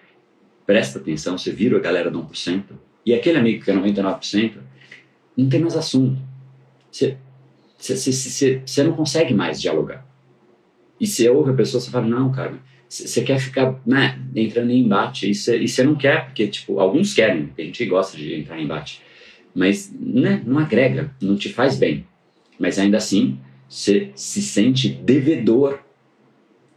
presta 0.66 1.00
atenção, 1.00 1.38
você 1.38 1.50
vira 1.50 1.78
a 1.78 1.80
galera 1.80 2.12
do 2.12 2.22
1%, 2.22 2.64
e 3.06 3.14
aquele 3.14 3.38
amigo 3.38 3.64
que 3.64 3.72
é 3.72 3.74
99% 3.74 4.58
não 5.38 5.48
tem 5.48 5.62
mais 5.62 5.78
assunto. 5.78 6.22
Você, 6.92 7.18
você, 7.78 7.96
você, 7.96 8.62
você 8.66 8.84
não 8.84 8.92
consegue 8.92 9.34
mais 9.34 9.62
dialogar. 9.62 10.06
E 11.00 11.08
você 11.08 11.30
ouve 11.30 11.52
a 11.52 11.54
pessoa, 11.54 11.80
você 11.80 11.90
fala, 11.90 12.06
não, 12.06 12.34
cara, 12.34 12.60
você 12.90 13.22
quer 13.22 13.40
ficar 13.40 13.80
né, 13.86 14.20
entrando 14.36 14.72
em 14.72 14.80
embate 14.80 15.30
e 15.30 15.36
você 15.36 15.84
não 15.84 15.94
quer, 15.94 16.26
porque 16.26 16.48
tipo, 16.48 16.80
alguns 16.80 17.14
querem, 17.14 17.52
a 17.56 17.62
gente 17.62 17.86
gosta 17.86 18.18
de 18.18 18.34
entrar 18.34 18.60
em 18.60 18.64
embate, 18.64 19.02
mas 19.54 19.94
né, 19.94 20.42
não 20.44 20.58
agrega, 20.58 21.14
não 21.22 21.36
te 21.36 21.50
faz 21.50 21.78
bem. 21.78 22.06
Mas 22.60 22.80
ainda 22.80 22.98
assim, 22.98 23.38
você 23.68 24.10
se 24.16 24.42
sente 24.42 24.90
devedor 24.90 25.80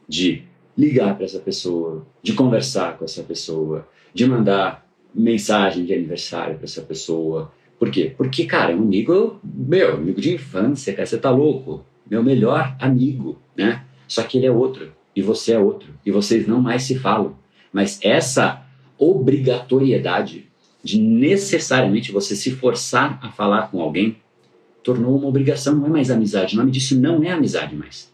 de 0.07 0.43
ligar 0.77 1.17
para 1.17 1.25
essa 1.25 1.39
pessoa, 1.39 2.07
de 2.23 2.35
conversar 2.35 2.99
com 2.99 3.07
essa 3.07 3.23
pessoa, 3.23 3.89
de 4.13 4.27
mandar 4.27 4.87
mensagem 5.15 5.87
de 5.87 5.95
aniversário 5.95 6.57
para 6.57 6.65
essa 6.65 6.83
pessoa. 6.83 7.53
Por 7.79 7.91
quê? 7.91 8.13
Porque, 8.17 8.45
cara, 8.45 8.73
é 8.73 8.77
um 8.77 8.83
amigo, 8.83 9.41
meu, 9.43 9.95
amigo 9.95 10.21
de 10.21 10.35
infância, 10.35 10.93
cara, 10.93 11.07
você 11.07 11.19
tá 11.19 11.31
louco. 11.31 11.85
Meu 12.09 12.23
melhor 12.23 12.77
amigo, 12.79 13.39
né? 13.57 13.85
Só 14.07 14.23
que 14.23 14.37
ele 14.37 14.47
é 14.47 14.51
outro 14.51 14.93
e 15.15 15.23
você 15.23 15.53
é 15.53 15.59
outro, 15.59 15.91
e 16.05 16.11
vocês 16.11 16.47
não 16.47 16.61
mais 16.61 16.83
se 16.83 16.99
falam. 16.99 17.37
Mas 17.73 17.99
essa 18.03 18.65
obrigatoriedade 18.99 20.47
de 20.83 21.01
necessariamente 21.01 22.13
você 22.13 22.35
se 22.35 22.51
forçar 22.51 23.19
a 23.23 23.31
falar 23.31 23.71
com 23.71 23.81
alguém 23.81 24.17
tornou 24.83 25.17
uma 25.17 25.29
obrigação, 25.29 25.77
não 25.77 25.87
é 25.87 25.91
mais 25.91 26.11
amizade. 26.11 26.55
O 26.55 26.59
nome 26.59 26.71
disso 26.71 26.99
não 27.01 27.23
é 27.23 27.31
amizade 27.31 27.75
mais. 27.75 28.13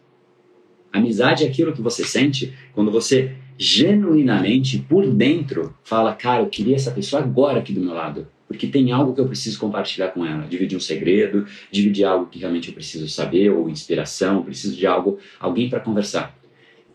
Amizade 0.93 1.45
é 1.45 1.49
aquilo 1.49 1.73
que 1.73 1.83
você 1.83 2.05
sente 2.05 2.53
quando 2.75 2.91
você 2.91 3.35
genuinamente, 3.59 4.79
por 4.79 5.07
dentro, 5.07 5.75
fala: 5.83 6.15
Cara, 6.15 6.43
eu 6.43 6.49
queria 6.49 6.77
essa 6.77 6.91
pessoa 6.91 7.23
agora 7.23 7.59
aqui 7.59 7.73
do 7.73 7.81
meu 7.81 7.93
lado, 7.93 8.29
porque 8.47 8.67
tem 8.67 8.93
algo 8.93 9.15
que 9.15 9.21
eu 9.21 9.27
preciso 9.27 9.59
compartilhar 9.59 10.09
com 10.09 10.25
ela. 10.25 10.47
Dividir 10.47 10.77
um 10.77 10.81
segredo, 10.81 11.47
dividir 11.71 12.05
algo 12.05 12.27
que 12.27 12.39
realmente 12.39 12.69
eu 12.69 12.75
preciso 12.75 13.09
saber, 13.09 13.51
ou 13.51 13.69
inspiração, 13.69 14.43
preciso 14.43 14.77
de 14.77 14.87
algo, 14.87 15.19
alguém 15.41 15.69
para 15.69 15.81
conversar. 15.81 16.37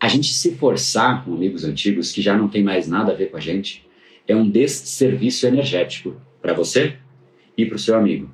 A 0.04 0.08
gente 0.08 0.34
se 0.34 0.54
forçar 0.56 1.24
com 1.24 1.32
amigos 1.32 1.64
antigos 1.64 2.12
que 2.12 2.20
já 2.20 2.36
não 2.36 2.46
tem 2.46 2.62
mais 2.62 2.86
nada 2.86 3.12
a 3.12 3.14
ver 3.14 3.30
com 3.30 3.38
a 3.38 3.40
gente 3.40 3.88
é 4.28 4.36
um 4.36 4.46
desserviço 4.46 5.46
energético 5.46 6.20
para 6.42 6.52
você 6.52 6.98
e 7.56 7.64
para 7.64 7.76
o 7.76 7.78
seu 7.78 7.96
amigo. 7.96 8.30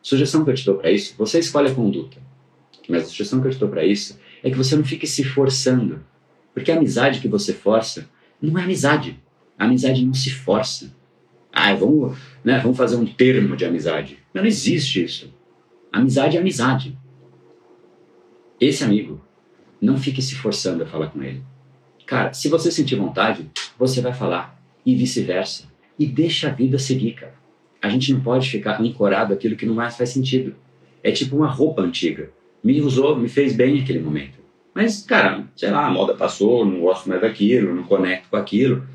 Sugestão 0.00 0.44
que 0.44 0.50
eu 0.50 0.54
te 0.54 0.64
dou 0.64 0.76
para 0.76 0.92
isso: 0.92 1.16
você 1.18 1.40
escolhe 1.40 1.72
a 1.72 1.74
conduta. 1.74 2.18
Mas 2.88 3.02
a 3.02 3.06
sugestão 3.06 3.40
que 3.40 3.48
eu 3.48 3.50
te 3.50 3.58
dou 3.58 3.68
para 3.68 3.84
isso 3.84 4.16
é 4.44 4.48
que 4.48 4.56
você 4.56 4.76
não 4.76 4.84
fique 4.84 5.04
se 5.04 5.24
forçando. 5.24 6.04
Porque 6.54 6.70
a 6.70 6.76
amizade 6.76 7.18
que 7.18 7.26
você 7.26 7.52
força 7.52 8.08
não 8.40 8.56
é 8.56 8.62
amizade. 8.62 9.20
A 9.58 9.64
amizade 9.64 10.06
não 10.06 10.14
se 10.14 10.30
força. 10.30 10.94
Ah, 11.52 11.74
vamos, 11.74 12.16
né, 12.44 12.60
vamos 12.60 12.78
fazer 12.78 12.94
um 12.94 13.06
termo 13.06 13.56
de 13.56 13.64
amizade. 13.64 14.18
Não, 14.32 14.42
não 14.42 14.48
existe 14.48 15.02
isso. 15.02 15.34
Amizade 15.92 16.36
é 16.36 16.40
amizade. 16.40 16.96
Esse 18.60 18.84
amigo, 18.84 19.20
não 19.82 19.98
fique 19.98 20.22
se 20.22 20.36
forçando 20.36 20.84
a 20.84 20.86
falar 20.86 21.08
com 21.08 21.20
ele. 21.20 21.42
Cara, 22.06 22.32
se 22.32 22.48
você 22.48 22.70
sentir 22.70 22.94
vontade, 22.94 23.50
você 23.76 24.00
vai 24.00 24.14
falar. 24.14 24.56
E 24.86 24.94
vice-versa. 24.94 25.64
E 25.98 26.06
deixa 26.06 26.48
a 26.48 26.52
vida 26.52 26.78
seguir, 26.78 27.14
cara. 27.14 27.34
A 27.82 27.88
gente 27.88 28.12
não 28.12 28.20
pode 28.20 28.48
ficar 28.48 28.80
ancorado 28.80 29.34
aquilo 29.34 29.56
que 29.56 29.66
não 29.66 29.74
mais 29.74 29.96
faz 29.96 30.10
sentido. 30.10 30.54
É 31.02 31.10
tipo 31.10 31.36
uma 31.36 31.48
roupa 31.48 31.82
antiga. 31.82 32.30
Me 32.62 32.80
usou, 32.80 33.16
me 33.16 33.28
fez 33.28 33.56
bem 33.56 33.80
naquele 33.80 33.98
momento. 33.98 34.38
Mas, 34.72 35.02
cara, 35.02 35.44
sei 35.56 35.70
lá, 35.70 35.86
a 35.86 35.90
moda 35.90 36.14
passou, 36.14 36.64
não 36.64 36.80
gosto 36.80 37.08
mais 37.08 37.20
daquilo, 37.20 37.74
não 37.74 37.82
conecto 37.82 38.28
com 38.30 38.36
aquilo. 38.36 38.86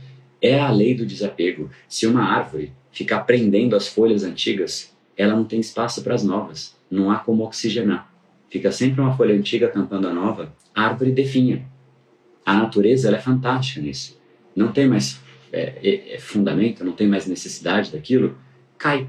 É 0.41 0.58
a 0.58 0.71
lei 0.71 0.95
do 0.95 1.06
desapego. 1.06 1.69
Se 1.89 2.08
uma 2.08 2.23
árvore 2.23 2.71
ficar 2.91 3.19
prendendo 3.21 3.76
as 3.76 3.89
folhas 3.89 4.23
antigas, 4.23 4.95
ela 5.17 5.36
não 5.36 5.43
tem 5.43 5.60
espaço 5.60 6.02
para 6.02 6.15
as 6.15 6.23
novas. 6.23 6.78
Não 6.89 7.12
há 7.12 7.17
como 7.17 7.43
oxigenar. 7.43 8.10
Fica 8.50 8.72
sempre 8.72 9.02
uma 9.02 9.16
folha 9.16 9.36
antiga 9.36 9.68
tampando 9.68 10.08
a 10.08 10.14
nova, 10.14 10.54
a 10.74 10.84
árvore 10.84 11.12
definha. 11.12 11.66
A 12.46 12.54
natureza 12.54 13.08
ela 13.08 13.18
é 13.18 13.22
fantástica 13.22 13.82
nisso. 13.82 14.20
Não 14.56 14.72
tem 14.72 14.88
mais 14.88 15.20
é, 15.52 15.74
é, 15.84 16.16
é 16.16 16.20
fundamento, 16.20 16.84
não 16.84 16.94
tem 16.94 17.08
mais 17.08 17.28
necessidade 17.28 17.92
daquilo, 17.92 18.38
cai. 18.78 19.08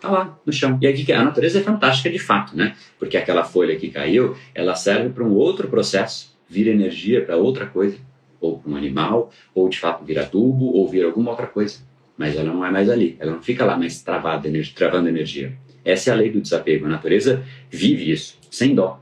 Tá 0.00 0.10
lá 0.10 0.38
no 0.44 0.52
chão. 0.52 0.78
E 0.80 0.86
aqui 0.86 1.10
a 1.10 1.24
natureza 1.24 1.58
é 1.58 1.62
fantástica 1.62 2.10
de 2.10 2.18
fato, 2.18 2.54
né? 2.54 2.76
Porque 2.98 3.16
aquela 3.16 3.44
folha 3.44 3.76
que 3.76 3.88
caiu, 3.88 4.36
ela 4.54 4.74
serve 4.74 5.08
para 5.08 5.24
um 5.24 5.32
outro 5.32 5.68
processo, 5.68 6.36
vira 6.48 6.70
energia 6.70 7.24
para 7.24 7.36
outra 7.36 7.66
coisa, 7.66 7.96
ou 8.40 8.58
para 8.58 8.70
um 8.70 8.76
animal, 8.76 9.30
ou 9.54 9.68
de 9.68 9.78
fato 9.78 10.04
vira 10.04 10.26
tubo, 10.26 10.66
ou 10.66 10.86
vira 10.86 11.06
alguma 11.06 11.30
outra 11.30 11.46
coisa. 11.46 11.78
Mas 12.16 12.36
ela 12.36 12.52
não 12.52 12.64
é 12.64 12.70
mais 12.70 12.90
ali, 12.90 13.16
ela 13.18 13.32
não 13.32 13.42
fica 13.42 13.64
lá 13.64 13.76
mais 13.76 14.02
travada, 14.02 14.50
travando 14.74 15.08
energia. 15.08 15.56
Essa 15.86 16.10
é 16.10 16.12
a 16.12 16.16
lei 16.16 16.30
do 16.30 16.40
desapego. 16.40 16.84
A 16.86 16.88
natureza 16.88 17.44
vive 17.70 18.10
isso, 18.10 18.36
sem 18.50 18.74
dó. 18.74 19.00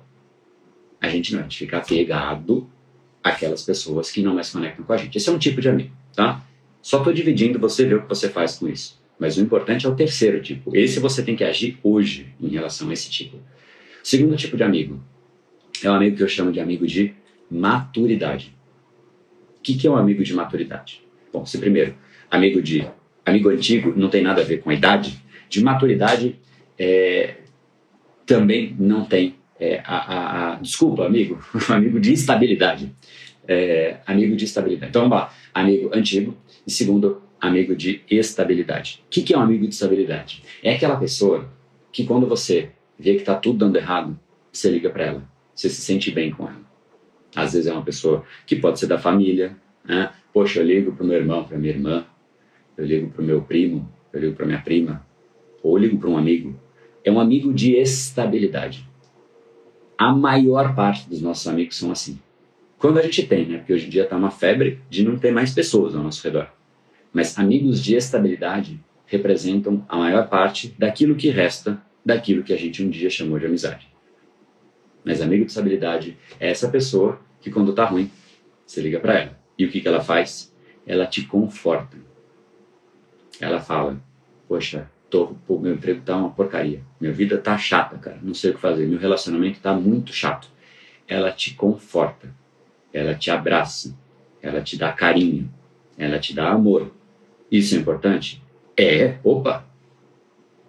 A 1.00 1.08
gente 1.08 1.32
não, 1.32 1.40
a 1.40 1.42
gente 1.44 1.56
fica 1.56 1.78
apegado 1.78 2.68
àquelas 3.22 3.62
pessoas 3.62 4.12
que 4.12 4.22
não 4.22 4.34
mais 4.34 4.50
conectam 4.50 4.84
com 4.84 4.92
a 4.92 4.98
gente. 4.98 5.16
Esse 5.16 5.30
é 5.30 5.32
um 5.32 5.38
tipo 5.38 5.62
de 5.62 5.68
amigo, 5.70 5.90
tá? 6.14 6.44
Só 6.82 6.98
estou 6.98 7.14
dividindo, 7.14 7.58
você 7.58 7.86
vê 7.86 7.94
o 7.94 8.02
que 8.02 8.08
você 8.08 8.28
faz 8.28 8.58
com 8.58 8.68
isso. 8.68 9.02
Mas 9.18 9.38
o 9.38 9.40
importante 9.40 9.86
é 9.86 9.88
o 9.88 9.94
terceiro 9.94 10.42
tipo. 10.42 10.76
Esse 10.76 11.00
você 11.00 11.22
tem 11.22 11.34
que 11.34 11.42
agir 11.42 11.78
hoje 11.82 12.34
em 12.38 12.48
relação 12.48 12.90
a 12.90 12.92
esse 12.92 13.08
tipo. 13.08 13.38
Segundo 14.02 14.36
tipo 14.36 14.54
de 14.54 14.62
amigo 14.62 15.02
é 15.82 15.90
um 15.90 15.94
amigo 15.94 16.16
que 16.16 16.22
eu 16.22 16.28
chamo 16.28 16.52
de 16.52 16.60
amigo 16.60 16.86
de 16.86 17.14
maturidade. 17.50 18.54
O 19.58 19.62
que, 19.62 19.74
que 19.74 19.86
é 19.86 19.90
um 19.90 19.96
amigo 19.96 20.22
de 20.22 20.34
maturidade? 20.34 21.02
Bom, 21.32 21.46
se 21.46 21.56
primeiro, 21.56 21.94
amigo 22.30 22.60
de 22.60 22.86
amigo 23.24 23.48
antigo 23.48 23.94
não 23.96 24.10
tem 24.10 24.22
nada 24.22 24.42
a 24.42 24.44
ver 24.44 24.60
com 24.60 24.68
a 24.68 24.74
idade, 24.74 25.18
de 25.48 25.62
maturidade 25.62 26.38
é, 26.78 27.36
também 28.26 28.74
não 28.78 29.04
tem 29.04 29.36
é, 29.58 29.80
a, 29.84 29.96
a, 29.96 30.52
a, 30.52 30.56
desculpa, 30.56 31.06
amigo, 31.06 31.38
amigo 31.68 32.00
de 32.00 32.12
estabilidade. 32.12 32.94
É, 33.46 33.98
amigo 34.06 34.34
de 34.36 34.44
estabilidade. 34.44 34.90
Então 34.90 35.02
vamos 35.02 35.18
lá, 35.18 35.34
amigo 35.52 35.90
antigo 35.92 36.34
e 36.66 36.70
segundo, 36.70 37.22
amigo 37.40 37.76
de 37.76 38.02
estabilidade. 38.10 39.02
O 39.06 39.10
que, 39.10 39.22
que 39.22 39.34
é 39.34 39.38
um 39.38 39.42
amigo 39.42 39.66
de 39.66 39.74
estabilidade? 39.74 40.42
É 40.62 40.74
aquela 40.74 40.96
pessoa 40.96 41.50
que 41.92 42.04
quando 42.04 42.26
você 42.26 42.70
vê 42.98 43.14
que 43.14 43.20
está 43.20 43.34
tudo 43.34 43.58
dando 43.58 43.76
errado, 43.76 44.18
você 44.50 44.70
liga 44.70 44.88
para 44.88 45.04
ela, 45.04 45.28
você 45.54 45.68
se 45.68 45.82
sente 45.82 46.10
bem 46.10 46.30
com 46.30 46.44
ela. 46.44 46.64
Às 47.36 47.52
vezes 47.52 47.66
é 47.66 47.72
uma 47.72 47.84
pessoa 47.84 48.24
que 48.46 48.56
pode 48.56 48.78
ser 48.78 48.86
da 48.86 48.98
família, 48.98 49.56
né? 49.84 50.10
Poxa, 50.32 50.60
eu 50.60 50.66
ligo 50.66 50.92
para 50.92 51.04
meu 51.04 51.16
irmão, 51.16 51.44
para 51.44 51.58
minha 51.58 51.72
irmã, 51.72 52.06
eu 52.76 52.84
ligo 52.84 53.10
para 53.10 53.22
o 53.22 53.24
meu 53.24 53.42
primo, 53.42 53.92
eu 54.12 54.20
ligo 54.20 54.34
para 54.34 54.46
minha 54.46 54.60
prima, 54.60 55.06
ou 55.62 55.76
ligo 55.76 55.98
para 55.98 56.08
um 56.08 56.16
amigo 56.16 56.58
é 57.04 57.10
um 57.10 57.20
amigo 57.20 57.52
de 57.52 57.76
estabilidade. 57.76 58.88
A 59.96 60.12
maior 60.12 60.74
parte 60.74 61.08
dos 61.08 61.20
nossos 61.20 61.46
amigos 61.46 61.76
são 61.76 61.92
assim. 61.92 62.18
Quando 62.78 62.98
a 62.98 63.02
gente 63.02 63.26
tem, 63.26 63.46
né? 63.46 63.58
Porque 63.58 63.72
hoje 63.72 63.86
em 63.86 63.90
dia 63.90 64.04
está 64.04 64.16
uma 64.16 64.30
febre 64.30 64.80
de 64.90 65.04
não 65.04 65.16
ter 65.16 65.32
mais 65.32 65.52
pessoas 65.54 65.94
ao 65.94 66.02
nosso 66.02 66.22
redor. 66.24 66.50
Mas 67.12 67.38
amigos 67.38 67.82
de 67.82 67.94
estabilidade 67.94 68.80
representam 69.06 69.84
a 69.88 69.96
maior 69.96 70.28
parte 70.28 70.74
daquilo 70.78 71.14
que 71.14 71.30
resta 71.30 71.80
daquilo 72.04 72.42
que 72.42 72.52
a 72.52 72.56
gente 72.56 72.82
um 72.82 72.90
dia 72.90 73.08
chamou 73.08 73.38
de 73.38 73.46
amizade. 73.46 73.88
Mas 75.04 75.20
amigo 75.20 75.44
de 75.44 75.50
estabilidade 75.50 76.16
é 76.40 76.50
essa 76.50 76.68
pessoa 76.68 77.20
que 77.40 77.50
quando 77.50 77.70
está 77.70 77.84
ruim, 77.84 78.10
você 78.66 78.80
liga 78.80 78.98
para 78.98 79.18
ela. 79.18 79.40
E 79.58 79.64
o 79.64 79.70
que, 79.70 79.80
que 79.80 79.88
ela 79.88 80.00
faz? 80.00 80.54
Ela 80.86 81.06
te 81.06 81.26
conforta. 81.26 81.96
Ela 83.40 83.60
fala: 83.60 84.02
Poxa, 84.48 84.90
tô, 85.14 85.28
pô, 85.46 85.60
meu 85.60 85.74
emprego 85.74 86.02
tá 86.04 86.16
uma 86.16 86.30
porcaria, 86.30 86.82
minha 87.00 87.12
vida 87.12 87.38
tá 87.38 87.56
chata, 87.56 87.96
cara, 87.98 88.18
não 88.20 88.34
sei 88.34 88.50
o 88.50 88.54
que 88.54 88.60
fazer, 88.60 88.84
meu 88.84 88.98
relacionamento 88.98 89.60
tá 89.60 89.72
muito 89.72 90.12
chato. 90.12 90.48
Ela 91.06 91.30
te 91.30 91.54
conforta, 91.54 92.34
ela 92.92 93.14
te 93.14 93.30
abraça, 93.30 93.96
ela 94.42 94.60
te 94.60 94.76
dá 94.76 94.90
carinho, 94.90 95.48
ela 95.96 96.18
te 96.18 96.34
dá 96.34 96.50
amor. 96.50 96.90
Isso 97.48 97.76
é 97.76 97.78
importante? 97.78 98.42
É, 98.76 99.18
opa! 99.22 99.64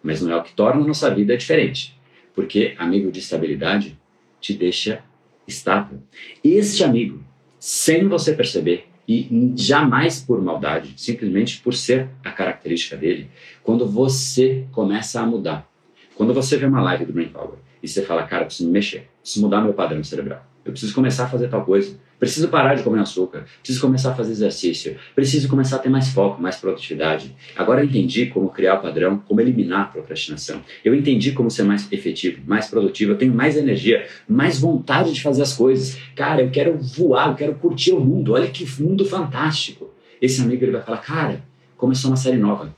Mas 0.04 0.22
não 0.22 0.32
é 0.32 0.36
o 0.36 0.44
que 0.44 0.54
torna 0.54 0.84
a 0.84 0.88
nossa 0.88 1.10
vida 1.10 1.36
diferente. 1.36 2.00
Porque 2.36 2.76
amigo 2.78 3.12
de 3.12 3.22
estabilidade 3.22 3.98
te 4.40 4.54
deixa 4.54 5.02
estável. 5.48 6.04
Este 6.44 6.84
amigo, 6.84 7.24
sem 7.58 8.08
você 8.08 8.32
perceber, 8.32 8.88
e 9.08 9.54
jamais 9.56 10.20
por 10.20 10.42
maldade, 10.42 10.94
simplesmente 10.98 11.62
por 11.62 11.74
ser 11.74 12.10
a 12.24 12.32
característica 12.32 12.98
dele, 12.98 13.30
quando 13.64 13.88
você 13.88 14.66
começa 14.72 15.22
a 15.22 15.26
mudar. 15.26 15.70
Quando 16.16 16.34
você 16.34 16.58
vê 16.58 16.66
uma 16.66 16.82
live 16.82 17.06
do 17.06 17.14
Brain 17.14 17.30
Power 17.30 17.58
e 17.84 17.88
você 17.88 18.04
fala, 18.04 18.24
cara, 18.24 18.46
preciso 18.46 18.68
me 18.68 18.74
mexer, 18.74 19.10
preciso 19.22 19.46
mudar 19.46 19.62
meu 19.62 19.74
padrão 19.74 20.04
cerebral, 20.04 20.46
eu 20.64 20.72
preciso 20.72 20.94
começar 20.96 21.26
a 21.26 21.30
fazer 21.30 21.50
tal 21.50 21.64
coisa, 21.64 22.00
preciso 22.20 22.48
parar 22.48 22.76
de 22.76 22.84
comer 22.84 23.00
açúcar, 23.00 23.46
preciso 23.62 23.82
começar 23.82 24.12
a 24.12 24.16
fazer 24.16 24.32
exercício, 24.32 24.96
preciso 25.14 25.48
começar 25.48 25.78
a 25.78 25.80
ter 25.80 25.90
mais 25.90 26.10
foco, 26.10 26.42
mais 26.42 26.56
produtividade. 26.56 27.36
Agora 27.56 27.82
eu 27.82 27.86
entendi 27.86 28.28
como 28.28 28.50
criar 28.50 28.76
o 28.76 28.82
padrão, 28.82 29.18
como 29.28 29.42
eliminar 29.42 29.82
a 29.82 29.86
procrastinação. 29.86 30.62
Eu 30.84 30.94
entendi 30.96 31.32
como 31.32 31.50
ser 31.50 31.64
mais 31.64 31.92
efetivo, 31.92 32.42
mais 32.46 32.68
produtivo, 32.68 33.12
eu 33.12 33.18
tenho 33.18 33.34
mais 33.34 33.58
energia, 33.58 34.08
mais 34.28 34.60
vontade 34.60 35.14
de 35.14 35.22
fazer 35.22 35.42
as 35.42 35.54
coisas. 35.54 35.98
Cara, 36.16 36.42
eu 36.42 36.50
quero 36.50 36.78
voar, 36.78 37.30
eu 37.30 37.36
quero 37.36 37.56
curtir 37.56 37.92
o 37.92 38.00
mundo, 38.00 38.34
olha 38.34 38.48
que 38.48 38.66
mundo 38.82 39.06
fantástico. 39.06 39.94
Esse 40.22 40.42
amigo 40.42 40.64
ele 40.64 40.72
vai 40.72 40.82
falar, 40.82 41.00
cara, 41.00 41.44
começou 41.78 42.10
uma 42.10 42.18
série 42.18 42.38
nova, 42.38 42.76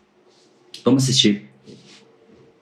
vamos 0.84 1.04
assistir. 1.04 1.47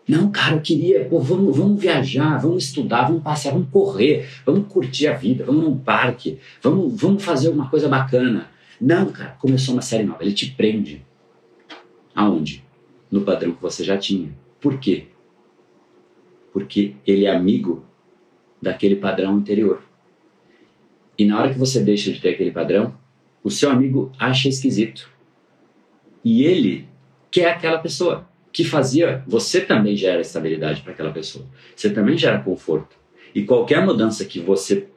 Não, 0.07 0.29
cara, 0.31 0.55
eu 0.55 0.61
queria, 0.61 1.05
pô, 1.05 1.19
vamos, 1.19 1.57
vamos 1.57 1.81
viajar, 1.81 2.37
vamos 2.37 2.65
estudar, 2.65 3.07
vamos 3.07 3.23
passear, 3.23 3.53
vamos 3.53 3.69
correr, 3.69 4.29
vamos 4.45 4.67
curtir 4.71 5.07
a 5.07 5.13
vida, 5.13 5.43
vamos 5.43 5.63
num 5.63 5.77
parque, 5.77 6.39
vamos, 6.61 6.99
vamos 7.01 7.23
fazer 7.23 7.47
alguma 7.47 7.69
coisa 7.69 7.89
bacana. 7.89 8.51
Não, 8.79 9.11
cara, 9.11 9.31
começou 9.39 9.73
uma 9.73 9.81
série 9.81 10.03
nova, 10.03 10.23
ele 10.23 10.33
te 10.33 10.51
prende. 10.51 11.03
Aonde? 12.13 12.63
No 13.09 13.21
padrão 13.21 13.53
que 13.53 13.61
você 13.61 13.83
já 13.83 13.97
tinha. 13.97 14.29
Por 14.61 14.79
quê? 14.79 15.07
Porque 16.53 16.95
ele 17.05 17.25
é 17.25 17.35
amigo 17.35 17.83
daquele 18.61 18.95
padrão 18.95 19.35
anterior. 19.35 19.81
E 21.17 21.25
na 21.25 21.39
hora 21.39 21.51
que 21.51 21.57
você 21.57 21.81
deixa 21.81 22.11
de 22.11 22.21
ter 22.21 22.29
aquele 22.29 22.51
padrão, 22.51 22.95
o 23.43 23.49
seu 23.49 23.71
amigo 23.71 24.11
acha 24.19 24.49
esquisito. 24.49 25.09
E 26.23 26.43
ele 26.43 26.87
quer 27.31 27.51
aquela 27.51 27.79
pessoa 27.79 28.27
que 28.55 28.63
fazia 28.63 29.21
você 29.27 29.59
também 29.59 29.97
gera 29.97 30.21
estabilidade 30.21 30.81
para 30.81 30.93
aquela 30.93 31.11
pessoa. 31.11 31.45
Você 31.75 31.89
também 31.89 32.17
gera 32.17 32.39
conforto. 32.39 32.95
E 33.35 33.43
qualquer 33.43 33.85
mudança 33.85 34.23
que 34.23 34.39
você 34.39 34.87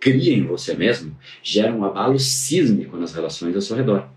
cria 0.00 0.32
em 0.34 0.46
você 0.46 0.74
mesmo 0.74 1.14
gera 1.42 1.74
um 1.74 1.84
abalo 1.84 2.18
sísmico 2.18 2.96
nas 2.96 3.12
relações 3.12 3.54
ao 3.54 3.60
seu 3.60 3.76
redor. 3.76 4.08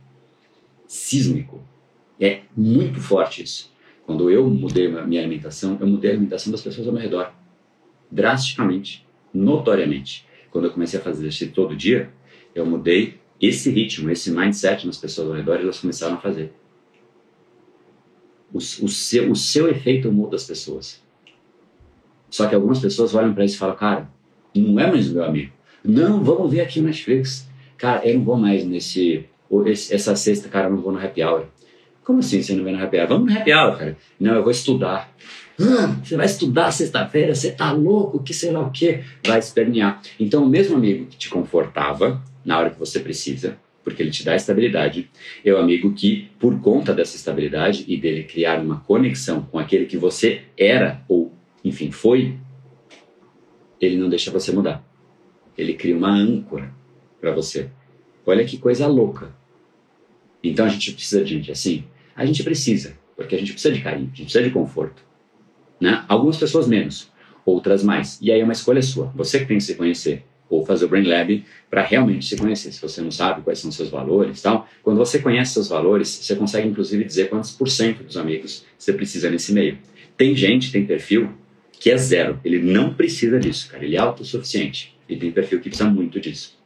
Sísmico. 0.88 1.62
É 2.18 2.44
muito 2.56 3.02
forte 3.02 3.44
isso. 3.44 3.70
Quando 4.06 4.32
eu 4.32 4.50
mudei 4.50 4.88
a 4.88 5.06
minha 5.06 5.20
alimentação, 5.20 5.78
eu 5.82 5.88
mudei 5.88 6.12
a 6.12 6.14
alimentação 6.14 6.50
das 6.50 6.62
pessoas 6.62 6.88
ao 6.88 6.94
meu 6.94 7.02
redor. 7.02 7.34
Drasticamente, 8.10 9.06
notoriamente. 9.34 10.26
Quando 10.50 10.68
eu 10.68 10.72
comecei 10.72 11.02
a 11.02 11.04
fazer 11.04 11.28
isso 11.28 11.46
todo 11.52 11.76
dia, 11.76 12.14
eu 12.56 12.66
mudei 12.66 13.20
esse 13.42 13.70
ritmo, 13.70 14.10
esse 14.10 14.32
mindset 14.32 14.88
nas 14.88 14.98
pessoas 14.98 15.28
ao 15.28 15.34
redor 15.34 15.58
e 15.60 15.64
elas 15.64 15.82
começaram 15.82 16.16
a 16.16 16.20
fazer 16.22 16.54
o, 18.54 18.58
o, 18.58 18.62
seu, 18.62 19.32
o 19.32 19.36
seu 19.36 19.70
efeito 19.70 20.12
muda 20.12 20.36
as 20.36 20.46
pessoas. 20.46 21.02
Só 22.30 22.48
que 22.48 22.56
algumas 22.56 22.80
pessoas 22.80 23.16
olham 23.16 23.34
para 23.34 23.46
isso 23.46 23.56
e 23.56 23.60
falam, 23.60 23.76
cara, 23.76 24.10
não 24.56 24.80
é 24.80 24.88
mais 24.88 25.10
meu 25.10 25.24
amigo. 25.24 25.52
Não, 25.84 26.24
vamos 26.24 26.52
ver 26.52 26.62
aqui 26.62 26.80
no 26.80 26.88
Netflix. 26.88 27.48
Cara, 27.78 28.06
eu 28.06 28.16
não 28.16 28.26
vou 28.26 28.38
mais 28.38 28.66
nesse. 28.66 29.26
Essa 29.92 30.16
sexta, 30.16 30.50
cara, 30.50 30.68
eu 30.68 30.72
não 30.72 30.82
vou 30.82 30.92
no 30.92 31.00
happy 31.00 31.24
hour. 31.24 31.46
Como 32.04 32.20
assim 32.20 32.42
você 32.42 32.54
não 32.56 32.64
vai 32.64 32.74
no 32.74 32.84
happy 32.84 32.98
hour? 32.98 33.08
Vamos 33.08 33.34
no 33.34 33.40
happy 33.40 33.54
hour, 33.54 33.78
cara. 33.78 33.98
Não, 34.20 34.34
eu 34.34 34.44
vou 34.44 34.52
estudar. 34.52 35.14
Ah, 35.60 35.96
você 36.04 36.18
vai 36.18 36.26
estudar 36.26 36.72
sexta-feira, 36.72 37.34
você 37.34 37.52
tá 37.52 37.72
louco, 37.72 38.22
que 38.22 38.34
sei 38.34 38.52
lá 38.52 38.62
o 38.62 38.72
quê. 38.72 39.04
Vai 39.26 39.40
espernear. 39.40 40.02
Então, 40.20 40.44
o 40.44 40.50
mesmo 40.50 40.76
amigo 40.76 41.06
que 41.06 41.18
te 41.18 41.30
confortava 41.30 42.22
na 42.44 42.60
hora 42.60 42.70
que 42.70 42.80
você 42.80 43.00
precisa, 43.00 43.58
porque 43.86 44.02
ele 44.02 44.10
te 44.10 44.26
dá 44.26 44.36
estabilidade, 44.36 45.12
é 45.46 45.54
o 45.54 45.58
amigo 45.58 45.94
que, 45.94 46.28
por 46.40 46.60
conta 46.60 46.92
dessa 46.92 47.16
estabilidade 47.16 47.86
e 47.88 47.96
dele 47.96 48.24
criar 48.24 48.60
uma 48.60 48.80
conexão 48.80 49.44
com 49.44 49.60
aquele 49.60 49.86
que 49.86 49.96
você 49.96 50.42
era 50.58 51.04
ou, 51.08 51.32
enfim, 51.64 51.92
foi, 51.92 52.36
ele 53.80 53.96
não 53.96 54.10
deixa 54.10 54.32
você 54.32 54.52
mudar. 54.52 54.84
Ele 55.56 55.76
cria 55.76 55.96
uma 55.96 56.10
âncora 56.10 56.74
para 57.22 57.32
você. 57.32 57.70
Olha 58.26 58.44
que 58.44 58.58
coisa 58.58 58.88
louca. 58.88 59.32
Então 60.44 60.66
a 60.66 60.70
gente 60.70 60.92
precisa 60.92 61.24
de 61.24 61.36
gente 61.36 61.52
assim? 61.52 61.86
A 62.16 62.26
gente 62.26 62.44
precisa, 62.44 62.98
porque 63.16 63.36
a 63.36 63.38
gente 63.38 63.54
precisa 63.54 63.74
de 63.74 63.82
carinho, 63.82 64.08
a 64.08 64.16
gente 64.16 64.24
precisa 64.24 64.44
de 64.44 64.50
conforto. 64.50 65.04
Né? 65.80 66.04
Algumas 66.08 66.38
pessoas 66.38 66.68
menos, 66.68 67.12
outras 67.46 67.84
mais. 67.84 68.20
E 68.20 68.32
aí 68.32 68.40
é 68.40 68.44
uma 68.44 68.54
escolha 68.54 68.82
sua. 68.82 69.12
Você 69.16 69.40
que 69.40 69.46
tem 69.46 69.58
que 69.58 69.64
se 69.64 69.76
conhecer 69.76 70.26
ou 70.50 70.66
fazer 70.66 70.86
o 70.86 70.88
Brain 70.88 71.04
Lab 71.04 71.44
para 71.70 71.82
realmente 71.82 72.26
se 72.26 72.38
conhecer. 72.38 72.72
Se 72.72 72.82
você 72.82 73.02
não 73.02 73.12
sabe 73.12 73.42
quais 73.42 73.60
são 73.60 73.72
seus 73.72 73.90
valores, 73.90 74.42
tal, 74.42 74.68
quando 74.84 74.98
você 74.98 75.20
conhece 75.20 75.54
seus 75.54 75.68
valores, 75.68 76.08
você 76.08 76.36
consegue 76.36 76.68
inclusive 76.68 77.04
dizer 77.04 77.30
quantos 77.30 77.52
por 77.52 77.70
cento 77.70 78.04
dos 78.04 78.18
amigos 78.18 78.66
você 78.78 78.94
precisa 78.94 79.30
nesse 79.30 79.54
meio. 79.54 79.78
Tem 80.18 80.36
gente, 80.36 80.72
tem 80.72 80.86
perfil 80.86 81.34
que 81.72 81.92
é 81.92 81.98
zero. 81.98 82.40
Ele 82.44 82.60
não 82.60 82.94
precisa 82.94 83.40
disso, 83.40 83.70
cara. 83.70 83.84
Ele 83.84 83.96
é 83.96 84.00
autossuficiente. 84.00 84.98
E 85.08 85.16
tem 85.16 85.32
perfil 85.32 85.60
que 85.60 85.70
precisa 85.70 85.90
muito 85.90 86.20
disso. 86.20 86.58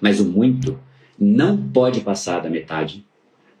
Mas 0.00 0.20
o 0.20 0.24
muito 0.24 0.78
não 1.18 1.56
pode 1.56 2.00
passar 2.00 2.40
da 2.40 2.50
metade 2.50 3.04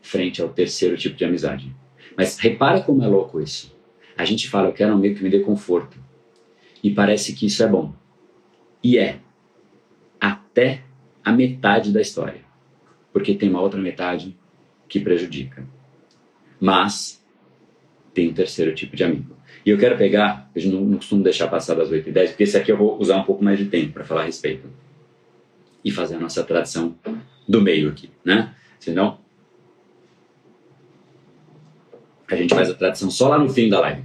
frente 0.00 0.40
ao 0.40 0.48
terceiro 0.48 0.96
tipo 0.96 1.16
de 1.16 1.24
amizade. 1.24 1.74
Mas 2.16 2.38
repara 2.38 2.80
como 2.80 3.02
é 3.02 3.06
louco 3.06 3.40
isso. 3.40 3.74
A 4.16 4.24
gente 4.24 4.48
fala, 4.48 4.68
eu 4.68 4.72
quero 4.72 4.92
um 4.92 4.96
amigo 4.96 5.16
que 5.16 5.24
me 5.24 5.30
dê 5.30 5.40
conforto. 5.40 5.98
E 6.82 6.90
parece 6.90 7.32
que 7.32 7.46
isso 7.46 7.62
é 7.62 7.66
bom. 7.66 7.92
E 8.84 8.98
é. 8.98 9.18
Até 10.20 10.82
a 11.24 11.32
metade 11.32 11.90
da 11.90 12.02
história. 12.02 12.42
Porque 13.10 13.34
tem 13.34 13.48
uma 13.48 13.62
outra 13.62 13.80
metade 13.80 14.36
que 14.86 15.00
prejudica. 15.00 15.66
Mas 16.60 17.24
tem 18.12 18.28
um 18.28 18.34
terceiro 18.34 18.74
tipo 18.74 18.94
de 18.94 19.02
amigo. 19.02 19.34
E 19.64 19.70
eu 19.70 19.78
quero 19.78 19.96
pegar, 19.96 20.50
eu 20.54 20.70
não, 20.70 20.82
não 20.82 20.98
costumo 20.98 21.22
deixar 21.22 21.48
passar 21.48 21.74
das 21.74 21.90
8 21.90 22.10
e 22.10 22.12
10, 22.12 22.30
porque 22.30 22.42
esse 22.42 22.56
aqui 22.56 22.70
eu 22.70 22.76
vou 22.76 23.00
usar 23.00 23.16
um 23.16 23.24
pouco 23.24 23.42
mais 23.42 23.58
de 23.58 23.64
tempo 23.64 23.94
para 23.94 24.04
falar 24.04 24.22
a 24.22 24.24
respeito. 24.26 24.68
E 25.82 25.90
fazer 25.90 26.16
a 26.16 26.20
nossa 26.20 26.44
tradição 26.44 26.94
do 27.48 27.62
meio 27.62 27.88
aqui, 27.88 28.10
né? 28.24 28.54
Senão, 28.78 29.18
a 32.28 32.36
gente 32.36 32.54
faz 32.54 32.70
a 32.70 32.74
tradição 32.74 33.10
só 33.10 33.28
lá 33.28 33.38
no 33.38 33.48
fim 33.48 33.68
da 33.68 33.80
live. 33.80 34.04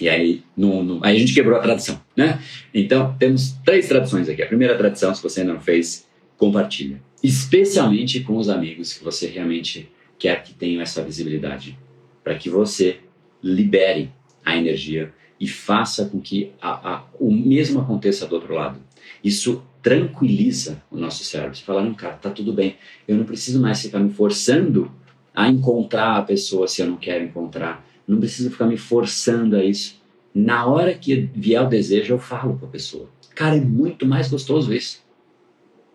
E 0.00 0.08
aí, 0.08 0.42
no, 0.56 0.82
no, 0.82 1.04
aí 1.04 1.16
a 1.16 1.18
gente 1.18 1.34
quebrou 1.34 1.58
a 1.58 1.60
tradição, 1.60 2.00
né? 2.16 2.40
Então, 2.72 3.14
temos 3.18 3.52
três 3.64 3.86
tradições 3.86 4.28
aqui. 4.28 4.42
A 4.42 4.46
primeira 4.46 4.76
tradição, 4.76 5.14
se 5.14 5.22
você 5.22 5.40
ainda 5.40 5.52
não 5.52 5.60
fez, 5.60 6.08
compartilha. 6.38 7.02
Especialmente 7.22 8.20
com 8.20 8.36
os 8.36 8.48
amigos 8.48 8.94
que 8.94 9.04
você 9.04 9.26
realmente 9.26 9.90
quer 10.18 10.42
que 10.42 10.54
tenham 10.54 10.80
essa 10.80 11.02
visibilidade. 11.02 11.78
Para 12.24 12.34
que 12.34 12.48
você 12.48 13.00
libere 13.42 14.10
a 14.44 14.56
energia 14.56 15.12
e 15.38 15.46
faça 15.46 16.06
com 16.06 16.20
que 16.20 16.52
a, 16.60 16.94
a, 16.94 17.04
o 17.18 17.30
mesmo 17.30 17.80
aconteça 17.80 18.26
do 18.26 18.34
outro 18.34 18.54
lado. 18.54 18.80
Isso 19.22 19.62
tranquiliza 19.82 20.82
o 20.90 20.96
nosso 20.96 21.24
cérebro. 21.24 21.56
Você 21.56 21.64
fala, 21.64 21.82
não, 21.82 21.94
cara, 21.94 22.14
tá 22.14 22.30
tudo 22.30 22.52
bem. 22.52 22.76
Eu 23.06 23.16
não 23.16 23.24
preciso 23.24 23.60
mais 23.60 23.80
ficar 23.80 23.98
me 23.98 24.12
forçando 24.12 24.90
a 25.34 25.48
encontrar 25.48 26.16
a 26.16 26.22
pessoa 26.22 26.68
se 26.68 26.82
eu 26.82 26.86
não 26.86 26.96
quero 26.96 27.24
encontrar. 27.24 27.86
Não 28.10 28.18
preciso 28.18 28.50
ficar 28.50 28.66
me 28.66 28.76
forçando 28.76 29.56
a 29.56 29.64
isso. 29.64 30.00
Na 30.34 30.66
hora 30.66 30.94
que 30.94 31.28
vier 31.34 31.62
o 31.62 31.68
desejo, 31.68 32.14
eu 32.14 32.18
falo 32.18 32.58
com 32.58 32.66
a 32.66 32.68
pessoa. 32.68 33.08
Cara, 33.34 33.56
é 33.56 33.60
muito 33.60 34.06
mais 34.06 34.28
gostoso 34.28 34.74
isso. 34.74 35.04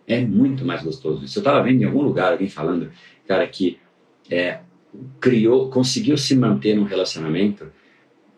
É 0.06 0.20
muito 0.20 0.64
mais 0.64 0.82
gostoso 0.82 1.24
isso. 1.24 1.38
Eu 1.38 1.40
estava 1.40 1.62
vendo 1.62 1.82
em 1.82 1.84
algum 1.84 2.02
lugar 2.02 2.32
alguém 2.32 2.48
falando, 2.48 2.90
cara, 3.26 3.46
que 3.46 3.78
é, 4.30 4.60
criou, 5.20 5.68
conseguiu 5.68 6.16
se 6.16 6.34
manter 6.34 6.74
num 6.74 6.84
relacionamento 6.84 7.70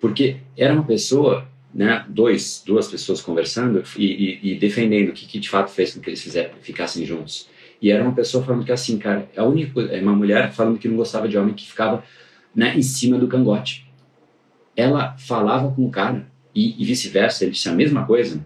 porque 0.00 0.38
era 0.56 0.72
uma 0.74 0.84
pessoa, 0.84 1.46
né, 1.74 2.04
dois, 2.08 2.62
duas 2.64 2.88
pessoas 2.88 3.20
conversando 3.20 3.82
e, 3.96 4.06
e, 4.06 4.52
e 4.52 4.58
defendendo 4.58 5.10
o 5.10 5.12
que, 5.12 5.26
que, 5.26 5.38
de 5.38 5.48
fato 5.48 5.70
fez 5.70 5.94
com 5.94 6.00
que 6.00 6.10
eles 6.10 6.22
fizer, 6.22 6.52
ficassem 6.62 7.04
juntos. 7.04 7.48
E 7.80 7.90
era 7.90 8.02
uma 8.02 8.14
pessoa 8.14 8.44
falando 8.44 8.64
que 8.64 8.72
assim, 8.72 8.98
cara, 8.98 9.28
a 9.36 9.44
única, 9.44 9.80
é 9.82 10.00
uma 10.00 10.14
mulher 10.14 10.52
falando 10.52 10.78
que 10.78 10.88
não 10.88 10.96
gostava 10.96 11.28
de 11.28 11.38
homem 11.38 11.54
que 11.54 11.66
ficava 11.66 12.02
né, 12.58 12.76
em 12.76 12.82
cima 12.82 13.16
do 13.16 13.28
cangote. 13.28 13.86
Ela 14.76 15.16
falava 15.16 15.72
com 15.72 15.86
o 15.86 15.90
cara 15.90 16.28
e, 16.52 16.74
e 16.82 16.84
vice-versa, 16.84 17.44
ele 17.44 17.52
disse 17.52 17.68
a 17.68 17.72
mesma 17.72 18.04
coisa, 18.04 18.44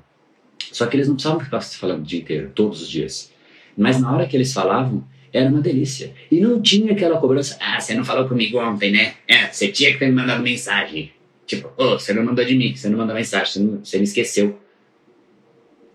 só 0.70 0.84
que 0.84 0.96
eles 0.96 1.08
não 1.08 1.14
precisavam 1.14 1.42
ficar 1.42 1.62
se 1.62 1.78
falando 1.78 2.00
o 2.00 2.04
dia 2.04 2.20
inteiro, 2.20 2.52
todos 2.54 2.82
os 2.82 2.90
dias. 2.90 3.32
Mas 3.74 3.98
na 3.98 4.14
hora 4.14 4.26
que 4.26 4.36
eles 4.36 4.52
falavam, 4.52 5.02
era 5.32 5.48
uma 5.48 5.62
delícia. 5.62 6.12
E 6.30 6.40
não 6.40 6.60
tinha 6.60 6.92
aquela 6.92 7.18
cobrança, 7.18 7.56
ah, 7.58 7.80
você 7.80 7.94
não 7.94 8.04
falou 8.04 8.28
comigo 8.28 8.58
ontem, 8.58 8.92
né? 8.92 9.14
É, 9.26 9.46
você 9.46 9.68
tinha 9.68 9.90
que 9.90 9.98
ter 9.98 10.08
me 10.08 10.12
mandado 10.12 10.42
mensagem. 10.42 11.10
Tipo, 11.46 11.72
oh, 11.78 11.98
você 11.98 12.12
não 12.12 12.22
mandou 12.22 12.44
de 12.44 12.54
mim, 12.54 12.76
você 12.76 12.90
não 12.90 12.98
mandou 12.98 13.14
mensagem, 13.14 13.46
você, 13.46 13.60
não, 13.60 13.82
você 13.82 13.96
me 13.96 14.04
esqueceu. 14.04 14.60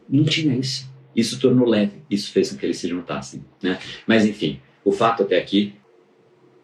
Não 0.09 0.23
tinha 0.23 0.55
isso. 0.55 0.91
Isso 1.15 1.39
tornou 1.39 1.67
leve, 1.67 2.01
isso 2.09 2.31
fez 2.31 2.51
com 2.51 2.57
que 2.57 2.65
eles 2.65 2.77
se 2.77 2.87
juntassem. 2.87 3.45
Né? 3.61 3.77
Mas 4.07 4.25
enfim, 4.25 4.59
o 4.83 4.91
fato 4.91 5.21
até 5.21 5.37
aqui, 5.37 5.75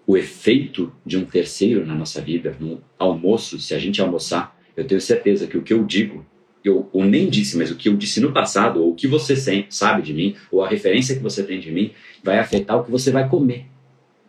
o 0.06 0.18
efeito 0.18 0.94
de 1.06 1.18
um 1.18 1.26
terceiro 1.26 1.86
na 1.86 1.96
nossa 1.96 2.22
vida, 2.22 2.56
no 2.60 2.82
almoço, 3.00 3.60
se 3.60 3.74
a 3.74 3.80
gente 3.80 4.02
almoçar, 4.02 4.58
eu 4.76 4.86
tenho 4.86 5.00
certeza 5.00 5.48
que 5.48 5.58
o 5.58 5.62
que 5.62 5.74
eu 5.74 5.84
digo, 5.84 6.26
eu 6.64 6.90
ou 6.92 7.04
nem 7.04 7.30
disse, 7.30 7.58
mas 7.58 7.72
o 7.72 7.76
que 7.76 7.90
eu 7.90 7.96
disse 7.96 8.20
no 8.20 8.32
passado, 8.32 8.82
ou 8.82 8.92
o 8.92 8.96
que 8.96 9.08
você 9.08 9.36
sabe 9.70 10.02
de 10.02 10.14
mim, 10.14 10.36
ou 10.52 10.64
a 10.64 10.70
referência 10.70 11.16
que 11.16 11.22
você 11.22 11.44
tem 11.44 11.60
de 11.60 11.72
mim, 11.72 11.92
vai 12.24 12.40
afetar 12.40 12.78
o 12.78 12.84
que 12.84 12.92
você 12.92 13.12
vai 13.12 13.28
comer, 13.28 13.66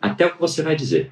até 0.01 0.25
o 0.25 0.33
que 0.33 0.39
você 0.39 0.61
vai 0.61 0.75
dizer. 0.75 1.11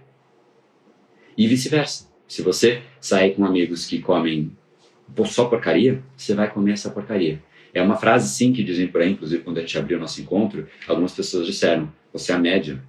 E 1.37 1.47
vice-versa. 1.47 2.11
Se 2.27 2.41
você 2.41 2.81
sair 2.99 3.35
com 3.35 3.45
amigos 3.45 3.85
que 3.85 3.99
comem 3.99 4.51
só 5.25 5.45
porcaria, 5.45 6.01
você 6.15 6.33
vai 6.33 6.49
comer 6.49 6.73
essa 6.73 6.89
porcaria. 6.89 7.41
É 7.73 7.81
uma 7.81 7.95
frase, 7.95 8.33
sim, 8.33 8.53
que 8.53 8.63
dizem 8.63 8.87
por 8.87 9.01
aí, 9.01 9.11
inclusive 9.11 9.43
quando 9.43 9.57
a 9.57 9.61
gente 9.61 9.77
abriu 9.77 9.97
o 9.97 10.01
nosso 10.01 10.21
encontro, 10.21 10.67
algumas 10.87 11.13
pessoas 11.13 11.45
disseram: 11.45 11.91
você 12.11 12.31
é 12.31 12.35
a 12.35 12.39
média 12.39 12.81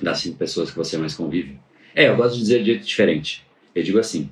das 0.00 0.18
cinco 0.18 0.38
pessoas 0.38 0.70
que 0.70 0.76
você 0.76 0.96
mais 0.96 1.14
convive. 1.14 1.58
É, 1.94 2.08
eu 2.08 2.16
gosto 2.16 2.34
de 2.34 2.40
dizer 2.40 2.60
de 2.60 2.66
jeito 2.66 2.86
diferente. 2.86 3.46
Eu 3.74 3.82
digo 3.82 3.98
assim: 3.98 4.30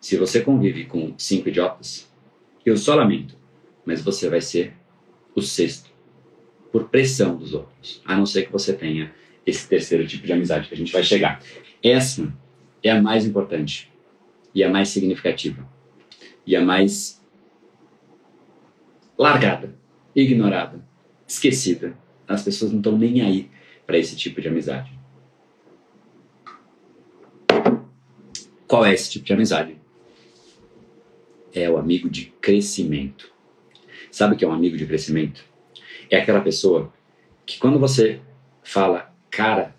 se 0.00 0.16
você 0.16 0.40
convive 0.40 0.84
com 0.86 1.14
cinco 1.18 1.48
idiotas, 1.48 2.10
eu 2.64 2.76
só 2.76 2.94
lamento, 2.94 3.36
mas 3.84 4.02
você 4.02 4.28
vai 4.28 4.40
ser 4.40 4.74
o 5.34 5.42
sexto, 5.42 5.90
por 6.72 6.88
pressão 6.88 7.36
dos 7.36 7.54
outros, 7.54 8.02
a 8.04 8.16
não 8.16 8.26
ser 8.26 8.46
que 8.46 8.52
você 8.52 8.72
tenha 8.72 9.12
esse 9.46 9.68
terceiro 9.68 10.06
tipo 10.06 10.26
de 10.26 10.32
amizade 10.32 10.68
que 10.68 10.74
a 10.74 10.76
gente 10.76 10.92
vai 10.92 11.02
chegar. 11.02 11.42
Essa 11.82 12.32
é 12.82 12.90
a 12.90 13.00
mais 13.00 13.24
importante 13.24 13.90
e 14.54 14.62
a 14.62 14.70
mais 14.70 14.88
significativa 14.88 15.66
e 16.46 16.56
a 16.56 16.60
mais 16.60 17.20
largada, 19.18 19.74
ignorada, 20.14 20.84
esquecida. 21.26 21.96
As 22.26 22.42
pessoas 22.42 22.72
não 22.72 22.78
estão 22.78 22.96
nem 22.96 23.20
aí 23.20 23.50
para 23.86 23.98
esse 23.98 24.16
tipo 24.16 24.40
de 24.40 24.48
amizade. 24.48 24.99
Qual 28.70 28.86
é 28.86 28.94
esse 28.94 29.10
tipo 29.10 29.24
de 29.24 29.32
amizade? 29.32 29.76
É 31.52 31.68
o 31.68 31.76
amigo 31.76 32.08
de 32.08 32.26
crescimento. 32.40 33.28
Sabe 34.12 34.34
o 34.34 34.38
que 34.38 34.44
é 34.44 34.48
um 34.48 34.52
amigo 34.52 34.76
de 34.76 34.86
crescimento? 34.86 35.44
É 36.08 36.18
aquela 36.18 36.40
pessoa 36.40 36.92
que 37.44 37.58
quando 37.58 37.80
você 37.80 38.20
fala, 38.62 39.12
cara, 39.28 39.74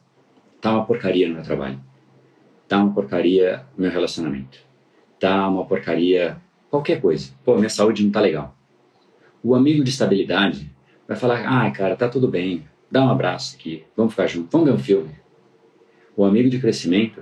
tá 0.59 0.73
uma 0.73 0.85
porcaria 0.85 1.25
no 1.29 1.35
meu 1.35 1.43
trabalho 1.43 1.79
tá 2.71 2.77
uma 2.77 2.93
porcaria 2.93 3.65
meu 3.77 3.91
relacionamento, 3.91 4.59
tá 5.19 5.45
uma 5.49 5.65
porcaria 5.65 6.37
qualquer 6.69 7.01
coisa. 7.01 7.33
Pô, 7.43 7.57
minha 7.57 7.69
saúde 7.69 8.01
não 8.01 8.11
tá 8.11 8.21
legal. 8.21 8.55
O 9.43 9.53
amigo 9.53 9.83
de 9.83 9.89
estabilidade 9.89 10.71
vai 11.05 11.17
falar: 11.17 11.45
ah, 11.45 11.69
cara, 11.71 11.97
tá 11.97 12.07
tudo 12.07 12.29
bem, 12.29 12.65
dá 12.89 13.03
um 13.03 13.09
abraço 13.09 13.57
aqui, 13.57 13.83
vamos 13.93 14.13
ficar 14.13 14.27
juntos, 14.27 14.49
vamos 14.53 14.67
ver 14.67 14.73
um 14.73 14.79
filme. 14.79 15.15
O 16.15 16.23
amigo 16.23 16.49
de 16.49 16.59
crescimento 16.59 17.21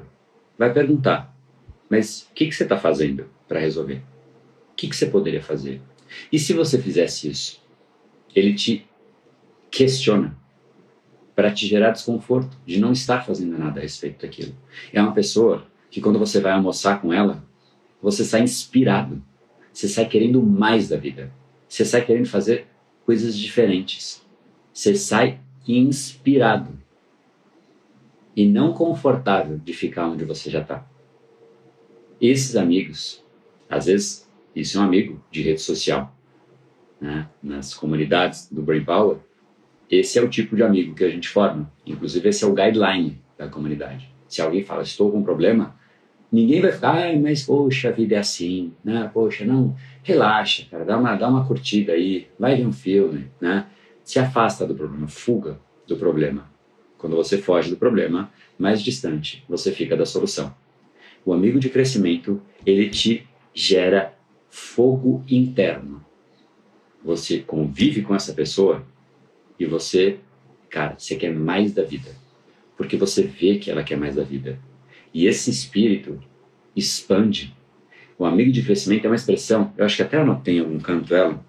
vai 0.56 0.72
perguntar: 0.72 1.36
mas 1.90 2.28
o 2.30 2.34
que, 2.34 2.48
que 2.48 2.56
você 2.56 2.64
está 2.64 2.78
fazendo 2.78 3.26
para 3.48 3.60
resolver? 3.60 4.04
O 4.72 4.76
que, 4.76 4.88
que 4.88 4.96
você 4.96 5.08
poderia 5.08 5.42
fazer? 5.42 5.82
E 6.32 6.38
se 6.38 6.54
você 6.54 6.82
fizesse 6.82 7.30
isso? 7.30 7.62
Ele 8.36 8.54
te 8.54 8.88
questiona 9.72 10.38
para 11.36 11.52
te 11.52 11.66
gerar 11.66 11.92
desconforto 11.92 12.58
de 12.66 12.80
não 12.80 12.92
estar 12.92 13.26
fazendo 13.26 13.58
nada 13.58 13.80
a 13.80 13.84
respeito 13.84 14.22
daquilo. 14.22 14.56
É 14.94 15.02
uma 15.02 15.14
pessoa 15.14 15.66
que 15.90 16.02
quando 16.02 16.20
você 16.20 16.40
vai 16.40 16.52
almoçar 16.52 17.02
com 17.02 17.12
ela, 17.14 17.44
você 18.02 18.24
sai 18.24 18.42
inspirado, 18.42 19.22
você 19.74 19.88
sai 19.88 20.08
querendo 20.08 20.42
mais 20.42 20.90
da 20.90 20.98
vida, 20.98 21.32
você 21.68 21.86
sai 21.86 22.06
querendo 22.06 22.28
fazer 22.28 22.68
coisas 23.06 23.38
diferentes, 23.38 24.22
você 24.74 24.96
sai 24.96 25.40
inspirado 25.68 26.78
e 28.36 28.46
não 28.46 28.74
confortável 28.74 29.58
de 29.58 29.74
ficar 29.74 30.08
onde 30.08 30.26
você 30.26 30.50
já 30.50 30.62
está. 30.62 30.86
Esses 32.22 32.56
amigos, 32.56 33.24
às 33.70 33.86
vezes, 33.86 34.30
isso 34.56 34.78
é 34.78 34.82
um 34.82 34.84
amigo 34.84 35.24
de 35.32 35.42
rede 35.42 35.62
social, 35.62 36.16
né? 37.00 37.30
nas 37.42 37.74
comunidades 37.74 38.50
do 38.52 38.62
Brain 38.62 38.84
Power, 38.84 39.18
esse 39.90 40.20
é 40.20 40.22
o 40.22 40.30
tipo 40.30 40.56
de 40.56 40.62
amigo 40.62 40.94
que 40.94 41.04
a 41.04 41.10
gente 41.10 41.28
forma. 41.30 41.72
Inclusive, 41.86 42.30
esse 42.30 42.44
é 42.44 42.48
o 42.48 42.54
guideline 42.54 43.20
da 43.38 43.48
comunidade. 43.48 44.08
Se 44.28 44.42
alguém 44.42 44.64
fala, 44.64 44.84
estou 44.84 45.12
com 45.12 45.20
um 45.20 45.24
problema, 45.24 45.76
ninguém 46.32 46.62
vai 46.62 46.72
ficar, 46.72 46.96
ah, 46.96 47.20
mas 47.20 47.44
poxa, 47.44 47.90
a 47.90 47.92
vida 47.92 48.16
é 48.16 48.20
assim, 48.20 48.74
né? 48.84 49.10
Poxa, 49.12 49.46
não, 49.46 49.76
relaxa, 50.04 50.66
cara, 50.70 50.86
dá 50.86 50.98
uma, 50.98 51.16
dá 51.16 51.28
uma 51.28 51.46
curtida 51.46 51.94
aí, 51.94 52.28
vai 52.38 52.56
ver 52.56 52.68
um 52.68 52.72
filme, 52.72 53.32
né? 53.42 53.66
Se 54.04 54.20
afasta 54.20 54.68
do 54.68 54.76
problema, 54.76 55.08
fuga 55.08 55.60
do 55.88 55.96
problema. 55.96 56.50
Quando 56.98 57.16
você 57.16 57.38
foge 57.38 57.70
do 57.70 57.78
problema, 57.78 58.30
mais 58.58 58.82
distante 58.82 59.44
você 59.48 59.72
fica 59.72 59.98
da 59.98 60.06
solução. 60.06 60.54
O 61.26 61.34
amigo 61.34 61.60
de 61.60 61.70
crescimento, 61.70 62.42
ele 62.66 62.90
te 62.90 63.28
gera 63.54 64.18
fogo 64.50 65.24
interno. 65.28 66.04
Você 67.04 67.40
convive 67.40 68.02
com 68.02 68.16
essa 68.16 68.34
pessoa 68.34 68.86
e 69.60 69.66
você, 69.66 70.20
cara, 70.70 70.96
você 70.98 71.16
quer 71.16 71.34
mais 71.34 71.74
da 71.74 71.84
vida. 71.84 72.16
Porque 72.78 72.98
você 72.98 73.24
vê 73.24 73.58
que 73.58 73.70
ela 73.70 73.84
quer 73.84 73.98
mais 73.98 74.16
da 74.16 74.24
vida. 74.24 74.60
E 75.14 75.26
esse 75.26 75.50
espírito 75.50 76.22
expande. 76.76 77.56
O 78.18 78.26
amigo 78.26 78.52
de 78.52 78.64
crescimento 78.64 79.06
é 79.06 79.10
uma 79.10 79.16
expressão, 79.16 79.74
eu 79.78 79.86
acho 79.86 79.96
que 79.96 80.04
até 80.04 80.18
anotei 80.18 80.58
em 80.58 80.60
algum 80.60 80.80
canto 80.80 81.16
ela, 81.16 81.44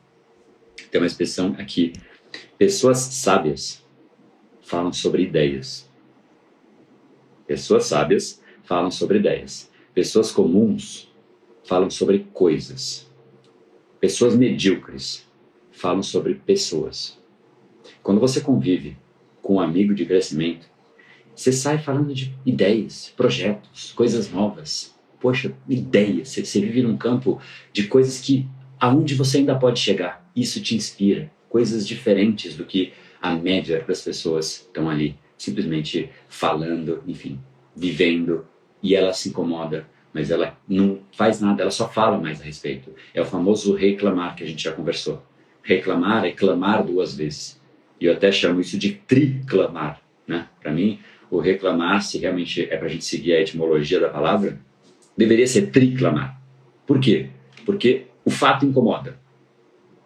tem 0.91 1.01
uma 1.01 1.07
expressão 1.07 1.55
aqui. 1.59 1.93
Pessoas 2.57 2.99
sábias 2.99 3.85
falam 4.63 4.93
sobre 4.93 5.23
ideias. 5.23 5.89
Pessoas 7.47 7.87
sábias 7.87 8.41
falam 8.71 8.89
sobre 8.89 9.19
ideias. 9.19 9.69
Pessoas 9.93 10.31
comuns 10.31 11.13
falam 11.65 11.91
sobre 11.91 12.29
coisas. 12.33 13.11
Pessoas 13.99 14.37
medíocres 14.37 15.27
falam 15.73 16.05
sobre 16.05 16.37
pessoas. 16.37 17.19
Quando 18.01 18.21
você 18.21 18.41
convive 18.41 18.97
com 19.43 19.57
um 19.57 19.61
amigo 19.61 19.93
de 19.93 20.07
crescimento, 20.07 20.69
você 21.35 21.51
sai 21.51 21.79
falando 21.79 22.15
de 22.15 22.33
ideias, 22.47 23.13
projetos, 23.17 23.91
coisas 23.91 24.31
novas. 24.31 24.95
Poxa, 25.19 25.53
ideias. 25.69 26.29
Você, 26.29 26.45
você 26.45 26.61
vive 26.61 26.81
num 26.81 26.97
campo 26.97 27.41
de 27.73 27.89
coisas 27.89 28.21
que 28.21 28.47
aonde 28.79 29.17
você 29.17 29.39
ainda 29.39 29.59
pode 29.59 29.81
chegar. 29.81 30.31
Isso 30.37 30.63
te 30.63 30.77
inspira. 30.77 31.29
Coisas 31.49 31.85
diferentes 31.85 32.55
do 32.55 32.65
que 32.65 32.93
a 33.21 33.35
média 33.35 33.85
das 33.85 34.03
pessoas 34.03 34.61
estão 34.61 34.89
ali 34.89 35.19
simplesmente 35.37 36.09
falando, 36.29 37.03
enfim, 37.05 37.41
vivendo. 37.75 38.47
E 38.83 38.95
ela 38.95 39.13
se 39.13 39.29
incomoda, 39.29 39.87
mas 40.13 40.31
ela 40.31 40.57
não 40.69 41.01
faz 41.13 41.41
nada, 41.41 41.63
ela 41.63 41.71
só 41.71 41.89
fala 41.89 42.19
mais 42.19 42.41
a 42.41 42.45
respeito. 42.45 42.93
É 43.15 43.21
o 43.21 43.25
famoso 43.25 43.75
reclamar 43.75 44.35
que 44.35 44.43
a 44.43 44.47
gente 44.47 44.63
já 44.63 44.73
conversou. 44.73 45.23
Reclamar 45.63 46.25
é 46.25 46.33
clamar 46.33 46.85
duas 46.85 47.15
vezes. 47.15 47.61
E 48.01 48.07
eu 48.07 48.13
até 48.13 48.33
chamo 48.33 48.61
isso 48.61 48.79
de 48.79 48.93
triclamar. 48.93 50.01
Né? 50.27 50.47
Para 50.61 50.73
mim, 50.73 50.99
o 51.31 51.39
reclamar, 51.39 52.03
se 52.03 52.19
realmente 52.19 52.63
é 52.63 52.77
para 52.77 52.87
a 52.87 52.91
gente 52.91 53.05
seguir 53.05 53.35
a 53.35 53.41
etimologia 53.41 54.01
da 54.01 54.09
palavra, 54.09 54.59
deveria 55.17 55.47
ser 55.47 55.71
triclamar. 55.71 56.41
Por 56.87 56.99
quê? 56.99 57.29
Porque 57.65 58.07
o 58.25 58.31
fato 58.31 58.65
incomoda. 58.65 59.19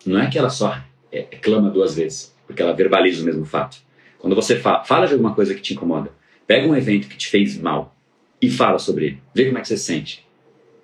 Não 0.04 0.20
é 0.20 0.28
que 0.28 0.38
ela 0.38 0.50
só 0.50 0.76
é, 1.10 1.20
é, 1.20 1.36
clama 1.36 1.70
duas 1.70 1.94
vezes, 1.94 2.36
porque 2.46 2.60
ela 2.60 2.74
verbaliza 2.74 3.22
o 3.22 3.24
mesmo 3.24 3.44
fato. 3.44 3.78
Quando 4.18 4.36
você 4.36 4.56
fala, 4.56 4.84
fala 4.84 5.06
de 5.06 5.12
alguma 5.12 5.34
coisa 5.34 5.54
que 5.54 5.62
te 5.62 5.72
incomoda, 5.72 6.10
pega 6.46 6.66
um 6.66 6.76
evento 6.76 7.08
que 7.08 7.16
te 7.16 7.28
fez 7.28 7.58
mal 7.58 7.96
e 8.44 8.50
fala 8.50 8.78
sobre 8.78 9.06
ele, 9.06 9.22
vê 9.34 9.46
como 9.46 9.56
é 9.56 9.60
que 9.62 9.68
você 9.68 9.76
se 9.76 9.84
sente. 9.84 10.26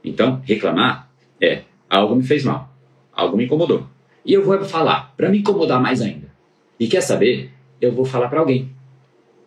Então, 0.02 0.40
reclamar 0.44 1.10
é 1.40 1.62
algo 1.88 2.14
me 2.14 2.22
fez 2.22 2.42
mal, 2.42 2.74
algo 3.12 3.36
me 3.36 3.44
incomodou. 3.44 3.86
E 4.24 4.32
eu 4.32 4.42
vou 4.42 4.62
falar 4.64 5.12
para 5.16 5.28
me 5.28 5.38
incomodar 5.38 5.80
mais 5.80 6.00
ainda. 6.00 6.30
E 6.78 6.86
quer 6.86 7.02
saber? 7.02 7.50
Eu 7.80 7.92
vou 7.92 8.04
falar 8.04 8.28
para 8.28 8.40
alguém, 8.40 8.70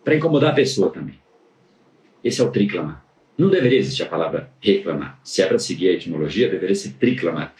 para 0.04 0.14
incomodar 0.14 0.52
a 0.52 0.54
pessoa 0.54 0.90
também. 0.90 1.18
Esse 2.22 2.40
é 2.40 2.44
o 2.44 2.50
triclamar. 2.50 3.04
Não 3.36 3.50
deveria 3.50 3.78
existir 3.78 4.04
a 4.04 4.06
palavra 4.06 4.50
reclamar. 4.60 5.18
Se 5.24 5.42
é 5.42 5.46
para 5.46 5.58
seguir 5.58 5.88
a 5.88 5.92
etimologia, 5.92 6.48
deveria 6.48 6.74
ser 6.74 6.92
triclamar. 6.92 7.52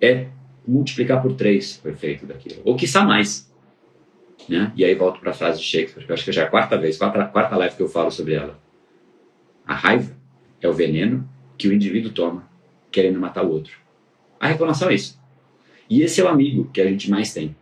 É 0.00 0.28
multiplicar 0.66 1.20
por 1.20 1.34
três 1.34 1.80
o 1.84 1.88
efeito 1.88 2.24
daquilo. 2.24 2.62
Ou 2.64 2.76
quiçá 2.76 3.04
mais. 3.04 3.52
Né? 4.48 4.72
E 4.74 4.84
aí 4.84 4.94
volto 4.94 5.20
para 5.20 5.30
a 5.30 5.34
frase 5.34 5.60
de 5.60 5.66
Shakespeare, 5.66 6.06
que 6.06 6.10
eu 6.10 6.14
acho 6.14 6.24
que 6.24 6.32
já 6.32 6.42
é 6.42 6.44
a 6.46 6.50
quarta 6.50 6.78
vez, 6.78 6.96
quarta, 6.96 7.24
quarta 7.26 7.56
live 7.56 7.76
que 7.76 7.82
eu 7.82 7.88
falo 7.88 8.10
sobre 8.10 8.34
ela. 8.34 8.58
A 9.68 9.74
raiva 9.74 10.16
é 10.62 10.66
o 10.66 10.72
veneno 10.72 11.28
que 11.58 11.68
o 11.68 11.74
indivíduo 11.74 12.10
toma 12.10 12.48
querendo 12.90 13.20
matar 13.20 13.44
o 13.44 13.50
outro. 13.50 13.76
A 14.40 14.48
reclamação 14.48 14.88
é 14.88 14.94
isso. 14.94 15.20
E 15.90 16.00
esse 16.00 16.22
é 16.22 16.24
o 16.24 16.28
amigo 16.28 16.70
que 16.72 16.80
a 16.80 16.86
gente 16.88 17.10
mais 17.10 17.34
tem. 17.34 17.54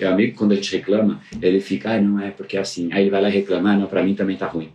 É 0.00 0.08
o 0.08 0.12
amigo, 0.12 0.36
quando 0.36 0.52
a 0.52 0.54
gente 0.56 0.74
reclama, 0.74 1.22
ele 1.40 1.60
fica, 1.60 1.92
ah, 1.92 2.00
não 2.00 2.18
é 2.18 2.32
porque 2.32 2.56
é 2.56 2.60
assim. 2.60 2.92
Aí 2.92 3.02
ele 3.02 3.10
vai 3.10 3.22
lá 3.22 3.28
reclamar, 3.28 3.78
não, 3.78 3.86
para 3.86 4.02
mim 4.02 4.16
também 4.16 4.36
tá 4.36 4.46
ruim. 4.46 4.72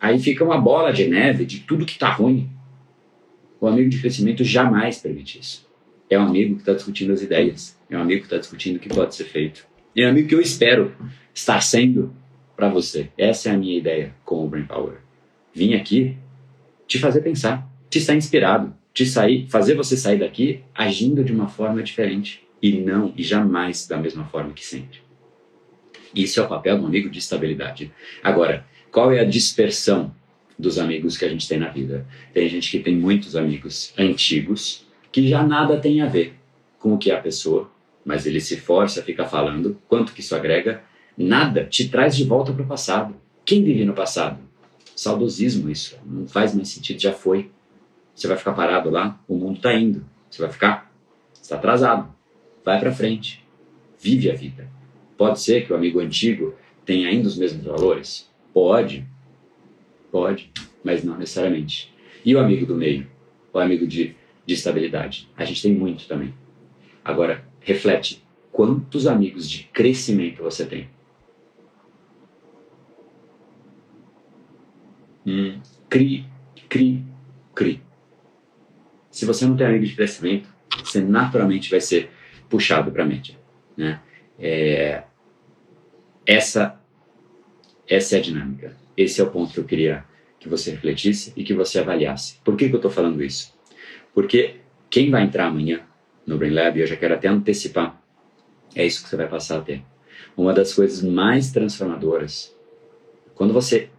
Aí 0.00 0.18
fica 0.18 0.42
uma 0.42 0.58
bola 0.58 0.90
de 0.90 1.06
neve 1.06 1.44
de 1.44 1.60
tudo 1.60 1.84
que 1.84 1.98
tá 1.98 2.10
ruim. 2.10 2.48
O 3.60 3.66
amigo 3.66 3.90
de 3.90 4.00
crescimento 4.00 4.42
jamais 4.42 4.98
permite 4.98 5.38
isso. 5.38 5.68
É 6.08 6.18
um 6.18 6.22
amigo 6.22 6.54
que 6.54 6.62
está 6.62 6.72
discutindo 6.72 7.12
as 7.12 7.20
ideias. 7.20 7.78
É 7.90 7.98
um 7.98 8.00
amigo 8.00 8.20
que 8.20 8.26
está 8.26 8.38
discutindo 8.38 8.76
o 8.76 8.80
que 8.80 8.88
pode 8.88 9.14
ser 9.14 9.24
feito. 9.24 9.66
E 9.94 10.02
é 10.02 10.06
um 10.06 10.10
amigo 10.10 10.28
que 10.28 10.34
eu 10.34 10.40
espero 10.40 10.94
estar 11.34 11.60
sendo 11.60 12.14
para 12.56 12.70
você. 12.70 13.10
Essa 13.18 13.50
é 13.50 13.52
a 13.52 13.58
minha 13.58 13.76
ideia 13.76 14.14
com 14.24 14.42
o 14.42 14.48
Brain 14.48 14.64
Power. 14.64 14.96
Vim 15.54 15.74
aqui 15.74 16.16
te 16.92 16.98
fazer 16.98 17.22
pensar, 17.22 17.66
te 17.88 17.98
sair 18.02 18.18
inspirado, 18.18 18.74
te 18.92 19.06
sair, 19.06 19.46
fazer 19.48 19.74
você 19.74 19.96
sair 19.96 20.18
daqui 20.18 20.60
agindo 20.74 21.24
de 21.24 21.32
uma 21.32 21.48
forma 21.48 21.82
diferente 21.82 22.46
e 22.60 22.70
não 22.72 23.14
e 23.16 23.22
jamais 23.22 23.86
da 23.86 23.96
mesma 23.96 24.26
forma 24.26 24.52
que 24.52 24.62
sempre. 24.62 24.98
Isso 26.14 26.38
é 26.38 26.42
o 26.42 26.48
papel 26.48 26.78
do 26.78 26.86
amigo 26.86 27.08
de 27.08 27.18
estabilidade. 27.18 27.90
Agora, 28.22 28.66
qual 28.90 29.10
é 29.10 29.20
a 29.20 29.24
dispersão 29.24 30.14
dos 30.58 30.78
amigos 30.78 31.16
que 31.16 31.24
a 31.24 31.30
gente 31.30 31.48
tem 31.48 31.58
na 31.58 31.70
vida? 31.70 32.06
Tem 32.34 32.46
gente 32.46 32.70
que 32.70 32.80
tem 32.80 32.94
muitos 32.94 33.36
amigos 33.36 33.94
antigos 33.96 34.86
que 35.10 35.26
já 35.26 35.42
nada 35.42 35.78
tem 35.78 36.02
a 36.02 36.06
ver 36.06 36.34
com 36.78 36.92
o 36.92 36.98
que 36.98 37.10
é 37.10 37.14
a 37.14 37.22
pessoa, 37.22 37.70
mas 38.04 38.26
ele 38.26 38.38
se 38.38 38.58
força, 38.58 39.02
fica 39.02 39.24
falando 39.24 39.80
quanto 39.88 40.12
que 40.12 40.20
isso 40.20 40.36
agrega, 40.36 40.82
nada 41.16 41.64
te 41.64 41.88
traz 41.88 42.14
de 42.14 42.24
volta 42.24 42.52
para 42.52 42.64
o 42.64 42.68
passado. 42.68 43.16
Quem 43.46 43.64
vive 43.64 43.82
no 43.82 43.94
passado? 43.94 44.51
Saudosismo 45.02 45.68
isso, 45.68 45.98
não 46.06 46.28
faz 46.28 46.54
mais 46.54 46.68
sentido, 46.68 47.00
já 47.00 47.12
foi. 47.12 47.50
Você 48.14 48.28
vai 48.28 48.36
ficar 48.36 48.52
parado 48.52 48.88
lá, 48.88 49.20
o 49.26 49.34
mundo 49.34 49.56
está 49.56 49.74
indo. 49.74 50.06
Você 50.30 50.40
vai 50.40 50.52
ficar, 50.52 50.94
está 51.34 51.56
atrasado. 51.56 52.14
Vai 52.64 52.78
para 52.78 52.92
frente, 52.92 53.44
vive 54.00 54.30
a 54.30 54.34
vida. 54.36 54.70
Pode 55.16 55.40
ser 55.40 55.66
que 55.66 55.72
o 55.72 55.76
amigo 55.76 55.98
antigo 55.98 56.54
tenha 56.86 57.08
ainda 57.08 57.26
os 57.26 57.36
mesmos 57.36 57.64
valores? 57.64 58.30
Pode, 58.54 59.04
pode, 60.12 60.52
mas 60.84 61.02
não 61.02 61.18
necessariamente. 61.18 61.92
E 62.24 62.32
o 62.36 62.38
amigo 62.38 62.64
do 62.64 62.76
meio? 62.76 63.04
O 63.52 63.58
amigo 63.58 63.88
de, 63.88 64.14
de 64.46 64.54
estabilidade? 64.54 65.28
A 65.36 65.44
gente 65.44 65.62
tem 65.62 65.74
muito 65.74 66.06
também. 66.06 66.32
Agora, 67.04 67.44
reflete: 67.58 68.22
quantos 68.52 69.08
amigos 69.08 69.50
de 69.50 69.64
crescimento 69.64 70.44
você 70.44 70.64
tem? 70.64 70.88
Crie, 75.88 76.26
crie, 76.68 77.04
crie. 77.54 77.82
Se 79.10 79.24
você 79.24 79.46
não 79.46 79.56
tem 79.56 79.66
amigo 79.66 79.84
de 79.84 79.94
crescimento, 79.94 80.48
você 80.82 81.00
naturalmente 81.00 81.70
vai 81.70 81.80
ser 81.80 82.10
puxado 82.48 82.90
para 82.90 83.04
a 83.04 83.06
média. 83.06 83.36
Né? 83.76 84.00
É, 84.38 85.04
essa, 86.26 86.80
essa 87.88 88.16
é 88.16 88.18
a 88.18 88.22
dinâmica. 88.22 88.76
Esse 88.96 89.20
é 89.20 89.24
o 89.24 89.30
ponto 89.30 89.52
que 89.52 89.60
eu 89.60 89.64
queria 89.64 90.04
que 90.40 90.48
você 90.48 90.72
refletisse 90.72 91.32
e 91.36 91.44
que 91.44 91.54
você 91.54 91.78
avaliasse. 91.78 92.38
Por 92.42 92.56
que, 92.56 92.68
que 92.68 92.74
eu 92.74 92.78
estou 92.78 92.90
falando 92.90 93.22
isso? 93.22 93.54
Porque 94.12 94.56
quem 94.90 95.10
vai 95.10 95.22
entrar 95.22 95.46
amanhã 95.46 95.80
no 96.26 96.36
Brain 96.36 96.52
Lab, 96.52 96.80
eu 96.80 96.86
já 96.86 96.96
quero 96.96 97.14
até 97.14 97.28
antecipar, 97.28 98.02
é 98.74 98.84
isso 98.84 99.02
que 99.02 99.08
você 99.08 99.16
vai 99.16 99.28
passar 99.28 99.58
a 99.58 99.62
ter. 99.62 99.82
Uma 100.36 100.52
das 100.52 100.74
coisas 100.74 101.02
mais 101.02 101.52
transformadoras, 101.52 102.56
quando 103.34 103.52
você 103.52 103.90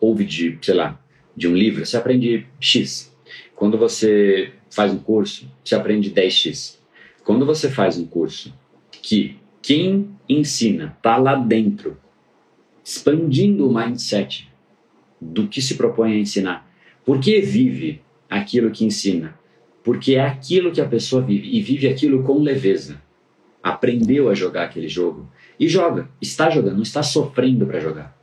ouve 0.00 0.24
de, 0.24 0.58
sei 0.62 0.74
lá, 0.74 1.00
de 1.36 1.48
um 1.48 1.54
livro, 1.54 1.84
você 1.84 1.96
aprende 1.96 2.46
X. 2.60 3.14
Quando 3.54 3.78
você 3.78 4.52
faz 4.70 4.92
um 4.92 4.98
curso, 4.98 5.50
você 5.64 5.74
aprende 5.74 6.10
10X. 6.10 6.78
Quando 7.24 7.44
você 7.44 7.70
faz 7.70 7.98
um 7.98 8.06
curso 8.06 8.54
que 8.90 9.36
quem 9.62 10.10
ensina 10.28 10.94
está 10.96 11.16
lá 11.16 11.34
dentro, 11.34 11.96
expandindo 12.84 13.68
o 13.68 13.74
mindset 13.74 14.48
do 15.20 15.46
que 15.46 15.60
se 15.60 15.74
propõe 15.76 16.12
a 16.12 16.18
ensinar, 16.18 16.70
porque 17.04 17.40
vive 17.40 18.00
aquilo 18.28 18.70
que 18.70 18.84
ensina, 18.84 19.38
porque 19.82 20.14
é 20.14 20.20
aquilo 20.20 20.72
que 20.72 20.80
a 20.80 20.88
pessoa 20.88 21.22
vive 21.22 21.48
e 21.56 21.60
vive 21.60 21.88
aquilo 21.88 22.22
com 22.22 22.40
leveza. 22.40 23.00
Aprendeu 23.62 24.28
a 24.28 24.34
jogar 24.34 24.64
aquele 24.64 24.88
jogo 24.88 25.28
e 25.58 25.68
joga, 25.68 26.08
está 26.20 26.48
jogando, 26.50 26.76
não 26.76 26.82
está 26.82 27.02
sofrendo 27.02 27.66
para 27.66 27.80
jogar. 27.80 28.17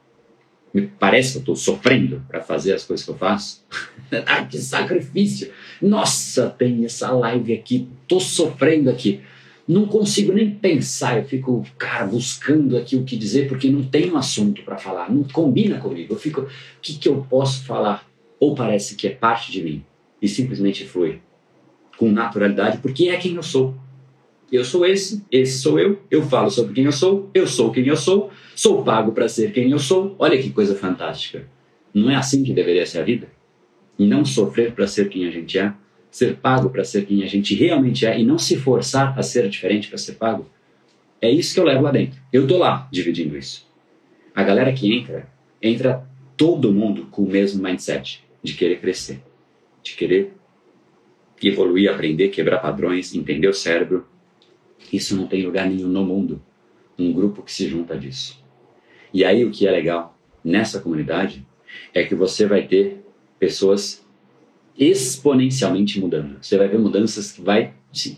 Me 0.76 0.88
parece 0.88 1.32
que 1.32 1.38
eu 1.38 1.40
estou 1.40 1.56
sofrendo 1.56 2.22
para 2.28 2.42
fazer 2.42 2.74
as 2.74 2.84
coisas 2.84 3.06
que 3.06 3.10
eu 3.10 3.16
faço. 3.16 3.64
ah, 4.26 4.44
que 4.44 4.58
sacrifício! 4.58 5.50
Nossa, 5.82 6.50
tem 6.50 6.84
essa 6.84 7.10
live 7.12 7.54
aqui, 7.54 7.88
tô 8.06 8.20
sofrendo 8.20 8.90
aqui. 8.90 9.22
Não 9.66 9.86
consigo 9.86 10.34
nem 10.34 10.52
pensar, 10.52 11.18
eu 11.18 11.24
fico, 11.24 11.66
cara, 11.78 12.06
buscando 12.06 12.76
aqui 12.76 12.98
o 12.98 13.06
que 13.06 13.16
dizer, 13.16 13.48
porque 13.48 13.70
não 13.70 13.84
tem 13.84 14.12
um 14.12 14.18
assunto 14.18 14.64
para 14.64 14.78
falar, 14.78 15.10
não 15.10 15.24
combina 15.24 15.80
comigo. 15.80 16.14
Eu 16.14 16.20
fico, 16.20 16.42
o 16.42 16.48
que, 16.82 16.96
que 16.98 17.08
eu 17.08 17.26
posso 17.30 17.64
falar? 17.64 18.06
Ou 18.38 18.54
parece 18.54 18.96
que 18.96 19.08
é 19.08 19.12
parte 19.12 19.54
de 19.54 19.64
mim 19.64 19.82
e 20.22 20.28
simplesmente 20.28 20.84
flui 20.84 21.22
com 21.98 22.12
naturalidade, 22.12 22.80
porque 22.80 23.08
é 23.08 23.16
quem 23.16 23.36
eu 23.36 23.44
sou. 23.44 23.74
Eu 24.52 24.64
sou 24.64 24.86
esse, 24.86 25.24
esse 25.32 25.60
sou 25.60 25.80
eu, 25.80 26.00
eu 26.10 26.22
falo 26.24 26.50
sobre 26.52 26.74
quem 26.74 26.86
eu 26.86 26.92
sou, 26.92 27.30
eu 27.34 27.48
sou 27.48 27.72
quem 27.72 27.88
eu 27.88 27.98
sou, 27.98 28.32
sou 28.56 28.84
pago 28.84 29.12
para 29.12 29.28
ser 29.28 29.52
quem 29.52 29.72
eu 29.72 29.80
sou. 29.80 30.16
Olha 30.20 30.42
que 30.42 30.52
coisa 30.52 30.76
fantástica. 30.76 31.48
Não 31.94 32.10
é 32.10 32.16
assim 32.16 32.44
que 32.44 32.54
deveria 32.54 32.86
ser 32.86 33.00
a 33.00 33.04
vida? 33.04 33.28
E 33.98 34.06
não 34.06 34.24
sofrer 34.24 34.74
para 34.74 34.88
ser 34.88 35.10
quem 35.10 35.28
a 35.28 35.32
gente 35.32 35.58
é, 35.58 35.74
ser 36.12 36.38
pago 36.38 36.70
para 36.70 36.84
ser 36.84 37.06
quem 37.06 37.24
a 37.24 37.28
gente 37.28 37.56
realmente 37.56 38.06
é 38.06 38.20
e 38.20 38.24
não 38.24 38.38
se 38.38 38.56
forçar 38.56 39.18
a 39.18 39.24
ser 39.24 39.50
diferente 39.50 39.88
para 39.88 39.98
ser 39.98 40.14
pago. 40.14 40.50
É 41.22 41.30
isso 41.30 41.54
que 41.54 41.60
eu 41.60 41.66
levo 41.66 41.82
lá 41.82 41.92
dentro. 41.92 42.20
Eu 42.32 42.48
tô 42.48 42.58
lá 42.58 42.88
dividindo 42.92 43.38
isso. 43.38 43.68
A 44.34 44.44
galera 44.44 44.72
que 44.72 44.94
entra, 44.94 45.28
entra 45.62 46.08
todo 46.38 46.72
mundo 46.72 47.08
com 47.10 47.24
o 47.24 47.30
mesmo 47.30 47.64
mindset 47.64 48.24
de 48.44 48.54
querer 48.54 48.80
crescer, 48.80 49.22
de 49.82 49.94
querer 49.94 50.34
evoluir, 51.42 51.92
aprender, 51.92 52.30
quebrar 52.30 52.60
padrões, 52.60 53.14
entender 53.14 53.48
o 53.48 53.54
cérebro, 53.54 54.06
isso 54.92 55.16
não 55.16 55.28
tem 55.28 55.46
lugar 55.46 55.70
nenhum 55.70 55.88
no 55.88 56.04
mundo. 56.04 56.42
Um 56.98 57.12
grupo 57.12 57.42
que 57.42 57.52
se 57.52 57.68
junta 57.68 57.98
disso. 57.98 58.44
E 59.14 59.24
aí 59.24 59.44
o 59.44 59.52
que 59.52 59.68
é 59.68 59.72
legal 59.72 60.18
nessa 60.44 60.80
comunidade 60.80 61.46
é 61.94 62.04
que 62.04 62.16
você 62.16 62.46
vai 62.46 62.68
ter 62.68 63.04
pessoas 63.40 64.06
exponencialmente 64.78 66.00
mudando. 66.00 66.38
Você 66.42 66.58
vai 66.58 66.68
ver 66.68 66.78
mudanças 66.78 67.32
que 67.32 67.42
vai. 67.42 67.74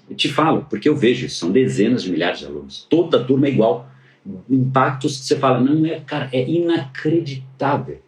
Eu 0.10 0.16
te 0.16 0.28
falo, 0.28 0.66
porque 0.70 0.90
eu 0.90 0.96
vejo 0.96 1.26
isso, 1.28 1.38
são 1.38 1.52
dezenas 1.52 2.04
de 2.04 2.12
milhares 2.12 2.40
de 2.40 2.46
alunos. 2.46 2.88
Toda 2.90 3.24
turma 3.24 3.48
é 3.48 3.52
igual. 3.52 3.90
Impactos 4.50 5.20
que 5.20 5.26
você 5.26 5.38
fala, 5.38 5.60
não 5.60 5.86
é, 5.86 6.00
cara, 6.00 6.30
é 6.34 6.50
inacreditável. 6.50 8.00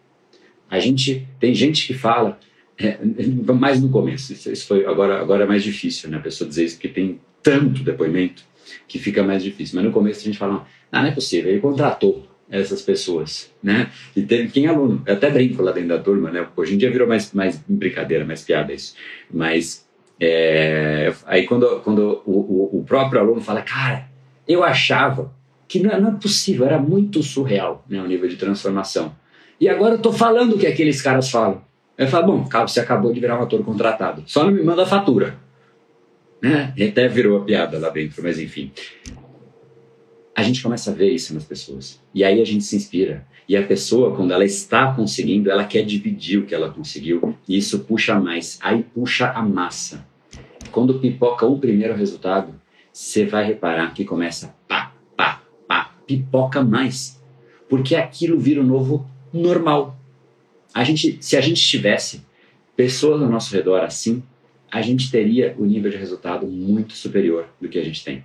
A 0.68 0.78
gente 0.78 1.26
tem 1.38 1.54
gente 1.54 1.86
que 1.86 1.94
fala, 1.94 2.38
é, 2.76 2.98
mais 3.54 3.80
no 3.80 3.88
começo, 3.88 4.32
isso 4.32 4.66
foi 4.66 4.84
agora 4.84 5.20
agora 5.20 5.44
é 5.44 5.46
mais 5.46 5.62
difícil, 5.62 6.10
né? 6.10 6.16
A 6.16 6.20
pessoa 6.20 6.48
dizer 6.48 6.64
isso 6.64 6.76
porque 6.76 6.88
tem 6.88 7.20
tanto 7.42 7.82
depoimento 7.82 8.42
que 8.86 8.98
fica 8.98 9.22
mais 9.22 9.42
difícil. 9.42 9.76
Mas 9.76 9.84
no 9.84 9.92
começo 9.92 10.20
a 10.20 10.24
gente 10.24 10.38
fala, 10.38 10.66
ah, 10.90 11.02
não 11.02 11.08
é 11.08 11.12
possível, 11.12 11.50
ele 11.50 11.60
contratou 11.60 12.26
essas 12.50 12.82
pessoas, 12.82 13.50
né? 13.62 13.90
E 14.14 14.22
tem 14.22 14.48
quem 14.48 14.66
é 14.66 14.68
aluno, 14.68 15.02
eu 15.06 15.14
até 15.14 15.30
brinco 15.30 15.62
lá 15.62 15.70
dentro 15.70 15.90
da 15.90 15.98
turma, 15.98 16.30
né? 16.30 16.46
Hoje 16.56 16.74
em 16.74 16.78
dia 16.78 16.90
virou 16.90 17.06
mais, 17.06 17.32
mais 17.32 17.62
brincadeira, 17.68 18.24
mais 18.24 18.42
piada 18.42 18.72
isso. 18.72 18.94
Mas 19.32 19.86
é, 20.18 21.12
aí 21.26 21.46
quando, 21.46 21.80
quando 21.80 22.22
o, 22.26 22.32
o, 22.32 22.80
o, 22.80 22.84
próprio 22.84 23.20
aluno 23.20 23.40
fala, 23.40 23.62
cara, 23.62 24.08
eu 24.48 24.64
achava 24.64 25.32
que 25.68 25.78
não, 25.78 26.00
não 26.00 26.08
é 26.10 26.20
possível, 26.20 26.66
era 26.66 26.78
muito 26.78 27.22
surreal 27.22 27.84
né, 27.88 28.02
o 28.02 28.06
nível 28.06 28.28
de 28.28 28.36
transformação. 28.36 29.14
E 29.60 29.68
agora 29.68 29.94
eu 29.94 29.98
tô 29.98 30.12
falando 30.12 30.54
o 30.54 30.58
que 30.58 30.66
aqueles 30.66 31.00
caras 31.00 31.30
falam. 31.30 31.62
Eu 31.96 32.08
falo, 32.08 32.26
bom, 32.26 32.48
você 32.66 32.80
acabou 32.80 33.12
de 33.12 33.20
virar 33.20 33.38
um 33.38 33.42
ator 33.42 33.62
contratado, 33.62 34.24
só 34.26 34.44
não 34.44 34.50
me 34.50 34.62
manda 34.62 34.82
a 34.82 34.86
fatura. 34.86 35.36
Né? 36.42 36.72
Até 36.88 37.06
virou 37.08 37.38
a 37.38 37.44
piada 37.44 37.78
lá 37.78 37.90
dentro, 37.90 38.22
mas 38.22 38.38
enfim. 38.38 38.72
A 40.34 40.42
gente 40.42 40.62
começa 40.62 40.90
a 40.90 40.94
ver 40.94 41.10
isso 41.10 41.34
nas 41.34 41.44
pessoas. 41.44 42.00
E 42.14 42.24
aí 42.24 42.40
a 42.40 42.44
gente 42.44 42.64
se 42.64 42.76
inspira. 42.76 43.26
E 43.48 43.56
a 43.56 43.66
pessoa, 43.66 44.14
quando 44.14 44.32
ela 44.32 44.44
está 44.44 44.92
conseguindo, 44.94 45.50
ela 45.50 45.64
quer 45.64 45.84
dividir 45.84 46.38
o 46.38 46.46
que 46.46 46.54
ela 46.54 46.70
conseguiu. 46.70 47.36
E 47.48 47.58
isso 47.58 47.80
puxa 47.80 48.18
mais. 48.18 48.58
Aí 48.62 48.82
puxa 48.82 49.30
a 49.30 49.42
massa. 49.42 50.06
Quando 50.70 50.98
pipoca 50.98 51.44
o 51.44 51.58
primeiro 51.58 51.94
resultado, 51.94 52.54
você 52.92 53.26
vai 53.26 53.44
reparar 53.44 53.92
que 53.92 54.04
começa 54.04 54.54
pá, 54.66 54.94
pá, 55.16 55.42
pá, 55.66 55.94
pipoca 56.06 56.62
mais. 56.62 57.20
Porque 57.68 57.96
aquilo 57.96 58.38
vira 58.38 58.60
o 58.60 58.66
novo 58.66 59.06
normal. 59.32 59.98
A 60.72 60.84
gente, 60.84 61.18
se 61.20 61.36
a 61.36 61.40
gente 61.40 61.60
tivesse 61.60 62.24
pessoas 62.76 63.20
ao 63.20 63.28
nosso 63.28 63.54
redor 63.54 63.82
assim, 63.82 64.22
a 64.70 64.80
gente 64.80 65.10
teria 65.10 65.54
o 65.58 65.64
um 65.64 65.66
nível 65.66 65.90
de 65.90 65.96
resultado 65.96 66.46
muito 66.46 66.92
superior 66.92 67.48
do 67.60 67.68
que 67.68 67.78
a 67.78 67.84
gente 67.84 68.04
tem. 68.04 68.24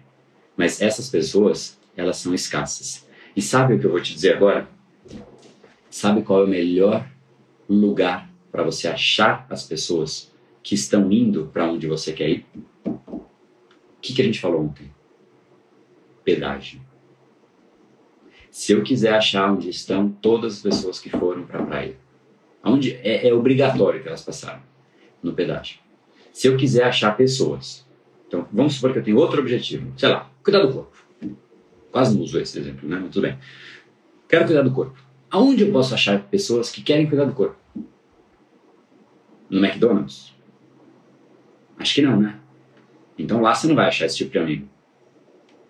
Mas 0.56 0.82
essas 0.82 1.10
pessoas, 1.10 1.80
elas 1.98 2.18
são 2.18 2.34
escassas. 2.34 3.08
E 3.36 3.42
sabe 3.42 3.74
o 3.74 3.80
que 3.80 3.86
eu 3.86 3.92
vou 3.92 4.02
te 4.02 4.14
dizer 4.14 4.36
agora? 4.36 4.70
Sabe 5.90 6.22
qual 6.22 6.42
é 6.42 6.44
o 6.44 6.48
melhor 6.48 7.08
lugar 7.68 8.30
para 8.52 8.64
você 8.64 8.88
achar 8.88 9.48
as 9.50 9.64
pessoas 9.64 10.32
que 10.62 10.76
estão 10.76 11.12
indo 11.12 11.50
para 11.52 11.70
onde 11.70 11.88
você 11.88 12.14
quer 12.14 12.30
ir? 12.30 12.46
O 12.86 13.26
que, 14.00 14.14
que 14.14 14.22
a 14.22 14.26
gente 14.26 14.40
falou 14.40 14.62
ontem? 14.62 14.92
Pedágio. 16.24 16.80
Se 18.52 18.72
eu 18.72 18.84
quiser 18.84 19.16
achar 19.16 19.52
onde 19.52 19.70
estão 19.70 20.10
todas 20.10 20.58
as 20.58 20.62
pessoas 20.62 21.00
que 21.00 21.10
foram 21.10 21.46
para 21.46 21.62
a 21.62 21.66
praia, 21.66 21.98
onde 22.64 22.94
é, 22.94 23.28
é 23.28 23.34
obrigatório 23.34 24.02
que 24.02 24.08
elas 24.08 24.24
passaram 24.24 24.62
no 25.22 25.34
pedágio 25.34 25.85
se 26.36 26.50
eu 26.50 26.58
quiser 26.58 26.84
achar 26.84 27.16
pessoas. 27.16 27.88
Então, 28.28 28.46
vamos 28.52 28.74
supor 28.74 28.92
que 28.92 29.00
eu 29.00 29.04
tenho 29.04 29.18
outro 29.18 29.40
objetivo, 29.40 29.94
sei 29.96 30.10
lá, 30.10 30.30
cuidar 30.44 30.66
do 30.66 30.74
corpo. 30.74 30.98
Quase 31.90 32.14
não 32.14 32.26
uso 32.26 32.38
esse 32.38 32.60
exemplo, 32.60 32.90
né? 32.90 33.00
Mas 33.02 33.10
tudo 33.10 33.22
bem. 33.24 33.40
Quero 34.28 34.44
cuidar 34.44 34.62
do 34.62 34.72
corpo. 34.72 35.02
Aonde 35.32 35.64
eu 35.64 35.72
posso 35.72 35.94
achar 35.94 36.22
pessoas 36.24 36.70
que 36.70 36.84
querem 36.84 37.08
cuidar 37.08 37.24
do 37.24 37.32
corpo? 37.32 37.56
No 39.50 39.66
McDonald's? 39.66 40.36
Acho 41.80 41.96
que 41.96 42.02
não, 42.02 42.20
né? 42.20 42.38
Então 43.18 43.40
lá 43.40 43.56
você 43.56 43.68
não 43.68 43.76
vai 43.76 43.88
achar 43.88 44.06
esse 44.06 44.18
tipo 44.18 44.32
de 44.32 44.40
amigo. 44.40 44.68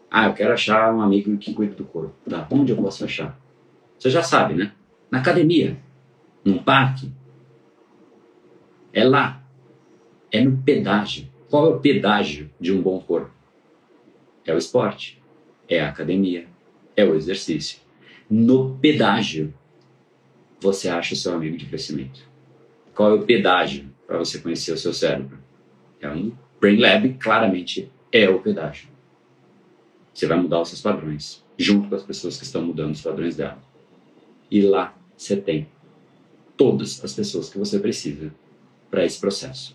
Ah, 0.10 0.26
eu 0.26 0.34
quero 0.34 0.52
achar 0.52 0.92
um 0.96 1.00
amigo 1.00 1.38
que 1.38 1.54
cuida 1.54 1.76
do 1.76 1.86
corpo. 1.86 2.16
Tá, 2.28 2.48
onde 2.50 2.72
eu 2.72 2.78
posso 2.78 3.06
achar? 3.06 3.40
Você 4.00 4.10
já 4.10 4.24
sabe, 4.24 4.56
né? 4.56 4.72
Na 5.12 5.20
academia, 5.20 5.78
num 6.44 6.58
parque. 6.58 7.12
É 8.92 9.04
lá 9.04 9.45
é 10.32 10.42
no 10.42 10.58
pedágio. 10.58 11.28
Qual 11.50 11.66
é 11.66 11.76
o 11.76 11.80
pedágio 11.80 12.50
de 12.60 12.72
um 12.72 12.82
bom 12.82 13.00
corpo? 13.00 13.32
É 14.46 14.54
o 14.54 14.58
esporte, 14.58 15.22
é 15.68 15.82
a 15.82 15.90
academia, 15.90 16.48
é 16.96 17.04
o 17.04 17.16
exercício. 17.16 17.80
No 18.30 18.78
pedágio, 18.78 19.54
você 20.60 20.90
acha 20.90 21.14
o 21.14 21.18
seu 21.18 21.34
amigo 21.34 21.58
de 21.58 21.66
crescimento. 21.66 22.28
Qual 22.94 23.12
é 23.12 23.14
o 23.14 23.24
pedágio 23.24 23.90
para 24.08 24.18
você 24.18 24.40
conhecer 24.40 24.72
o 24.72 24.78
seu 24.78 24.94
cérebro? 24.94 25.38
É 26.00 26.10
um 26.10 26.32
Brain 26.60 26.78
Lab, 26.78 27.14
claramente 27.16 27.92
é 28.12 28.30
o 28.30 28.40
pedágio. 28.40 28.90
Você 30.14 30.26
vai 30.28 30.40
mudar 30.40 30.62
os 30.62 30.70
seus 30.70 30.82
padrões, 30.82 31.44
junto 31.58 31.90
com 31.90 31.96
as 31.96 32.04
pessoas 32.04 32.38
que 32.38 32.46
estão 32.46 32.64
mudando 32.64 32.94
os 32.94 33.02
padrões 33.02 33.36
dela. 33.36 33.62
E 34.50 34.62
lá 34.62 34.98
você 35.16 35.36
tem 35.36 35.68
todas 36.56 37.04
as 37.04 37.14
pessoas 37.14 37.50
que 37.50 37.58
você 37.58 37.80
precisa 37.80 38.34
para 38.90 39.06
esse 39.06 39.20
processo. 39.20 39.75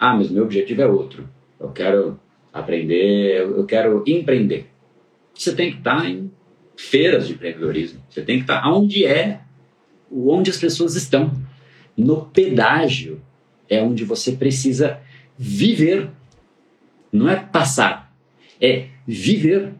Ah, 0.00 0.14
mas 0.14 0.30
meu 0.30 0.44
objetivo 0.44 0.80
é 0.80 0.86
outro. 0.86 1.28
Eu 1.60 1.68
quero 1.72 2.18
aprender, 2.50 3.42
eu 3.42 3.66
quero 3.66 4.02
empreender. 4.06 4.66
Você 5.34 5.54
tem 5.54 5.72
que 5.72 5.76
estar 5.76 6.08
em 6.08 6.30
feiras 6.74 7.28
de 7.28 7.34
empreendedorismo. 7.34 8.02
Você 8.08 8.22
tem 8.22 8.36
que 8.36 8.44
estar 8.44 8.66
onde 8.66 9.04
é, 9.04 9.42
onde 10.10 10.50
as 10.50 10.56
pessoas 10.56 10.96
estão. 10.96 11.30
No 11.94 12.24
pedágio 12.24 13.20
é 13.68 13.82
onde 13.82 14.02
você 14.02 14.32
precisa 14.32 14.98
viver. 15.36 16.08
Não 17.12 17.28
é 17.28 17.36
passar, 17.36 18.10
é 18.58 18.86
viver. 19.06 19.74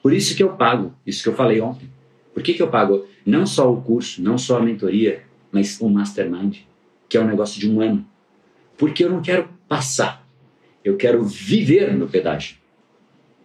Por 0.00 0.12
isso 0.12 0.36
que 0.36 0.44
eu 0.44 0.50
pago, 0.50 0.94
isso 1.04 1.24
que 1.24 1.28
eu 1.28 1.34
falei 1.34 1.60
ontem. 1.60 1.90
Por 2.32 2.40
que, 2.40 2.54
que 2.54 2.62
eu 2.62 2.68
pago 2.68 3.04
não 3.26 3.44
só 3.44 3.68
o 3.72 3.82
curso, 3.82 4.22
não 4.22 4.38
só 4.38 4.58
a 4.58 4.62
mentoria, 4.62 5.24
mas 5.50 5.80
o 5.80 5.88
mastermind, 5.88 6.58
que 7.08 7.16
é 7.16 7.20
um 7.20 7.26
negócio 7.26 7.58
de 7.58 7.68
um 7.68 7.80
ano 7.80 8.06
porque 8.78 9.04
eu 9.04 9.10
não 9.10 9.20
quero 9.20 9.48
passar, 9.68 10.24
eu 10.84 10.96
quero 10.96 11.22
viver 11.24 11.92
no 11.92 12.08
pedágio. 12.08 12.56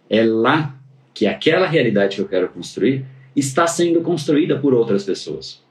É 0.08 0.24
lá 0.24 0.78
que 1.12 1.26
aquela 1.26 1.66
realidade 1.66 2.16
que 2.16 2.22
eu 2.22 2.28
quero 2.28 2.48
construir 2.48 3.04
está 3.34 3.66
sendo 3.66 4.00
construída 4.00 4.58
por 4.58 4.72
outras 4.72 5.04
pessoas. 5.04 5.62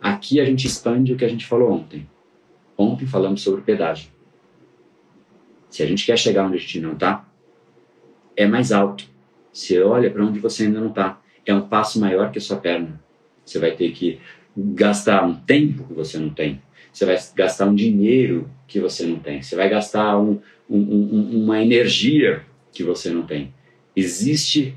Aqui 0.00 0.40
a 0.40 0.44
gente 0.44 0.66
expande 0.66 1.12
o 1.12 1.16
que 1.16 1.24
a 1.24 1.28
gente 1.28 1.46
falou 1.46 1.70
ontem. 1.70 2.08
Ontem 2.76 3.06
falamos 3.06 3.42
sobre 3.42 3.60
pedágio. 3.60 4.10
Se 5.68 5.82
a 5.82 5.86
gente 5.86 6.04
quer 6.04 6.18
chegar 6.18 6.46
onde 6.46 6.56
a 6.56 6.60
gente 6.60 6.80
não 6.80 6.94
está, 6.94 7.28
é 8.36 8.46
mais 8.46 8.72
alto. 8.72 9.04
Você 9.52 9.80
olha 9.80 10.10
para 10.10 10.24
onde 10.24 10.40
você 10.40 10.64
ainda 10.64 10.80
não 10.80 10.88
está. 10.88 11.20
É 11.46 11.54
um 11.54 11.68
passo 11.68 12.00
maior 12.00 12.32
que 12.32 12.38
a 12.38 12.40
sua 12.40 12.56
perna. 12.56 13.00
Você 13.44 13.58
vai 13.58 13.72
ter 13.72 13.92
que 13.92 14.18
gastar 14.56 15.24
um 15.24 15.34
tempo 15.34 15.84
que 15.84 15.92
você 15.92 16.18
não 16.18 16.30
tem 16.30 16.60
você 16.92 17.04
vai 17.04 17.18
gastar 17.34 17.66
um 17.66 17.74
dinheiro 17.74 18.50
que 18.66 18.80
você 18.80 19.06
não 19.06 19.18
tem, 19.18 19.42
você 19.42 19.56
vai 19.56 19.68
gastar 19.68 20.18
um, 20.18 20.40
um, 20.68 20.78
um, 20.78 21.44
uma 21.44 21.62
energia 21.62 22.42
que 22.72 22.82
você 22.82 23.10
não 23.10 23.22
tem. 23.22 23.52
Existe 23.94 24.74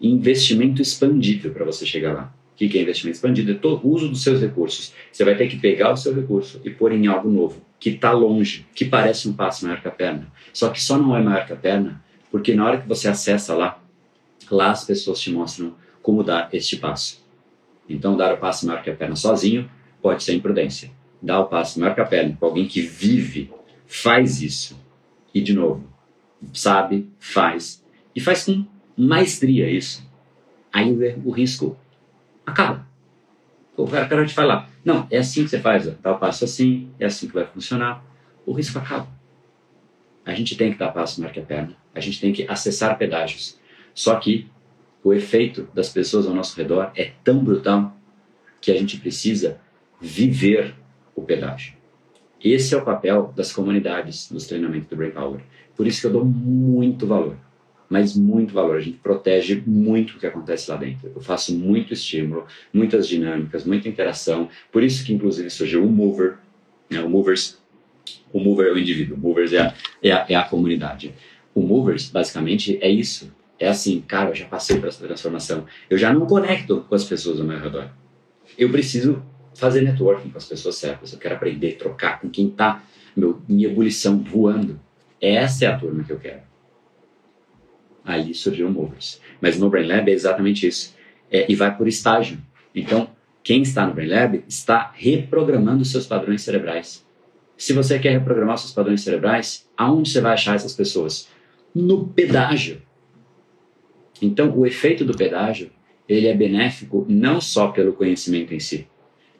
investimento 0.00 0.80
expandível 0.80 1.52
para 1.52 1.64
você 1.64 1.84
chegar 1.84 2.12
lá. 2.12 2.34
que, 2.56 2.68
que 2.68 2.78
é 2.78 2.82
investimento 2.82 3.16
expandido? 3.16 3.52
É 3.52 3.54
todo 3.54 3.86
o 3.86 3.90
uso 3.90 4.08
dos 4.08 4.22
seus 4.22 4.40
recursos. 4.40 4.92
Você 5.10 5.24
vai 5.24 5.34
ter 5.34 5.48
que 5.48 5.56
pegar 5.56 5.92
o 5.92 5.96
seu 5.96 6.14
recurso 6.14 6.60
e 6.64 6.70
pôr 6.70 6.92
em 6.92 7.06
algo 7.06 7.30
novo, 7.30 7.62
que 7.78 7.90
está 7.90 8.12
longe, 8.12 8.66
que 8.74 8.84
parece 8.84 9.28
um 9.28 9.32
passo 9.32 9.64
maior 9.64 9.80
que 9.80 9.88
a 9.88 9.90
perna. 9.90 10.30
Só 10.52 10.68
que 10.68 10.82
só 10.82 10.98
não 10.98 11.16
é 11.16 11.22
maior 11.22 11.46
que 11.46 11.52
a 11.52 11.56
perna, 11.56 12.02
porque 12.30 12.54
na 12.54 12.64
hora 12.66 12.80
que 12.80 12.88
você 12.88 13.08
acessa 13.08 13.54
lá, 13.54 13.82
lá 14.50 14.70
as 14.70 14.84
pessoas 14.84 15.20
te 15.20 15.30
mostram 15.30 15.74
como 16.02 16.22
dar 16.22 16.48
este 16.52 16.76
passo. 16.76 17.24
Então, 17.88 18.16
dar 18.16 18.34
o 18.34 18.36
passo 18.36 18.66
maior 18.66 18.82
que 18.82 18.90
a 18.90 18.94
perna 18.94 19.16
sozinho 19.16 19.68
pode 20.00 20.22
ser 20.22 20.34
imprudência. 20.34 20.90
Dar 21.22 21.40
o 21.40 21.46
passo 21.46 21.78
maior 21.78 21.94
que 21.94 22.00
a 22.00 22.06
perna 22.06 22.36
com 22.38 22.46
alguém 22.46 22.66
que 22.66 22.80
vive, 22.80 23.50
faz 23.86 24.40
isso. 24.40 24.80
E, 25.34 25.40
de 25.40 25.52
novo, 25.52 25.84
sabe, 26.52 27.08
faz. 27.18 27.84
E 28.14 28.20
faz 28.20 28.44
com 28.44 28.64
maestria 28.96 29.70
isso. 29.70 30.08
Aí 30.72 30.92
o 31.24 31.30
risco 31.30 31.76
acaba. 32.46 32.86
O 33.76 33.86
cara 33.86 34.26
te 34.26 34.34
falar, 34.34 34.68
não, 34.84 35.06
é 35.10 35.18
assim 35.18 35.44
que 35.44 35.50
você 35.50 35.58
faz, 35.58 35.86
dá 35.86 36.12
o 36.12 36.18
passo 36.18 36.44
assim, 36.44 36.90
é 36.98 37.06
assim 37.06 37.26
que 37.26 37.34
vai 37.34 37.46
funcionar. 37.46 38.04
O 38.44 38.52
risco 38.52 38.78
acaba. 38.78 39.08
A 40.24 40.34
gente 40.34 40.56
tem 40.56 40.72
que 40.72 40.78
dar 40.78 40.90
passo 40.90 41.26
que 41.30 41.40
a 41.40 41.42
perna. 41.42 41.76
A 41.94 42.00
gente 42.00 42.20
tem 42.20 42.32
que 42.32 42.46
acessar 42.48 42.96
pedágios. 42.98 43.58
Só 43.94 44.16
que 44.16 44.48
o 45.02 45.12
efeito 45.12 45.68
das 45.74 45.88
pessoas 45.88 46.26
ao 46.26 46.34
nosso 46.34 46.56
redor 46.56 46.92
é 46.94 47.12
tão 47.24 47.42
brutal 47.42 47.96
que 48.60 48.70
a 48.70 48.78
gente 48.78 48.98
precisa 48.98 49.58
viver 50.00 50.74
o 51.14 51.22
pedágio. 51.22 51.74
Esse 52.42 52.74
é 52.74 52.78
o 52.78 52.84
papel 52.84 53.32
das 53.36 53.52
comunidades 53.52 54.30
dos 54.30 54.46
treinamentos 54.46 54.88
do 54.88 54.96
Brain 54.96 55.10
Power. 55.10 55.40
Por 55.76 55.86
isso 55.86 56.00
que 56.00 56.06
eu 56.06 56.12
dou 56.12 56.24
muito 56.24 57.06
valor, 57.06 57.36
mas 57.88 58.16
muito 58.16 58.54
valor. 58.54 58.76
A 58.76 58.80
gente 58.80 58.98
protege 58.98 59.62
muito 59.66 60.16
o 60.16 60.18
que 60.18 60.26
acontece 60.26 60.70
lá 60.70 60.76
dentro. 60.76 61.12
Eu 61.14 61.20
faço 61.20 61.54
muito 61.54 61.92
estímulo, 61.92 62.46
muitas 62.72 63.06
dinâmicas, 63.06 63.64
muita 63.64 63.88
interação. 63.88 64.48
Por 64.72 64.82
isso 64.82 65.04
que, 65.04 65.12
inclusive, 65.12 65.50
surgiu 65.50 65.84
o 65.84 65.90
Mover. 65.90 66.38
Né? 66.88 67.00
O 67.00 67.08
Movers, 67.08 67.58
o 68.32 68.40
Mover 68.40 68.68
é 68.68 68.72
o 68.72 68.78
indivíduo, 68.78 69.16
o 69.16 69.20
Movers 69.20 69.52
é 69.52 69.60
a, 69.60 69.74
é 70.02 70.12
a, 70.12 70.26
é 70.28 70.34
a 70.34 70.44
comunidade. 70.44 71.14
O 71.54 71.60
Movers, 71.60 72.10
basicamente, 72.10 72.78
é 72.80 72.88
isso 72.88 73.30
é 73.60 73.68
assim, 73.68 74.00
cara, 74.00 74.30
eu 74.30 74.34
já 74.34 74.46
passei 74.46 74.78
por 74.78 74.88
essa 74.88 75.06
transformação. 75.06 75.66
Eu 75.90 75.98
já 75.98 76.10
não 76.10 76.24
conecto 76.24 76.80
com 76.88 76.94
as 76.94 77.04
pessoas 77.04 77.38
ao 77.38 77.46
meu 77.46 77.60
redor. 77.60 77.90
Eu 78.56 78.70
preciso 78.70 79.22
fazer 79.60 79.82
networking 79.82 80.30
com 80.30 80.38
as 80.38 80.46
pessoas 80.46 80.76
certas. 80.76 81.12
Eu 81.12 81.18
quero 81.18 81.36
aprender, 81.36 81.72
trocar 81.72 82.20
com 82.20 82.28
quem 82.28 82.48
está 82.48 82.82
minha 83.48 83.68
ebulição 83.68 84.18
voando. 84.18 84.80
Essa 85.20 85.66
é 85.66 85.68
a 85.68 85.78
turma 85.78 86.02
que 86.02 86.12
eu 86.12 86.18
quero. 86.18 86.40
Ali 88.04 88.34
surgiu 88.34 88.66
o 88.66 88.70
Movers. 88.70 89.20
Mas 89.40 89.58
no 89.58 89.68
Brain 89.68 89.86
Lab 89.86 90.10
é 90.10 90.14
exatamente 90.14 90.66
isso. 90.66 90.96
É, 91.30 91.50
e 91.50 91.54
vai 91.54 91.76
por 91.76 91.86
estágio. 91.86 92.38
Então, 92.74 93.10
quem 93.42 93.62
está 93.62 93.86
no 93.86 93.94
Brain 93.94 94.08
Lab 94.08 94.44
está 94.48 94.92
reprogramando 94.94 95.84
seus 95.84 96.06
padrões 96.06 96.42
cerebrais. 96.42 97.06
Se 97.56 97.72
você 97.74 97.98
quer 97.98 98.12
reprogramar 98.12 98.56
seus 98.56 98.72
padrões 98.72 99.02
cerebrais, 99.02 99.68
aonde 99.76 100.10
você 100.10 100.20
vai 100.20 100.32
achar 100.32 100.56
essas 100.56 100.74
pessoas? 100.74 101.28
No 101.74 102.08
pedágio. 102.08 102.80
Então, 104.22 104.50
o 104.56 104.66
efeito 104.66 105.04
do 105.04 105.16
pedágio, 105.16 105.70
ele 106.08 106.26
é 106.26 106.34
benéfico 106.34 107.04
não 107.08 107.40
só 107.40 107.68
pelo 107.68 107.92
conhecimento 107.92 108.54
em 108.54 108.60
si, 108.60 108.88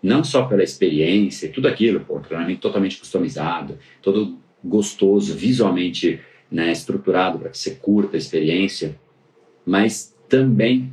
não 0.02 0.24
só 0.24 0.44
pela 0.46 0.62
experiência 0.62 1.46
e 1.46 1.50
tudo 1.50 1.68
aquilo, 1.68 2.00
pô, 2.00 2.18
treinamento 2.20 2.60
totalmente 2.60 2.98
customizado, 2.98 3.78
todo 4.00 4.38
gostoso, 4.62 5.34
visualmente 5.34 6.20
né, 6.50 6.72
estruturado 6.72 7.38
para 7.38 7.50
que 7.50 7.58
você 7.58 7.74
curta 7.74 8.16
a 8.16 8.18
experiência, 8.18 8.98
mas 9.64 10.16
também 10.28 10.92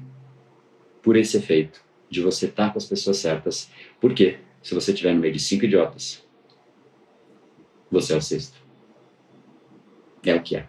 por 1.01 1.15
esse 1.15 1.37
efeito 1.37 1.81
de 2.09 2.21
você 2.21 2.45
estar 2.45 2.71
com 2.71 2.77
as 2.77 2.85
pessoas 2.85 3.17
certas. 3.17 3.69
Por 3.99 4.13
quê? 4.13 4.37
Se 4.61 4.73
você 4.73 4.91
estiver 4.91 5.13
no 5.13 5.21
meio 5.21 5.33
de 5.33 5.39
cinco 5.39 5.65
idiotas, 5.65 6.25
você 7.89 8.13
é 8.13 8.17
o 8.17 8.21
sexto. 8.21 8.57
É 10.25 10.35
o 10.35 10.41
que 10.41 10.57
é. 10.57 10.67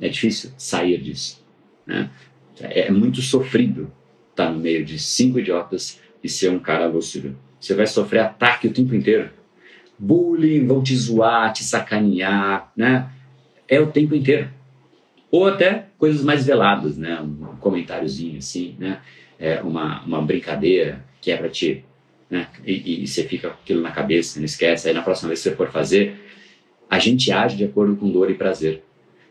É 0.00 0.08
difícil 0.08 0.52
sair 0.56 1.00
disso. 1.00 1.44
Né? 1.86 2.10
É, 2.60 2.82
é 2.86 2.90
muito 2.90 3.20
sofrido 3.20 3.92
estar 4.30 4.50
no 4.50 4.60
meio 4.60 4.84
de 4.84 4.98
cinco 4.98 5.38
idiotas 5.38 6.00
e 6.24 6.28
ser 6.28 6.50
um 6.50 6.58
cara 6.58 6.86
lúcido. 6.86 7.36
Você 7.60 7.74
vai 7.74 7.86
sofrer 7.86 8.20
ataque 8.20 8.66
o 8.66 8.72
tempo 8.72 8.94
inteiro. 8.94 9.28
Bullying, 9.98 10.66
vão 10.66 10.82
te 10.82 10.96
zoar, 10.96 11.52
te 11.52 11.62
sacanear, 11.62 12.72
né? 12.74 13.10
É 13.68 13.78
o 13.78 13.88
tempo 13.88 14.14
inteiro. 14.14 14.48
Ou 15.30 15.46
até 15.46 15.88
coisas 15.98 16.24
mais 16.24 16.46
veladas, 16.46 16.96
né? 16.96 17.20
Um 17.20 17.56
comentáriozinho 17.56 18.38
assim, 18.38 18.74
né? 18.78 19.00
É 19.38 19.60
uma, 19.60 20.02
uma 20.02 20.22
brincadeira 20.22 21.04
que 21.20 21.30
é 21.30 21.36
para 21.36 21.48
ti, 21.48 21.84
né? 22.30 22.48
E, 22.64 23.02
e, 23.02 23.06
você 23.06 23.24
fica 23.24 23.50
com 23.50 23.60
aquilo 23.62 23.82
na 23.82 23.90
cabeça, 23.90 24.38
não 24.38 24.46
esquece. 24.46 24.88
Aí 24.88 24.94
na 24.94 25.02
próxima 25.02 25.28
vez 25.28 25.42
que 25.42 25.50
você 25.50 25.56
for 25.56 25.70
fazer, 25.70 26.16
a 26.88 26.98
gente 26.98 27.30
age 27.30 27.56
de 27.56 27.64
acordo 27.64 27.96
com 27.96 28.10
dor 28.10 28.30
e 28.30 28.34
prazer. 28.34 28.82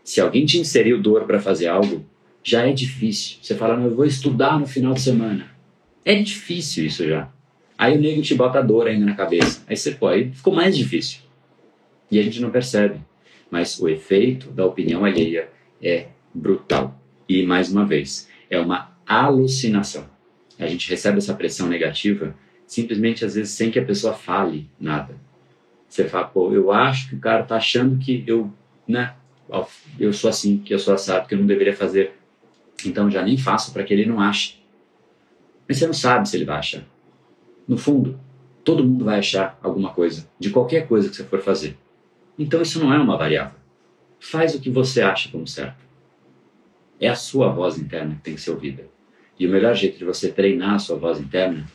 Se 0.04 0.22
alguém 0.22 0.46
te 0.46 0.60
inseriu 0.60 1.02
dor 1.02 1.26
para 1.26 1.39
fazer 1.39 1.68
algo, 1.68 2.06
já 2.44 2.68
é 2.68 2.74
difícil. 2.74 3.38
Você 3.41 3.56
fala, 3.56 3.78
não, 3.78 3.86
eu 3.86 3.96
vou 3.96 4.06
estudar 4.06 4.60
no 4.60 4.68
final 4.68 4.94
de 4.94 5.02
semana. 5.02 5.53
É 6.06 6.16
difícil 6.16 6.86
isso 6.86 7.08
já. 7.08 7.30
Aí 7.78 7.97
o 7.97 8.01
nego 8.01 8.22
te 8.22 8.36
bota 8.36 8.62
dor 8.62 8.88
ainda 8.88 9.06
na 9.06 9.16
cabeça. 9.16 9.64
Aí 9.68 9.76
você 9.76 9.91
pode, 9.91 10.32
ficou 10.32 10.54
mais 10.54 10.78
difícil. 10.78 11.22
E 12.12 12.20
a 12.20 12.24
gente 12.24 12.41
não 12.41 12.51
percebe. 12.51 12.99
Mas 13.49 13.80
o 13.80 13.88
efeito 13.88 14.49
da 14.51 14.66
opinião 14.66 15.06
alheia 15.06 15.49
é 15.82 16.08
brutal. 16.34 16.99
E 17.28 17.43
mais 17.43 17.72
uma 17.72 17.86
vez, 17.86 18.30
é 18.49 18.60
uma 18.60 18.91
alucinação. 19.06 20.10
A 20.60 20.68
gente 20.68 20.89
recebe 20.89 21.18
essa 21.18 21.34
pressão 21.34 21.68
negativa 21.68 22.36
simplesmente 22.66 23.24
às 23.24 23.36
vezes 23.36 23.51
sem 23.51 23.70
que 23.70 23.80
a 23.80 23.86
pessoa 23.86 24.14
fale 24.14 24.70
nada. 24.80 25.16
Você 25.88 26.06
fala, 26.06 26.26
pô, 26.26 26.51
eu 26.51 26.72
acho 26.72 27.10
que 27.10 27.16
o 27.16 27.20
cara 27.20 27.43
tá 27.43 27.58
achando 27.58 27.99
que 27.99 28.24
eu, 28.26 28.51
né, 28.88 29.14
eu 29.99 30.12
sou 30.12 30.30
assim, 30.30 30.58
que 30.58 30.74
eu 30.74 30.80
sou 30.80 30.93
assado, 30.93 31.28
que 31.28 31.36
eu 31.36 31.39
não 31.39 31.45
deveria 31.45 31.76
fazer 31.76 32.14
então 32.86 33.10
já 33.10 33.24
nem 33.24 33.38
faço 33.38 33.72
para 33.72 33.84
que 33.84 33.93
ele 33.93 34.06
não 34.06 34.20
ache. 34.20 34.56
Mas 35.74 35.80
você 35.80 35.88
não 35.88 35.93
sabe 35.93 36.30
se 36.30 36.38
ele 36.38 36.45
vai 36.45 36.59
achar. 36.59 36.84
No 37.67 37.80
fundo, 37.80 38.19
todo 38.63 38.84
mundo 38.84 39.05
vai 39.05 39.17
achar 39.17 39.57
alguma 39.59 39.89
coisa, 39.91 40.30
de 40.38 40.51
qualquer 40.51 40.88
coisa 40.88 41.09
que 41.09 41.15
você 41.15 41.24
for 41.24 41.41
fazer. 41.41 41.76
Então 42.38 42.61
isso 42.61 42.80
não 42.80 42.93
é 42.93 42.99
uma 42.99 43.17
variável. 43.17 43.57
Faz 44.19 44.53
o 44.53 44.61
que 44.61 44.69
você 44.69 45.01
acha 45.01 45.30
como 45.30 45.47
certo. 45.47 45.84
É 46.99 47.07
a 47.07 47.15
sua 47.15 47.49
voz 47.49 47.80
interna 47.80 48.13
que 48.13 48.21
tem 48.21 48.36
que 48.36 48.41
ser 48.41 48.51
ouvida. 48.51 48.86
E 49.39 49.47
o 49.47 49.49
melhor 49.49 49.74
jeito 49.74 49.97
de 49.97 50.05
você 50.05 50.32
treinar 50.32 50.76
a 50.76 50.80
sua 50.80 50.95
voz 50.95 51.19
interna 51.19 51.65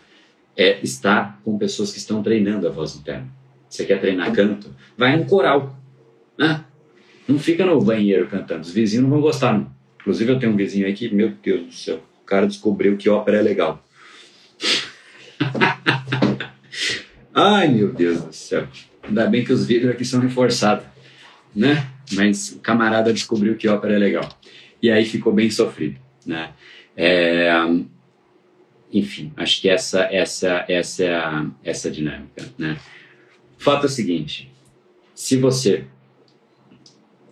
é 0.56 0.78
estar 0.80 1.40
com 1.44 1.58
pessoas 1.58 1.90
que 1.90 1.98
estão 1.98 2.22
treinando 2.22 2.68
a 2.68 2.70
voz 2.70 2.94
interna. 2.94 3.26
Você 3.68 3.84
quer 3.84 4.00
treinar 4.00 4.32
canto? 4.32 4.72
Vai 4.96 5.16
no 5.16 5.24
coral. 5.24 5.76
Né? 6.38 6.64
Não 7.26 7.36
fica 7.36 7.66
no 7.66 7.82
banheiro 7.82 8.28
cantando. 8.28 8.60
Os 8.60 8.70
vizinhos 8.70 9.02
não 9.02 9.10
vão 9.10 9.20
gostar, 9.20 9.54
não. 9.54 9.68
Inclusive, 10.00 10.30
eu 10.30 10.38
tenho 10.38 10.52
um 10.52 10.56
vizinho 10.56 10.86
aí 10.86 10.94
que, 10.94 11.12
meu 11.12 11.30
Deus 11.42 11.66
do 11.66 11.72
céu, 11.72 12.00
o 12.22 12.24
cara 12.24 12.46
descobriu 12.46 12.96
que 12.96 13.10
ópera 13.10 13.38
é 13.38 13.42
legal. 13.42 13.82
Ai, 17.40 17.68
meu 17.68 17.92
Deus 17.92 18.20
do 18.20 18.32
céu. 18.32 18.66
Ainda 19.00 19.24
bem 19.28 19.44
que 19.44 19.52
os 19.52 19.64
vidros 19.64 19.92
aqui 19.92 20.04
são 20.04 20.18
reforçados, 20.18 20.84
né? 21.54 21.88
Mas 22.14 22.50
o 22.50 22.58
camarada 22.58 23.12
descobriu 23.12 23.56
que 23.56 23.68
ópera 23.68 23.94
é 23.94 23.98
legal. 23.98 24.28
E 24.82 24.90
aí 24.90 25.04
ficou 25.04 25.32
bem 25.32 25.48
sofrido, 25.48 26.00
né? 26.26 26.52
É, 26.96 27.48
enfim, 28.92 29.32
acho 29.36 29.60
que 29.60 29.68
essa, 29.68 30.00
essa, 30.12 30.64
essa 30.68 31.04
é 31.04 31.14
a, 31.14 31.46
essa 31.62 31.88
dinâmica, 31.88 32.44
né? 32.58 32.76
Fato 33.56 33.84
é 33.84 33.86
o 33.86 33.88
seguinte, 33.88 34.52
se 35.14 35.36
você 35.36 35.84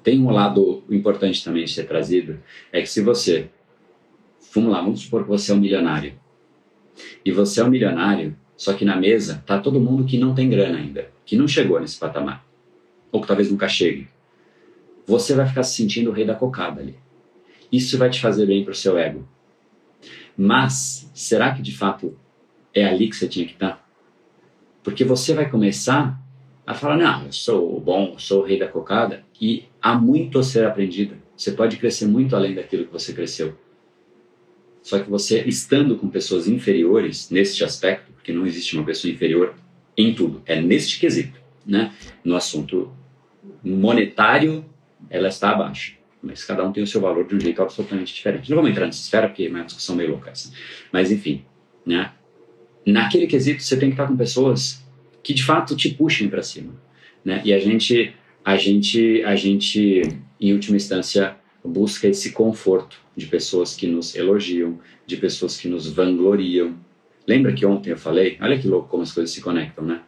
tem 0.05 0.21
um 0.21 0.31
lado 0.31 0.85
importante 0.89 1.43
também 1.43 1.65
de 1.65 1.73
ser 1.73 1.83
trazido, 1.83 2.41
é 2.73 2.81
que 2.81 2.87
se 2.87 3.01
você, 3.01 3.51
vamos 4.55 4.71
lá, 4.71 4.81
vamos 4.81 5.01
supor 5.01 5.25
que 5.25 5.29
você 5.29 5.51
é 5.51 5.55
um 5.57 5.59
milionário, 5.59 6.15
e 7.25 7.33
você 7.33 7.61
é 7.61 7.65
um 7.65 7.71
milionário, 7.71 8.37
só 8.57 8.73
que 8.73 8.85
na 8.85 8.97
mesa 8.97 9.43
tá 9.47 9.59
todo 9.59 9.81
mundo 9.81 10.05
que 10.05 10.19
não 10.19 10.35
tem 10.35 10.49
grana 10.49 10.79
ainda, 10.79 11.11
que 11.25 11.37
não 11.37 11.47
chegou 11.47 11.79
nesse 11.81 11.99
patamar, 11.99 12.45
ou 13.13 13.21
que 13.21 13.27
talvez 13.27 13.51
nunca 13.51 13.69
chegue. 13.69 14.09
Você 15.07 15.35
vai 15.35 15.47
ficar 15.47 15.63
se 15.63 15.77
sentindo 15.77 16.11
o 16.11 16.13
rei 16.13 16.25
da 16.25 16.35
cocada 16.35 16.81
ali. 16.81 16.97
Isso 17.71 17.99
vai 17.99 18.11
te 18.11 18.21
fazer 18.21 18.47
bem 18.47 18.65
para 18.65 18.73
o 18.73 18.75
seu 18.75 18.99
ego. 18.99 19.29
Mas, 20.37 21.11
será 21.15 21.53
que 21.55 21.63
de 21.63 21.77
fato 21.77 22.17
é 22.75 22.85
ali 22.85 23.09
que 23.09 23.17
você 23.17 23.29
tinha 23.29 23.47
que 23.47 23.53
estar? 23.53 23.73
Tá? 23.73 23.87
Porque 24.83 25.05
você 25.05 25.35
vai 25.35 25.51
começar 25.51 26.21
a 26.67 26.75
falar, 26.75 26.97
não, 26.97 27.27
eu 27.27 27.33
sou 27.33 27.81
bom, 27.81 28.13
eu 28.13 28.19
sou 28.19 28.43
o 28.43 28.45
rei 28.45 28.59
da 28.59 28.69
cocada, 28.69 29.25
e 29.41 29.65
há 29.81 29.95
muito 29.95 30.39
a 30.39 30.43
ser 30.43 30.67
aprendido. 30.67 31.17
Você 31.37 31.53
pode 31.53 31.77
crescer 31.77 32.07
muito 32.07 32.35
além 32.35 32.55
daquilo 32.55 32.87
que 32.87 32.93
você 32.93 33.13
cresceu. 33.13 33.57
Só 34.87 35.01
que 35.01 35.11
você, 35.11 35.43
estando 35.43 35.97
com 35.97 36.09
pessoas 36.09 36.47
inferiores 36.47 37.29
neste 37.29 37.65
aspecto, 37.65 38.13
porque 38.13 38.33
não 38.33 38.47
existe 38.47 38.77
uma 38.77 38.85
pessoa 38.85 39.13
inferior 39.13 39.57
em 39.97 40.15
tudo, 40.15 40.41
é 40.47 40.61
neste 40.61 41.01
quesito, 41.01 41.41
né? 41.67 41.93
No 42.23 42.37
assunto 42.37 42.93
monetário, 43.65 44.65
ela 45.11 45.27
está 45.27 45.51
abaixo. 45.51 45.97
Mas 46.23 46.45
cada 46.45 46.65
um 46.65 46.71
tem 46.71 46.85
o 46.85 46.87
seu 46.87 47.01
valor 47.01 47.27
de 47.27 47.35
um 47.35 47.41
jeito 47.41 47.61
absolutamente 47.61 48.15
diferente. 48.15 48.49
Não 48.49 48.55
vamos 48.55 48.71
entrar 48.71 48.87
nessa 48.87 49.01
esfera, 49.01 49.27
porque 49.27 49.47
é 49.47 49.49
uma 49.49 49.65
discussão 49.65 49.97
meio 49.97 50.11
louca 50.11 50.31
essa. 50.31 50.53
Mas, 50.93 51.11
enfim, 51.11 51.45
né? 51.85 52.13
Naquele 52.87 53.27
quesito, 53.27 53.65
você 53.65 53.77
tem 53.77 53.89
que 53.89 53.95
estar 53.95 54.07
com 54.07 54.17
pessoas 54.17 54.87
que 55.21 55.35
de 55.35 55.43
fato 55.43 55.75
te 55.75 55.89
puxem 55.89 56.29
para 56.29 56.45
cima, 56.45 56.73
né? 57.25 57.43
E 57.45 57.53
a 57.53 57.59
gente, 57.59 58.15
a 58.45 58.57
gente, 58.57 59.21
a 59.25 59.35
gente, 59.35 60.03
em 60.41 60.53
última 60.53 60.77
instância, 60.77 61.35
busca 61.67 62.07
esse 62.09 62.33
conforto 62.33 62.99
de 63.17 63.27
pessoas 63.27 63.75
que 63.75 63.87
nos 63.87 64.15
elogiam, 64.15 64.79
de 65.07 65.17
pessoas 65.17 65.59
que 65.59 65.69
nos 65.69 65.89
vangloriam. 65.89 66.77
Lembra 67.27 67.53
que 67.53 67.67
ontem 67.67 67.91
eu 67.91 67.97
falei? 67.97 68.39
Olha 68.41 68.59
que 68.59 68.69
louco 68.69 68.89
como 68.89 69.03
as 69.03 69.13
coisas 69.13 69.35
se 69.35 69.41
conectam, 69.41 69.85
né? 69.85 70.03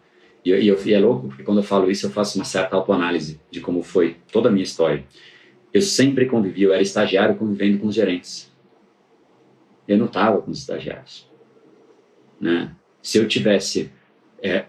E, 0.45 0.51
e, 0.51 0.69
eu, 0.69 0.79
e 0.85 0.95
é 0.95 0.99
louco 0.99 1.29
porque 1.29 1.43
quando 1.43 1.59
eu 1.59 1.65
falo 1.65 1.91
isso 1.91 2.07
eu 2.07 2.11
faço 2.11 2.39
uma 2.39 2.45
certa 2.45 2.77
autoanálise 2.77 3.41
de 3.51 3.61
como 3.61 3.83
foi 3.83 4.17
toda 4.33 4.49
a 4.49 4.53
minha 4.53 4.63
história. 4.63 5.05
Eu 5.73 5.83
sempre 5.83 6.27
convivi, 6.27 6.63
eu 6.63 6.73
era 6.73 6.83
estagiário 6.83 7.37
convivendo 7.37 7.79
com 7.79 7.89
os 7.89 7.95
gerentes. 7.95 8.51
Eu 9.87 9.99
não 9.99 10.07
estava 10.07 10.41
com 10.41 10.51
os 10.51 10.59
estagiários. 10.59 11.29
Né? 12.41 12.75
Se 13.03 13.19
eu 13.19 13.27
tivesse 13.27 13.91
é, 14.43 14.67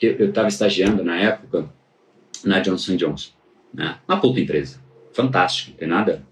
eu 0.00 0.28
estava 0.28 0.48
estagiando 0.48 1.04
na 1.04 1.18
época 1.18 1.72
na 2.44 2.60
Johnson 2.60 2.96
Johnson, 2.96 3.30
né? 3.72 3.98
uma 4.06 4.20
puta 4.20 4.40
empresa, 4.40 4.83
fantástico, 5.14 5.70
não 5.70 5.76
tem 5.78 5.88
nada, 5.88 6.22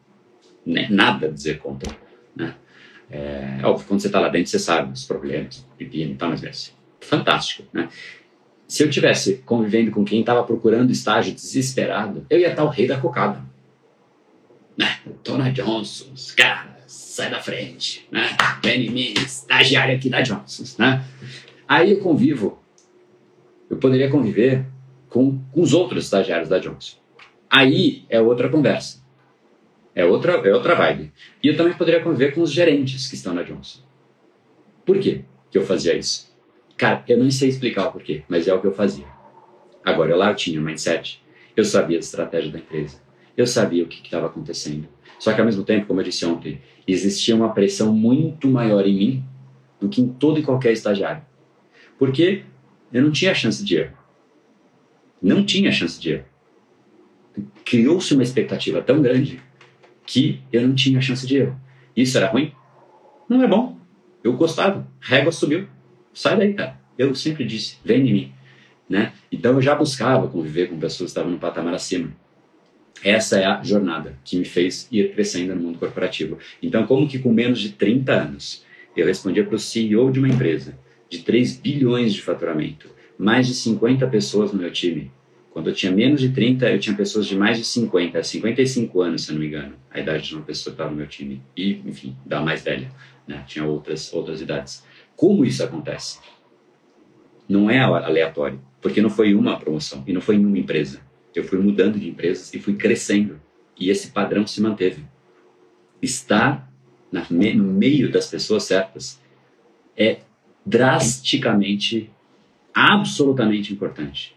né, 0.66 0.88
nada 0.90 1.26
a 1.26 1.30
dizer 1.30 1.58
contra. 1.58 1.96
Né? 2.36 2.54
É, 3.10 3.60
óbvio, 3.64 3.86
quando 3.86 4.00
você 4.00 4.08
está 4.08 4.20
lá 4.20 4.28
dentro, 4.28 4.50
você 4.50 4.58
sabe 4.58 4.92
os 4.92 5.04
problemas, 5.04 5.66
pepino 5.78 6.12
e 6.12 6.14
tal, 6.14 6.30
mas 6.30 6.44
é 6.44 6.52
fantástico. 7.00 7.66
Né? 7.72 7.88
Se 8.66 8.82
eu 8.82 8.90
tivesse 8.90 9.38
convivendo 9.46 9.90
com 9.90 10.04
quem 10.04 10.20
estava 10.20 10.42
procurando 10.42 10.90
estágio 10.90 11.34
desesperado, 11.34 12.26
eu 12.28 12.38
ia 12.38 12.50
estar 12.50 12.64
o 12.64 12.68
rei 12.68 12.86
da 12.86 12.98
cocada. 12.98 13.40
Né? 14.76 14.98
Tona 15.22 15.50
Johnson, 15.50 16.12
cara, 16.36 16.78
sai 16.86 17.30
da 17.30 17.40
frente, 17.40 18.08
né? 18.10 18.28
Em 18.64 18.90
mim, 18.90 19.12
estagiário 19.14 19.94
aqui 19.94 20.08
da 20.08 20.22
Johnson, 20.22 20.64
né? 20.78 21.04
Aí 21.68 21.92
eu 21.92 22.00
convivo 22.00 22.62
eu 23.72 23.78
poderia 23.78 24.10
conviver 24.10 24.66
com, 25.08 25.38
com 25.50 25.62
os 25.62 25.72
outros 25.72 26.04
estagiários 26.04 26.50
da 26.50 26.58
Johnson. 26.58 26.98
Aí 27.54 28.06
é 28.08 28.18
outra 28.18 28.48
conversa. 28.48 29.02
É 29.94 30.06
outra, 30.06 30.32
é 30.48 30.54
outra 30.54 30.74
vibe. 30.74 31.12
E 31.42 31.48
eu 31.48 31.56
também 31.56 31.74
poderia 31.74 32.00
conviver 32.00 32.34
com 32.34 32.40
os 32.40 32.50
gerentes 32.50 33.06
que 33.10 33.14
estão 33.14 33.34
na 33.34 33.42
Johnson. 33.42 33.80
Por 34.86 34.98
quê 34.98 35.20
que 35.50 35.58
eu 35.58 35.62
fazia 35.62 35.94
isso? 35.94 36.34
Cara, 36.78 37.04
eu 37.06 37.18
não 37.18 37.30
sei 37.30 37.50
explicar 37.50 37.88
o 37.88 37.92
porquê, 37.92 38.22
mas 38.26 38.48
é 38.48 38.54
o 38.54 38.58
que 38.58 38.66
eu 38.66 38.72
fazia. 38.72 39.04
Agora, 39.84 40.12
eu 40.12 40.16
lá 40.16 40.30
eu 40.30 40.34
tinha 40.34 40.58
um 40.58 40.64
mindset, 40.64 41.22
eu 41.54 41.62
sabia 41.62 41.98
a 41.98 42.00
estratégia 42.00 42.50
da 42.50 42.58
empresa, 42.58 43.02
eu 43.36 43.46
sabia 43.46 43.84
o 43.84 43.86
que 43.86 44.02
estava 44.02 44.28
acontecendo. 44.28 44.88
Só 45.18 45.34
que 45.34 45.40
ao 45.40 45.44
mesmo 45.44 45.62
tempo, 45.62 45.86
como 45.86 46.00
eu 46.00 46.04
disse 46.04 46.24
ontem, 46.24 46.58
existia 46.88 47.36
uma 47.36 47.52
pressão 47.52 47.92
muito 47.92 48.48
maior 48.48 48.86
em 48.86 48.96
mim 48.96 49.24
do 49.78 49.90
que 49.90 50.00
em 50.00 50.08
todo 50.08 50.40
e 50.40 50.42
qualquer 50.42 50.72
estagiário. 50.72 51.22
Porque 51.98 52.44
eu 52.90 53.02
não 53.02 53.12
tinha 53.12 53.34
chance 53.34 53.62
de 53.62 53.76
erro. 53.76 53.98
Não 55.20 55.44
tinha 55.44 55.70
chance 55.70 56.00
de 56.00 56.12
erro. 56.12 56.31
Criou-se 57.64 58.12
uma 58.14 58.22
expectativa 58.22 58.82
tão 58.82 59.00
grande 59.00 59.40
que 60.06 60.40
eu 60.52 60.66
não 60.66 60.74
tinha 60.74 61.00
chance 61.00 61.26
de 61.26 61.36
erro. 61.38 61.60
Isso 61.96 62.16
era 62.16 62.28
ruim? 62.28 62.52
Não 63.28 63.42
é 63.42 63.46
bom. 63.46 63.78
Eu 64.22 64.34
gostava. 64.34 64.86
Régua 65.00 65.32
subiu. 65.32 65.66
Sai 66.12 66.36
daí, 66.36 66.54
cara. 66.54 66.80
Eu 66.98 67.14
sempre 67.14 67.44
disse, 67.44 67.78
vem 67.84 68.04
de 68.04 68.12
mim. 68.12 68.32
Né? 68.88 69.12
Então 69.30 69.54
eu 69.54 69.62
já 69.62 69.74
buscava 69.74 70.28
conviver 70.28 70.68
com 70.68 70.78
pessoas 70.78 71.10
que 71.10 71.18
estavam 71.18 71.30
no 71.30 71.38
patamar 71.38 71.74
acima. 71.74 72.14
Essa 73.02 73.38
é 73.38 73.46
a 73.46 73.62
jornada 73.62 74.16
que 74.24 74.36
me 74.36 74.44
fez 74.44 74.86
ir 74.92 75.12
crescendo 75.12 75.54
no 75.54 75.62
mundo 75.62 75.78
corporativo. 75.78 76.38
Então, 76.62 76.86
como 76.86 77.08
que 77.08 77.18
com 77.18 77.32
menos 77.32 77.58
de 77.58 77.70
30 77.70 78.12
anos 78.12 78.64
eu 78.96 79.06
respondia 79.06 79.44
para 79.44 79.56
o 79.56 79.58
CEO 79.58 80.10
de 80.12 80.18
uma 80.18 80.28
empresa 80.28 80.78
de 81.08 81.20
3 81.20 81.56
bilhões 81.56 82.14
de 82.14 82.22
faturamento, 82.22 82.88
mais 83.18 83.46
de 83.46 83.54
50 83.54 84.06
pessoas 84.06 84.52
no 84.52 84.60
meu 84.60 84.70
time. 84.70 85.10
Quando 85.52 85.68
eu 85.68 85.74
tinha 85.74 85.92
menos 85.92 86.20
de 86.20 86.30
30, 86.30 86.70
eu 86.70 86.78
tinha 86.78 86.96
pessoas 86.96 87.26
de 87.26 87.36
mais 87.36 87.58
de 87.58 87.64
50, 87.64 88.22
55 88.22 89.02
anos, 89.02 89.24
se 89.24 89.30
eu 89.30 89.34
não 89.34 89.40
me 89.40 89.48
engano, 89.48 89.74
a 89.90 90.00
idade 90.00 90.28
de 90.28 90.34
uma 90.34 90.44
pessoa 90.44 90.72
que 90.72 90.76
estava 90.76 90.90
no 90.90 90.96
meu 90.96 91.06
time. 91.06 91.42
E, 91.54 91.72
enfim, 91.84 92.16
da 92.24 92.40
mais 92.40 92.62
velha, 92.62 92.90
né? 93.28 93.44
tinha 93.46 93.64
outras, 93.64 94.10
outras 94.14 94.40
idades. 94.40 94.82
Como 95.14 95.44
isso 95.44 95.62
acontece? 95.62 96.20
Não 97.46 97.70
é 97.70 97.80
aleatório, 97.80 98.58
porque 98.80 99.02
não 99.02 99.10
foi 99.10 99.34
uma 99.34 99.58
promoção 99.58 100.02
e 100.06 100.12
não 100.12 100.22
foi 100.22 100.36
em 100.36 100.46
uma 100.46 100.58
empresa. 100.58 101.00
Eu 101.34 101.44
fui 101.44 101.58
mudando 101.58 101.98
de 101.98 102.08
empresas 102.08 102.52
e 102.54 102.58
fui 102.58 102.74
crescendo. 102.74 103.38
E 103.78 103.90
esse 103.90 104.10
padrão 104.10 104.46
se 104.46 104.60
manteve. 104.60 105.04
Estar 106.00 106.66
no 107.10 107.64
meio 107.64 108.10
das 108.10 108.26
pessoas 108.26 108.64
certas 108.64 109.20
é 109.94 110.20
drasticamente, 110.64 112.10
absolutamente 112.72 113.70
importante. 113.70 114.34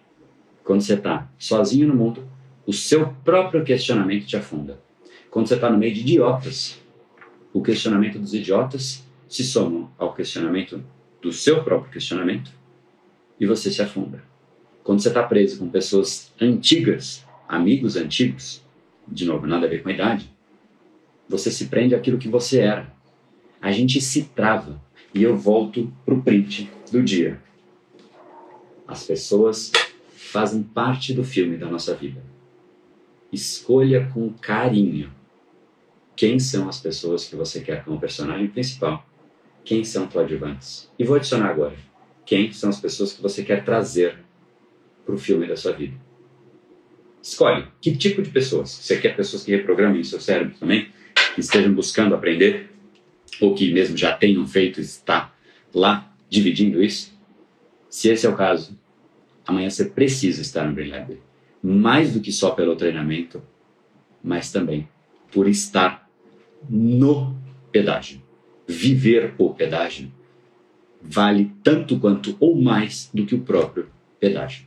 Quando 0.66 0.82
você 0.82 0.96
está 0.96 1.30
sozinho 1.38 1.88
no 1.88 1.96
mundo, 1.96 2.28
o 2.66 2.74
seu 2.74 3.10
próprio 3.24 3.64
questionamento 3.64 4.26
te 4.26 4.36
afunda. 4.36 4.82
Quando 5.30 5.48
você 5.48 5.54
está 5.54 5.70
no 5.70 5.78
meio 5.78 5.94
de 5.94 6.02
idiotas, 6.02 6.82
o 7.54 7.62
questionamento 7.62 8.18
dos 8.18 8.34
idiotas 8.34 9.06
se 9.30 9.44
somam 9.44 9.92
ao 9.96 10.14
questionamento 10.14 10.84
do 11.22 11.32
seu 11.32 11.64
próprio 11.64 11.92
questionamento 11.92 12.52
e 13.40 13.46
você 13.46 13.70
se 13.70 13.82
afunda. 13.82 14.24
Quando 14.84 15.02
você 15.02 15.10
está 15.10 15.22
preso 15.22 15.60
com 15.60 15.70
pessoas 15.70 16.34
antigas, 16.42 17.24
amigos 17.48 17.96
antigos, 17.96 18.64
de 19.08 19.26
novo, 19.26 19.46
nada 19.46 19.68
a 19.68 19.70
ver 19.70 19.84
com 19.84 19.90
a 19.90 19.94
idade, 19.94 20.32
você 21.30 21.52
se 21.52 21.68
prende 21.68 21.94
àquilo 21.94 22.18
que 22.18 22.28
você 22.28 22.62
era. 22.62 22.92
A 23.62 23.72
gente 23.72 24.02
se 24.02 24.24
trava 24.24 24.82
e 25.14 25.22
eu 25.22 25.38
volto 25.38 25.94
para 26.04 26.16
o 26.16 26.24
print 26.24 26.72
do 26.92 27.04
dia. 27.04 27.40
As 28.88 29.04
pessoas 29.04 29.72
fazem 30.26 30.64
parte 30.64 31.14
do 31.14 31.24
filme 31.24 31.58
da 31.58 31.68
nossa 31.68 31.96
vida. 31.96 32.22
Escolha 33.32 34.10
com 34.14 34.32
carinho 34.34 35.12
quem 36.16 36.40
são 36.40 36.70
as 36.70 36.80
pessoas 36.80 37.28
que 37.28 37.36
você 37.36 37.60
quer 37.60 37.84
como 37.84 38.00
personagem 38.00 38.48
principal, 38.48 39.06
quem 39.64 39.84
são 39.84 40.08
coadjuvantes. 40.08 40.90
E 40.98 41.04
vou 41.04 41.16
adicionar 41.16 41.50
agora: 41.50 41.76
quem 42.26 42.52
são 42.52 42.70
as 42.70 42.80
pessoas 42.80 43.14
que 43.14 43.22
você 43.22 43.44
quer 43.44 43.64
trazer 43.64 44.18
para 45.06 45.14
o 45.14 45.18
filme 45.18 45.48
da 45.48 45.56
sua 45.56 45.74
vida. 45.74 45.96
Escolhe 47.22 47.68
que 47.82 47.96
tipo 47.96 48.22
de 48.22 48.30
pessoas. 48.30 48.70
Você 48.70 48.98
quer 48.98 49.16
pessoas 49.16 49.44
que 49.44 49.52
reprogramem 49.52 50.02
o 50.02 50.06
seu 50.06 50.20
cérebro 50.20 50.56
também, 50.60 50.90
que 51.34 51.42
estejam 51.42 51.74
buscando 51.74 52.16
aprender 52.16 52.72
ou 53.42 53.54
que 53.54 53.72
mesmo 53.74 53.98
já 53.98 54.16
tenham 54.16 54.48
feito 54.48 54.80
está 54.80 55.34
lá 55.74 56.12
dividindo 56.30 56.82
isso, 56.82 57.14
se 57.90 58.10
esse 58.10 58.26
é 58.26 58.30
o 58.30 58.36
caso, 58.36 58.78
amanhã 59.46 59.70
você 59.70 59.86
precisa 59.86 60.42
estar 60.42 60.66
no 60.66 60.74
Brain 60.74 60.90
Lab. 60.90 61.20
Mais 61.62 62.14
do 62.14 62.20
que 62.20 62.32
só 62.32 62.52
pelo 62.52 62.76
treinamento, 62.76 63.42
mas 64.24 64.52
também 64.52 64.88
por 65.32 65.48
estar 65.48 66.10
no 66.70 67.36
pedágio. 67.72 68.22
Viver 68.68 69.34
o 69.38 69.54
pedágio 69.54 70.12
vale 71.02 71.52
tanto 71.64 72.00
quanto 72.00 72.36
ou 72.40 72.60
mais 72.60 73.10
do 73.14 73.26
que 73.26 73.36
o 73.36 73.42
próprio 73.42 73.90
pedágio. 74.20 74.66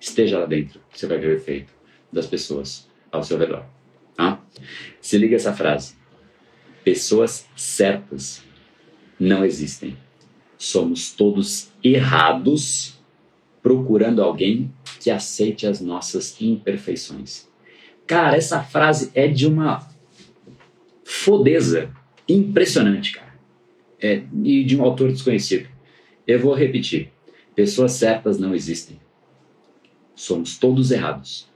Esteja 0.00 0.38
lá 0.38 0.46
dentro, 0.46 0.80
você 0.92 1.06
vai 1.06 1.18
ver 1.18 1.28
o 1.28 1.36
efeito 1.36 1.72
das 2.12 2.26
pessoas 2.26 2.88
ao 3.10 3.24
seu 3.24 3.38
redor. 3.38 3.64
Tá? 4.14 4.40
Se 5.00 5.18
liga 5.18 5.36
essa 5.36 5.52
frase. 5.52 5.96
Pessoas 6.84 7.46
certas 7.56 8.42
não 9.18 9.44
existem. 9.44 9.96
Somos 10.56 11.12
todos 11.12 11.70
errados 11.82 12.97
procurando 13.62 14.22
alguém 14.22 14.72
que 15.00 15.10
aceite 15.10 15.66
as 15.66 15.80
nossas 15.80 16.40
imperfeições. 16.40 17.48
Cara, 18.06 18.36
essa 18.36 18.62
frase 18.62 19.10
é 19.14 19.28
de 19.28 19.46
uma 19.46 19.86
fodeza 21.04 21.90
impressionante, 22.28 23.12
cara. 23.12 23.34
É, 24.00 24.22
e 24.44 24.64
de 24.64 24.76
um 24.76 24.82
autor 24.82 25.10
desconhecido. 25.10 25.68
Eu 26.26 26.38
vou 26.38 26.54
repetir. 26.54 27.10
Pessoas 27.54 27.92
certas 27.92 28.38
não 28.38 28.54
existem. 28.54 29.00
Somos 30.14 30.56
todos 30.58 30.90
errados, 30.90 31.48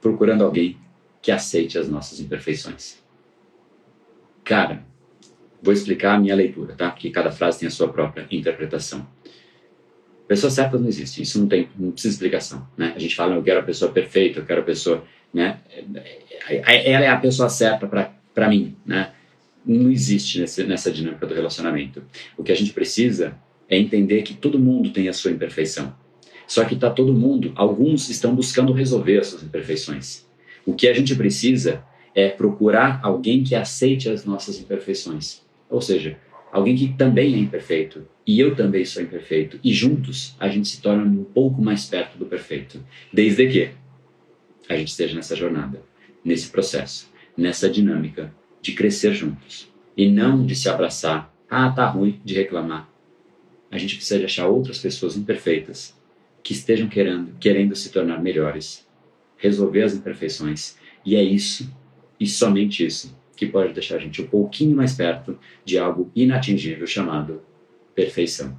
procurando 0.00 0.44
alguém 0.44 0.76
que 1.22 1.30
aceite 1.30 1.78
as 1.78 1.88
nossas 1.88 2.20
imperfeições. 2.20 3.02
Cara, 4.44 4.84
vou 5.62 5.72
explicar 5.72 6.14
a 6.14 6.18
minha 6.18 6.34
leitura, 6.34 6.74
tá? 6.74 6.90
Porque 6.90 7.10
cada 7.10 7.30
frase 7.32 7.60
tem 7.60 7.68
a 7.68 7.70
sua 7.70 7.88
própria 7.88 8.26
interpretação. 8.30 9.06
Pessoa 10.28 10.50
certa 10.50 10.76
não 10.76 10.88
existe, 10.88 11.22
isso 11.22 11.38
não 11.38 11.46
tem, 11.46 11.68
não 11.78 11.92
precisa 11.92 12.14
explicação, 12.14 12.66
né? 12.76 12.92
A 12.96 12.98
gente 12.98 13.14
fala, 13.14 13.36
eu 13.36 13.42
quero 13.42 13.60
a 13.60 13.62
pessoa 13.62 13.92
perfeita, 13.92 14.40
eu 14.40 14.44
quero 14.44 14.60
a 14.60 14.64
pessoa, 14.64 15.04
né? 15.32 15.60
Ela 16.48 17.04
é 17.04 17.08
a 17.08 17.16
pessoa 17.16 17.48
certa 17.48 17.86
para 17.86 18.48
mim, 18.48 18.76
né? 18.84 19.12
Não 19.64 19.90
existe 19.90 20.40
nesse, 20.40 20.64
nessa 20.64 20.90
dinâmica 20.90 21.26
do 21.26 21.34
relacionamento. 21.34 22.02
O 22.36 22.42
que 22.42 22.50
a 22.50 22.56
gente 22.56 22.72
precisa 22.72 23.36
é 23.68 23.78
entender 23.78 24.22
que 24.22 24.34
todo 24.34 24.58
mundo 24.58 24.90
tem 24.90 25.08
a 25.08 25.12
sua 25.12 25.30
imperfeição. 25.30 25.94
Só 26.46 26.64
que 26.64 26.74
está 26.74 26.90
todo 26.90 27.12
mundo, 27.12 27.52
alguns 27.56 28.08
estão 28.08 28.34
buscando 28.34 28.72
resolver 28.72 29.18
as 29.18 29.28
suas 29.28 29.42
imperfeições. 29.42 30.26
O 30.64 30.74
que 30.74 30.88
a 30.88 30.94
gente 30.94 31.14
precisa 31.14 31.82
é 32.14 32.28
procurar 32.28 33.00
alguém 33.02 33.42
que 33.42 33.54
aceite 33.54 34.08
as 34.08 34.24
nossas 34.24 34.58
imperfeições. 34.58 35.42
Ou 35.68 35.80
seja, 35.80 36.16
alguém 36.56 36.74
que 36.74 36.88
também 36.94 37.34
é 37.34 37.38
imperfeito. 37.38 38.08
E 38.26 38.40
eu 38.40 38.56
também 38.56 38.82
sou 38.84 39.02
imperfeito, 39.02 39.60
e 39.62 39.74
juntos 39.74 40.34
a 40.40 40.48
gente 40.48 40.68
se 40.68 40.80
torna 40.80 41.04
um 41.04 41.22
pouco 41.22 41.60
mais 41.60 41.84
perto 41.84 42.16
do 42.16 42.24
perfeito, 42.24 42.82
desde 43.12 43.46
que 43.46 43.70
a 44.68 44.76
gente 44.76 44.88
esteja 44.88 45.14
nessa 45.14 45.36
jornada, 45.36 45.82
nesse 46.24 46.50
processo, 46.50 47.12
nessa 47.36 47.68
dinâmica 47.68 48.34
de 48.62 48.72
crescer 48.72 49.12
juntos. 49.12 49.70
E 49.94 50.10
não 50.10 50.46
de 50.46 50.56
se 50.56 50.68
abraçar, 50.68 51.32
ah, 51.48 51.70
tá 51.70 51.86
ruim, 51.86 52.20
de 52.24 52.34
reclamar. 52.34 52.90
A 53.70 53.76
gente 53.76 53.96
precisa 53.96 54.18
de 54.18 54.24
achar 54.24 54.48
outras 54.48 54.78
pessoas 54.78 55.16
imperfeitas 55.16 55.94
que 56.42 56.54
estejam 56.54 56.88
querendo, 56.88 57.36
querendo 57.38 57.76
se 57.76 57.92
tornar 57.92 58.20
melhores, 58.22 58.86
resolver 59.36 59.82
as 59.82 59.94
imperfeições, 59.94 60.76
e 61.04 61.16
é 61.16 61.22
isso, 61.22 61.70
e 62.18 62.26
somente 62.26 62.84
isso, 62.84 63.16
que 63.36 63.46
pode 63.46 63.72
deixar 63.72 63.96
a 63.96 64.00
gente 64.00 64.22
um 64.22 64.26
pouquinho 64.26 64.76
mais 64.76 64.94
perto 64.94 65.38
de 65.64 65.78
algo 65.78 66.10
inatingível 66.14 66.86
chamado 66.86 67.42
perfeição. 67.94 68.56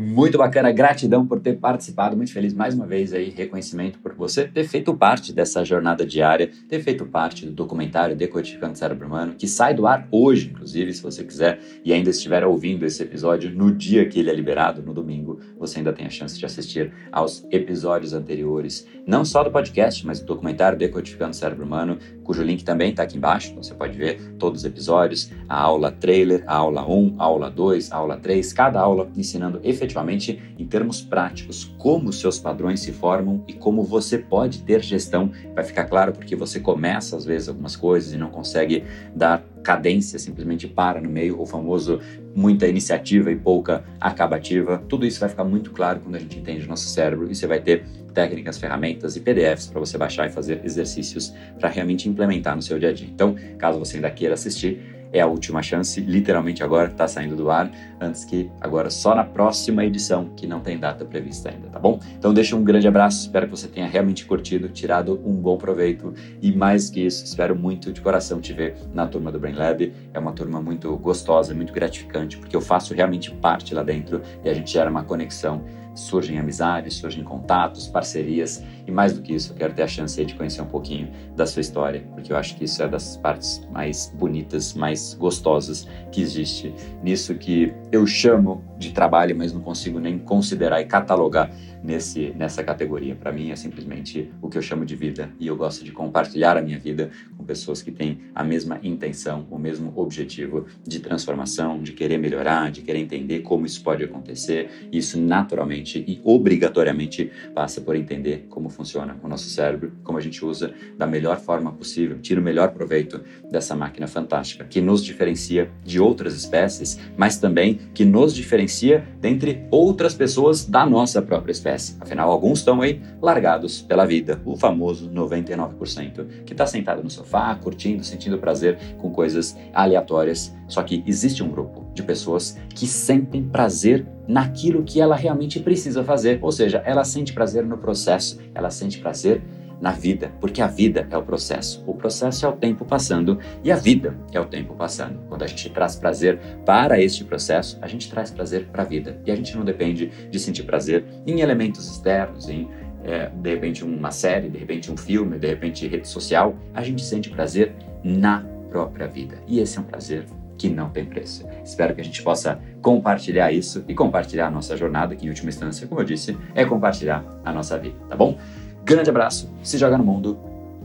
Muito 0.00 0.38
bacana, 0.38 0.70
gratidão 0.70 1.26
por 1.26 1.40
ter 1.40 1.54
participado, 1.54 2.16
muito 2.16 2.32
feliz 2.32 2.54
mais 2.54 2.72
uma 2.72 2.86
vez 2.86 3.12
aí, 3.12 3.30
reconhecimento 3.30 3.98
por 3.98 4.14
você 4.14 4.46
ter 4.46 4.62
feito 4.62 4.94
parte 4.94 5.32
dessa 5.32 5.64
jornada 5.64 6.06
diária, 6.06 6.52
ter 6.68 6.80
feito 6.80 7.04
parte 7.04 7.44
do 7.44 7.50
documentário 7.50 8.14
Decodificando 8.14 8.74
o 8.74 8.76
Cérebro 8.76 9.08
Humano, 9.08 9.34
que 9.34 9.48
sai 9.48 9.74
do 9.74 9.88
ar 9.88 10.06
hoje, 10.12 10.50
inclusive, 10.50 10.92
se 10.92 11.02
você 11.02 11.24
quiser 11.24 11.58
e 11.84 11.92
ainda 11.92 12.10
estiver 12.10 12.46
ouvindo 12.46 12.86
esse 12.86 13.02
episódio 13.02 13.50
no 13.50 13.74
dia 13.74 14.08
que 14.08 14.20
ele 14.20 14.30
é 14.30 14.32
liberado, 14.32 14.82
no 14.82 14.94
domingo, 14.94 15.40
você 15.58 15.78
ainda 15.78 15.92
tem 15.92 16.06
a 16.06 16.10
chance 16.10 16.38
de 16.38 16.46
assistir 16.46 16.92
aos 17.10 17.44
episódios 17.50 18.12
anteriores, 18.14 18.86
não 19.04 19.24
só 19.24 19.42
do 19.42 19.50
podcast, 19.50 20.06
mas 20.06 20.20
do 20.20 20.26
documentário 20.26 20.78
Decodificando 20.78 21.32
o 21.32 21.34
Cérebro 21.34 21.64
Humano, 21.66 21.98
cujo 22.28 22.42
link 22.42 22.62
também 22.62 22.90
está 22.90 23.04
aqui 23.04 23.16
embaixo, 23.16 23.54
você 23.54 23.72
pode 23.72 23.96
ver 23.96 24.34
todos 24.38 24.60
os 24.60 24.64
episódios, 24.66 25.30
a 25.48 25.58
aula 25.58 25.90
trailer, 25.90 26.44
a 26.46 26.56
aula 26.56 26.86
1, 26.86 27.14
a 27.18 27.24
aula 27.24 27.50
2, 27.50 27.90
a 27.90 27.96
aula 27.96 28.18
3, 28.18 28.52
cada 28.52 28.78
aula 28.78 29.08
ensinando 29.16 29.58
efetivamente 29.64 30.38
em 30.58 30.66
termos 30.66 31.00
práticos, 31.00 31.64
como 31.78 32.12
seus 32.12 32.38
padrões 32.38 32.80
se 32.80 32.92
formam 32.92 33.42
e 33.48 33.54
como 33.54 33.82
você 33.82 34.18
pode 34.18 34.60
ter 34.60 34.82
gestão. 34.82 35.32
Vai 35.54 35.64
ficar 35.64 35.84
claro 35.86 36.12
porque 36.12 36.36
você 36.36 36.60
começa 36.60 37.16
às 37.16 37.24
vezes 37.24 37.48
algumas 37.48 37.74
coisas 37.74 38.12
e 38.12 38.18
não 38.18 38.28
consegue 38.28 38.84
dar 39.16 39.42
cadência, 39.68 40.18
simplesmente 40.18 40.66
para 40.66 40.98
no 40.98 41.10
meio, 41.10 41.38
o 41.38 41.44
famoso 41.44 42.00
muita 42.34 42.66
iniciativa 42.66 43.30
e 43.30 43.36
pouca 43.36 43.84
acabativa. 44.00 44.82
Tudo 44.88 45.04
isso 45.04 45.20
vai 45.20 45.28
ficar 45.28 45.44
muito 45.44 45.72
claro 45.72 46.00
quando 46.00 46.14
a 46.14 46.18
gente 46.18 46.38
entende 46.38 46.64
o 46.64 46.68
nosso 46.68 46.88
cérebro 46.88 47.30
e 47.30 47.34
você 47.34 47.46
vai 47.46 47.60
ter 47.60 47.84
técnicas, 48.14 48.56
ferramentas 48.56 49.14
e 49.14 49.20
PDFs 49.20 49.66
para 49.66 49.78
você 49.78 49.98
baixar 49.98 50.26
e 50.26 50.30
fazer 50.30 50.62
exercícios 50.64 51.34
para 51.60 51.68
realmente 51.68 52.08
implementar 52.08 52.56
no 52.56 52.62
seu 52.62 52.78
dia 52.78 52.88
a 52.88 52.92
dia. 52.94 53.06
Então, 53.12 53.36
caso 53.58 53.78
você 53.78 53.96
ainda 53.96 54.10
queira 54.10 54.32
assistir, 54.32 54.80
é 55.12 55.20
a 55.20 55.26
última 55.26 55.62
chance, 55.62 56.00
literalmente 56.00 56.62
agora 56.62 56.90
está 56.90 57.08
saindo 57.08 57.36
do 57.36 57.50
ar, 57.50 57.70
antes 58.00 58.24
que 58.24 58.50
agora 58.60 58.90
só 58.90 59.14
na 59.14 59.24
próxima 59.24 59.84
edição, 59.84 60.30
que 60.36 60.46
não 60.46 60.60
tem 60.60 60.78
data 60.78 61.04
prevista 61.04 61.50
ainda, 61.50 61.68
tá 61.68 61.78
bom? 61.78 61.98
Então 62.18 62.32
deixa 62.32 62.56
um 62.56 62.62
grande 62.62 62.86
abraço, 62.86 63.20
espero 63.20 63.46
que 63.46 63.56
você 63.56 63.68
tenha 63.68 63.86
realmente 63.86 64.24
curtido, 64.24 64.68
tirado 64.68 65.20
um 65.24 65.34
bom 65.34 65.56
proveito 65.56 66.14
e 66.40 66.52
mais 66.52 66.90
que 66.90 67.04
isso, 67.04 67.24
espero 67.24 67.56
muito 67.56 67.92
de 67.92 68.00
coração 68.00 68.40
te 68.40 68.52
ver 68.52 68.76
na 68.92 69.06
turma 69.06 69.32
do 69.32 69.38
Brain 69.38 69.54
Lab. 69.54 69.92
É 70.12 70.18
uma 70.18 70.32
turma 70.32 70.60
muito 70.60 70.96
gostosa, 70.96 71.54
muito 71.54 71.72
gratificante, 71.72 72.36
porque 72.36 72.54
eu 72.54 72.60
faço 72.60 72.94
realmente 72.94 73.30
parte 73.30 73.74
lá 73.74 73.82
dentro 73.82 74.20
e 74.44 74.48
a 74.48 74.54
gente 74.54 74.70
gera 74.70 74.90
uma 74.90 75.02
conexão 75.02 75.64
surgem 75.94 76.38
amizades, 76.38 76.94
surgem 76.94 77.24
contatos, 77.24 77.88
parcerias 77.88 78.62
e 78.86 78.90
mais 78.90 79.12
do 79.12 79.20
que 79.20 79.34
isso, 79.34 79.52
eu 79.52 79.56
quero 79.56 79.74
ter 79.74 79.82
a 79.82 79.86
chance 79.86 80.24
de 80.24 80.34
conhecer 80.34 80.62
um 80.62 80.66
pouquinho 80.66 81.10
da 81.36 81.46
sua 81.46 81.60
história, 81.60 82.02
porque 82.14 82.32
eu 82.32 82.36
acho 82.36 82.56
que 82.56 82.64
isso 82.64 82.82
é 82.82 82.88
das 82.88 83.16
partes 83.18 83.66
mais 83.70 84.12
bonitas, 84.18 84.72
mais 84.72 85.14
gostosas 85.14 85.86
que 86.10 86.22
existe 86.22 86.74
nisso 87.02 87.34
que 87.34 87.72
eu 87.92 88.06
chamo 88.06 88.64
de 88.78 88.92
trabalho, 88.92 89.36
mas 89.36 89.52
não 89.52 89.60
consigo 89.60 89.98
nem 89.98 90.18
considerar 90.18 90.80
e 90.80 90.86
catalogar 90.86 91.50
nesse, 91.82 92.30
nessa 92.36 92.62
categoria. 92.62 93.14
Para 93.14 93.32
mim 93.32 93.50
é 93.50 93.56
simplesmente 93.56 94.30
o 94.40 94.48
que 94.48 94.56
eu 94.56 94.62
chamo 94.62 94.84
de 94.84 94.94
vida 94.96 95.30
e 95.38 95.46
eu 95.46 95.56
gosto 95.56 95.84
de 95.84 95.92
compartilhar 95.92 96.56
a 96.56 96.62
minha 96.62 96.78
vida 96.78 97.10
com 97.36 97.44
pessoas 97.44 97.82
que 97.82 97.90
têm 97.90 98.20
a 98.34 98.44
mesma 98.44 98.78
intenção, 98.82 99.46
o 99.50 99.58
mesmo 99.58 99.92
objetivo 99.96 100.66
de 100.86 101.00
transformação, 101.00 101.82
de 101.82 101.92
querer 101.92 102.18
melhorar, 102.18 102.70
de 102.70 102.82
querer 102.82 103.00
entender 103.00 103.40
como 103.40 103.66
isso 103.66 103.82
pode 103.82 104.04
acontecer. 104.04 104.88
Isso 104.92 105.20
naturalmente 105.20 105.87
e 105.96 106.20
obrigatoriamente 106.24 107.30
passa 107.54 107.80
por 107.80 107.96
entender 107.96 108.46
como 108.50 108.68
funciona 108.68 109.16
o 109.22 109.28
nosso 109.28 109.48
cérebro, 109.48 109.92
como 110.02 110.18
a 110.18 110.20
gente 110.20 110.44
usa 110.44 110.74
da 110.96 111.06
melhor 111.06 111.38
forma 111.38 111.72
possível, 111.72 112.18
tira 112.20 112.40
o 112.40 112.44
melhor 112.44 112.72
proveito 112.72 113.20
dessa 113.50 113.74
máquina 113.74 114.06
fantástica 114.06 114.64
que 114.64 114.80
nos 114.80 115.04
diferencia 115.04 115.70
de 115.84 116.00
outras 116.00 116.34
espécies, 116.34 116.98
mas 117.16 117.38
também 117.38 117.78
que 117.94 118.04
nos 118.04 118.34
diferencia 118.34 119.06
dentre 119.20 119.66
outras 119.70 120.14
pessoas 120.14 120.64
da 120.64 120.84
nossa 120.84 121.22
própria 121.22 121.52
espécie. 121.52 121.96
Afinal, 122.00 122.30
alguns 122.30 122.58
estão 122.58 122.82
aí 122.82 123.00
largados 123.22 123.80
pela 123.80 124.04
vida, 124.04 124.40
o 124.44 124.56
famoso 124.56 125.10
99%, 125.10 126.44
que 126.44 126.52
está 126.52 126.66
sentado 126.66 127.02
no 127.02 127.10
sofá, 127.10 127.54
curtindo, 127.54 128.04
sentindo 128.04 128.38
prazer 128.38 128.78
com 128.98 129.10
coisas 129.10 129.56
aleatórias. 129.72 130.54
Só 130.66 130.82
que 130.82 131.02
existe 131.06 131.42
um 131.42 131.50
grupo 131.50 131.87
de 131.94 132.02
pessoas 132.02 132.56
que 132.74 132.86
sentem 132.86 133.42
prazer 133.42 134.06
naquilo 134.26 134.82
que 134.82 135.00
ela 135.00 135.16
realmente 135.16 135.58
precisa 135.60 136.04
fazer, 136.04 136.38
ou 136.42 136.52
seja, 136.52 136.82
ela 136.84 137.04
sente 137.04 137.32
prazer 137.32 137.64
no 137.64 137.78
processo, 137.78 138.38
ela 138.54 138.70
sente 138.70 138.98
prazer 138.98 139.42
na 139.80 139.92
vida, 139.92 140.32
porque 140.40 140.60
a 140.60 140.66
vida 140.66 141.06
é 141.10 141.16
o 141.16 141.22
processo. 141.22 141.82
O 141.86 141.94
processo 141.94 142.44
é 142.44 142.48
o 142.48 142.52
tempo 142.52 142.84
passando 142.84 143.38
e 143.62 143.70
a 143.70 143.76
vida 143.76 144.16
é 144.32 144.40
o 144.40 144.44
tempo 144.44 144.74
passando. 144.74 145.20
Quando 145.28 145.42
a 145.42 145.46
gente 145.46 145.70
traz 145.70 145.96
prazer 145.96 146.38
para 146.64 147.00
este 147.00 147.24
processo, 147.24 147.78
a 147.80 147.86
gente 147.86 148.10
traz 148.10 148.30
prazer 148.30 148.66
para 148.66 148.82
a 148.82 148.86
vida. 148.86 149.20
E 149.24 149.30
a 149.30 149.36
gente 149.36 149.56
não 149.56 149.64
depende 149.64 150.10
de 150.30 150.38
sentir 150.38 150.64
prazer 150.64 151.04
em 151.26 151.40
elementos 151.40 151.88
externos, 151.88 152.48
em 152.48 152.68
é, 153.04 153.28
de 153.28 153.50
repente 153.50 153.84
uma 153.84 154.10
série, 154.10 154.48
de 154.48 154.58
repente 154.58 154.90
um 154.90 154.96
filme, 154.96 155.38
de 155.38 155.46
repente 155.46 155.86
rede 155.86 156.08
social. 156.08 156.56
A 156.74 156.82
gente 156.82 157.02
sente 157.02 157.30
prazer 157.30 157.72
na 158.02 158.44
própria 158.68 159.06
vida. 159.06 159.38
E 159.46 159.60
esse 159.60 159.78
é 159.78 159.80
um 159.80 159.84
prazer 159.84 160.24
que 160.58 160.68
não 160.68 160.90
tem 160.90 161.06
preço. 161.06 161.46
Espero 161.64 161.94
que 161.94 162.00
a 162.00 162.04
gente 162.04 162.22
possa 162.22 162.60
compartilhar 162.82 163.52
isso 163.52 163.84
e 163.88 163.94
compartilhar 163.94 164.48
a 164.48 164.50
nossa 164.50 164.76
jornada, 164.76 165.14
que 165.14 165.24
em 165.24 165.28
última 165.28 165.48
instância, 165.48 165.86
como 165.86 166.00
eu 166.00 166.04
disse, 166.04 166.36
é 166.54 166.64
compartilhar 166.64 167.24
a 167.44 167.52
nossa 167.52 167.78
vida, 167.78 167.96
tá 168.08 168.16
bom? 168.16 168.36
Grande 168.84 169.08
abraço, 169.08 169.50
se 169.62 169.78
joga 169.78 169.96
no 169.96 170.04
mundo, 170.04 170.38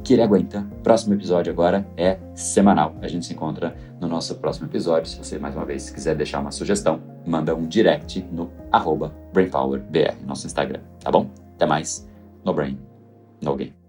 que 0.04 0.14
ele 0.14 0.22
aguenta. 0.22 0.66
Próximo 0.84 1.14
episódio 1.14 1.52
agora 1.52 1.88
é 1.96 2.18
semanal. 2.36 2.94
A 3.02 3.08
gente 3.08 3.26
se 3.26 3.34
encontra 3.34 3.76
no 4.00 4.08
nosso 4.08 4.36
próximo 4.36 4.68
episódio. 4.68 5.10
Se 5.10 5.18
você, 5.18 5.40
mais 5.40 5.56
uma 5.56 5.66
vez, 5.66 5.90
quiser 5.90 6.16
deixar 6.16 6.42
uma 6.42 6.52
sugestão, 6.52 7.02
manda 7.26 7.56
um 7.56 7.66
direct 7.66 8.22
no 8.32 8.52
BrainPowerBR, 9.32 10.18
nosso 10.26 10.46
Instagram, 10.46 10.82
tá 11.00 11.10
bom? 11.10 11.30
Até 11.56 11.66
mais. 11.66 12.08
No 12.44 12.54
Brain, 12.54 12.78
no 13.42 13.56
Game. 13.56 13.83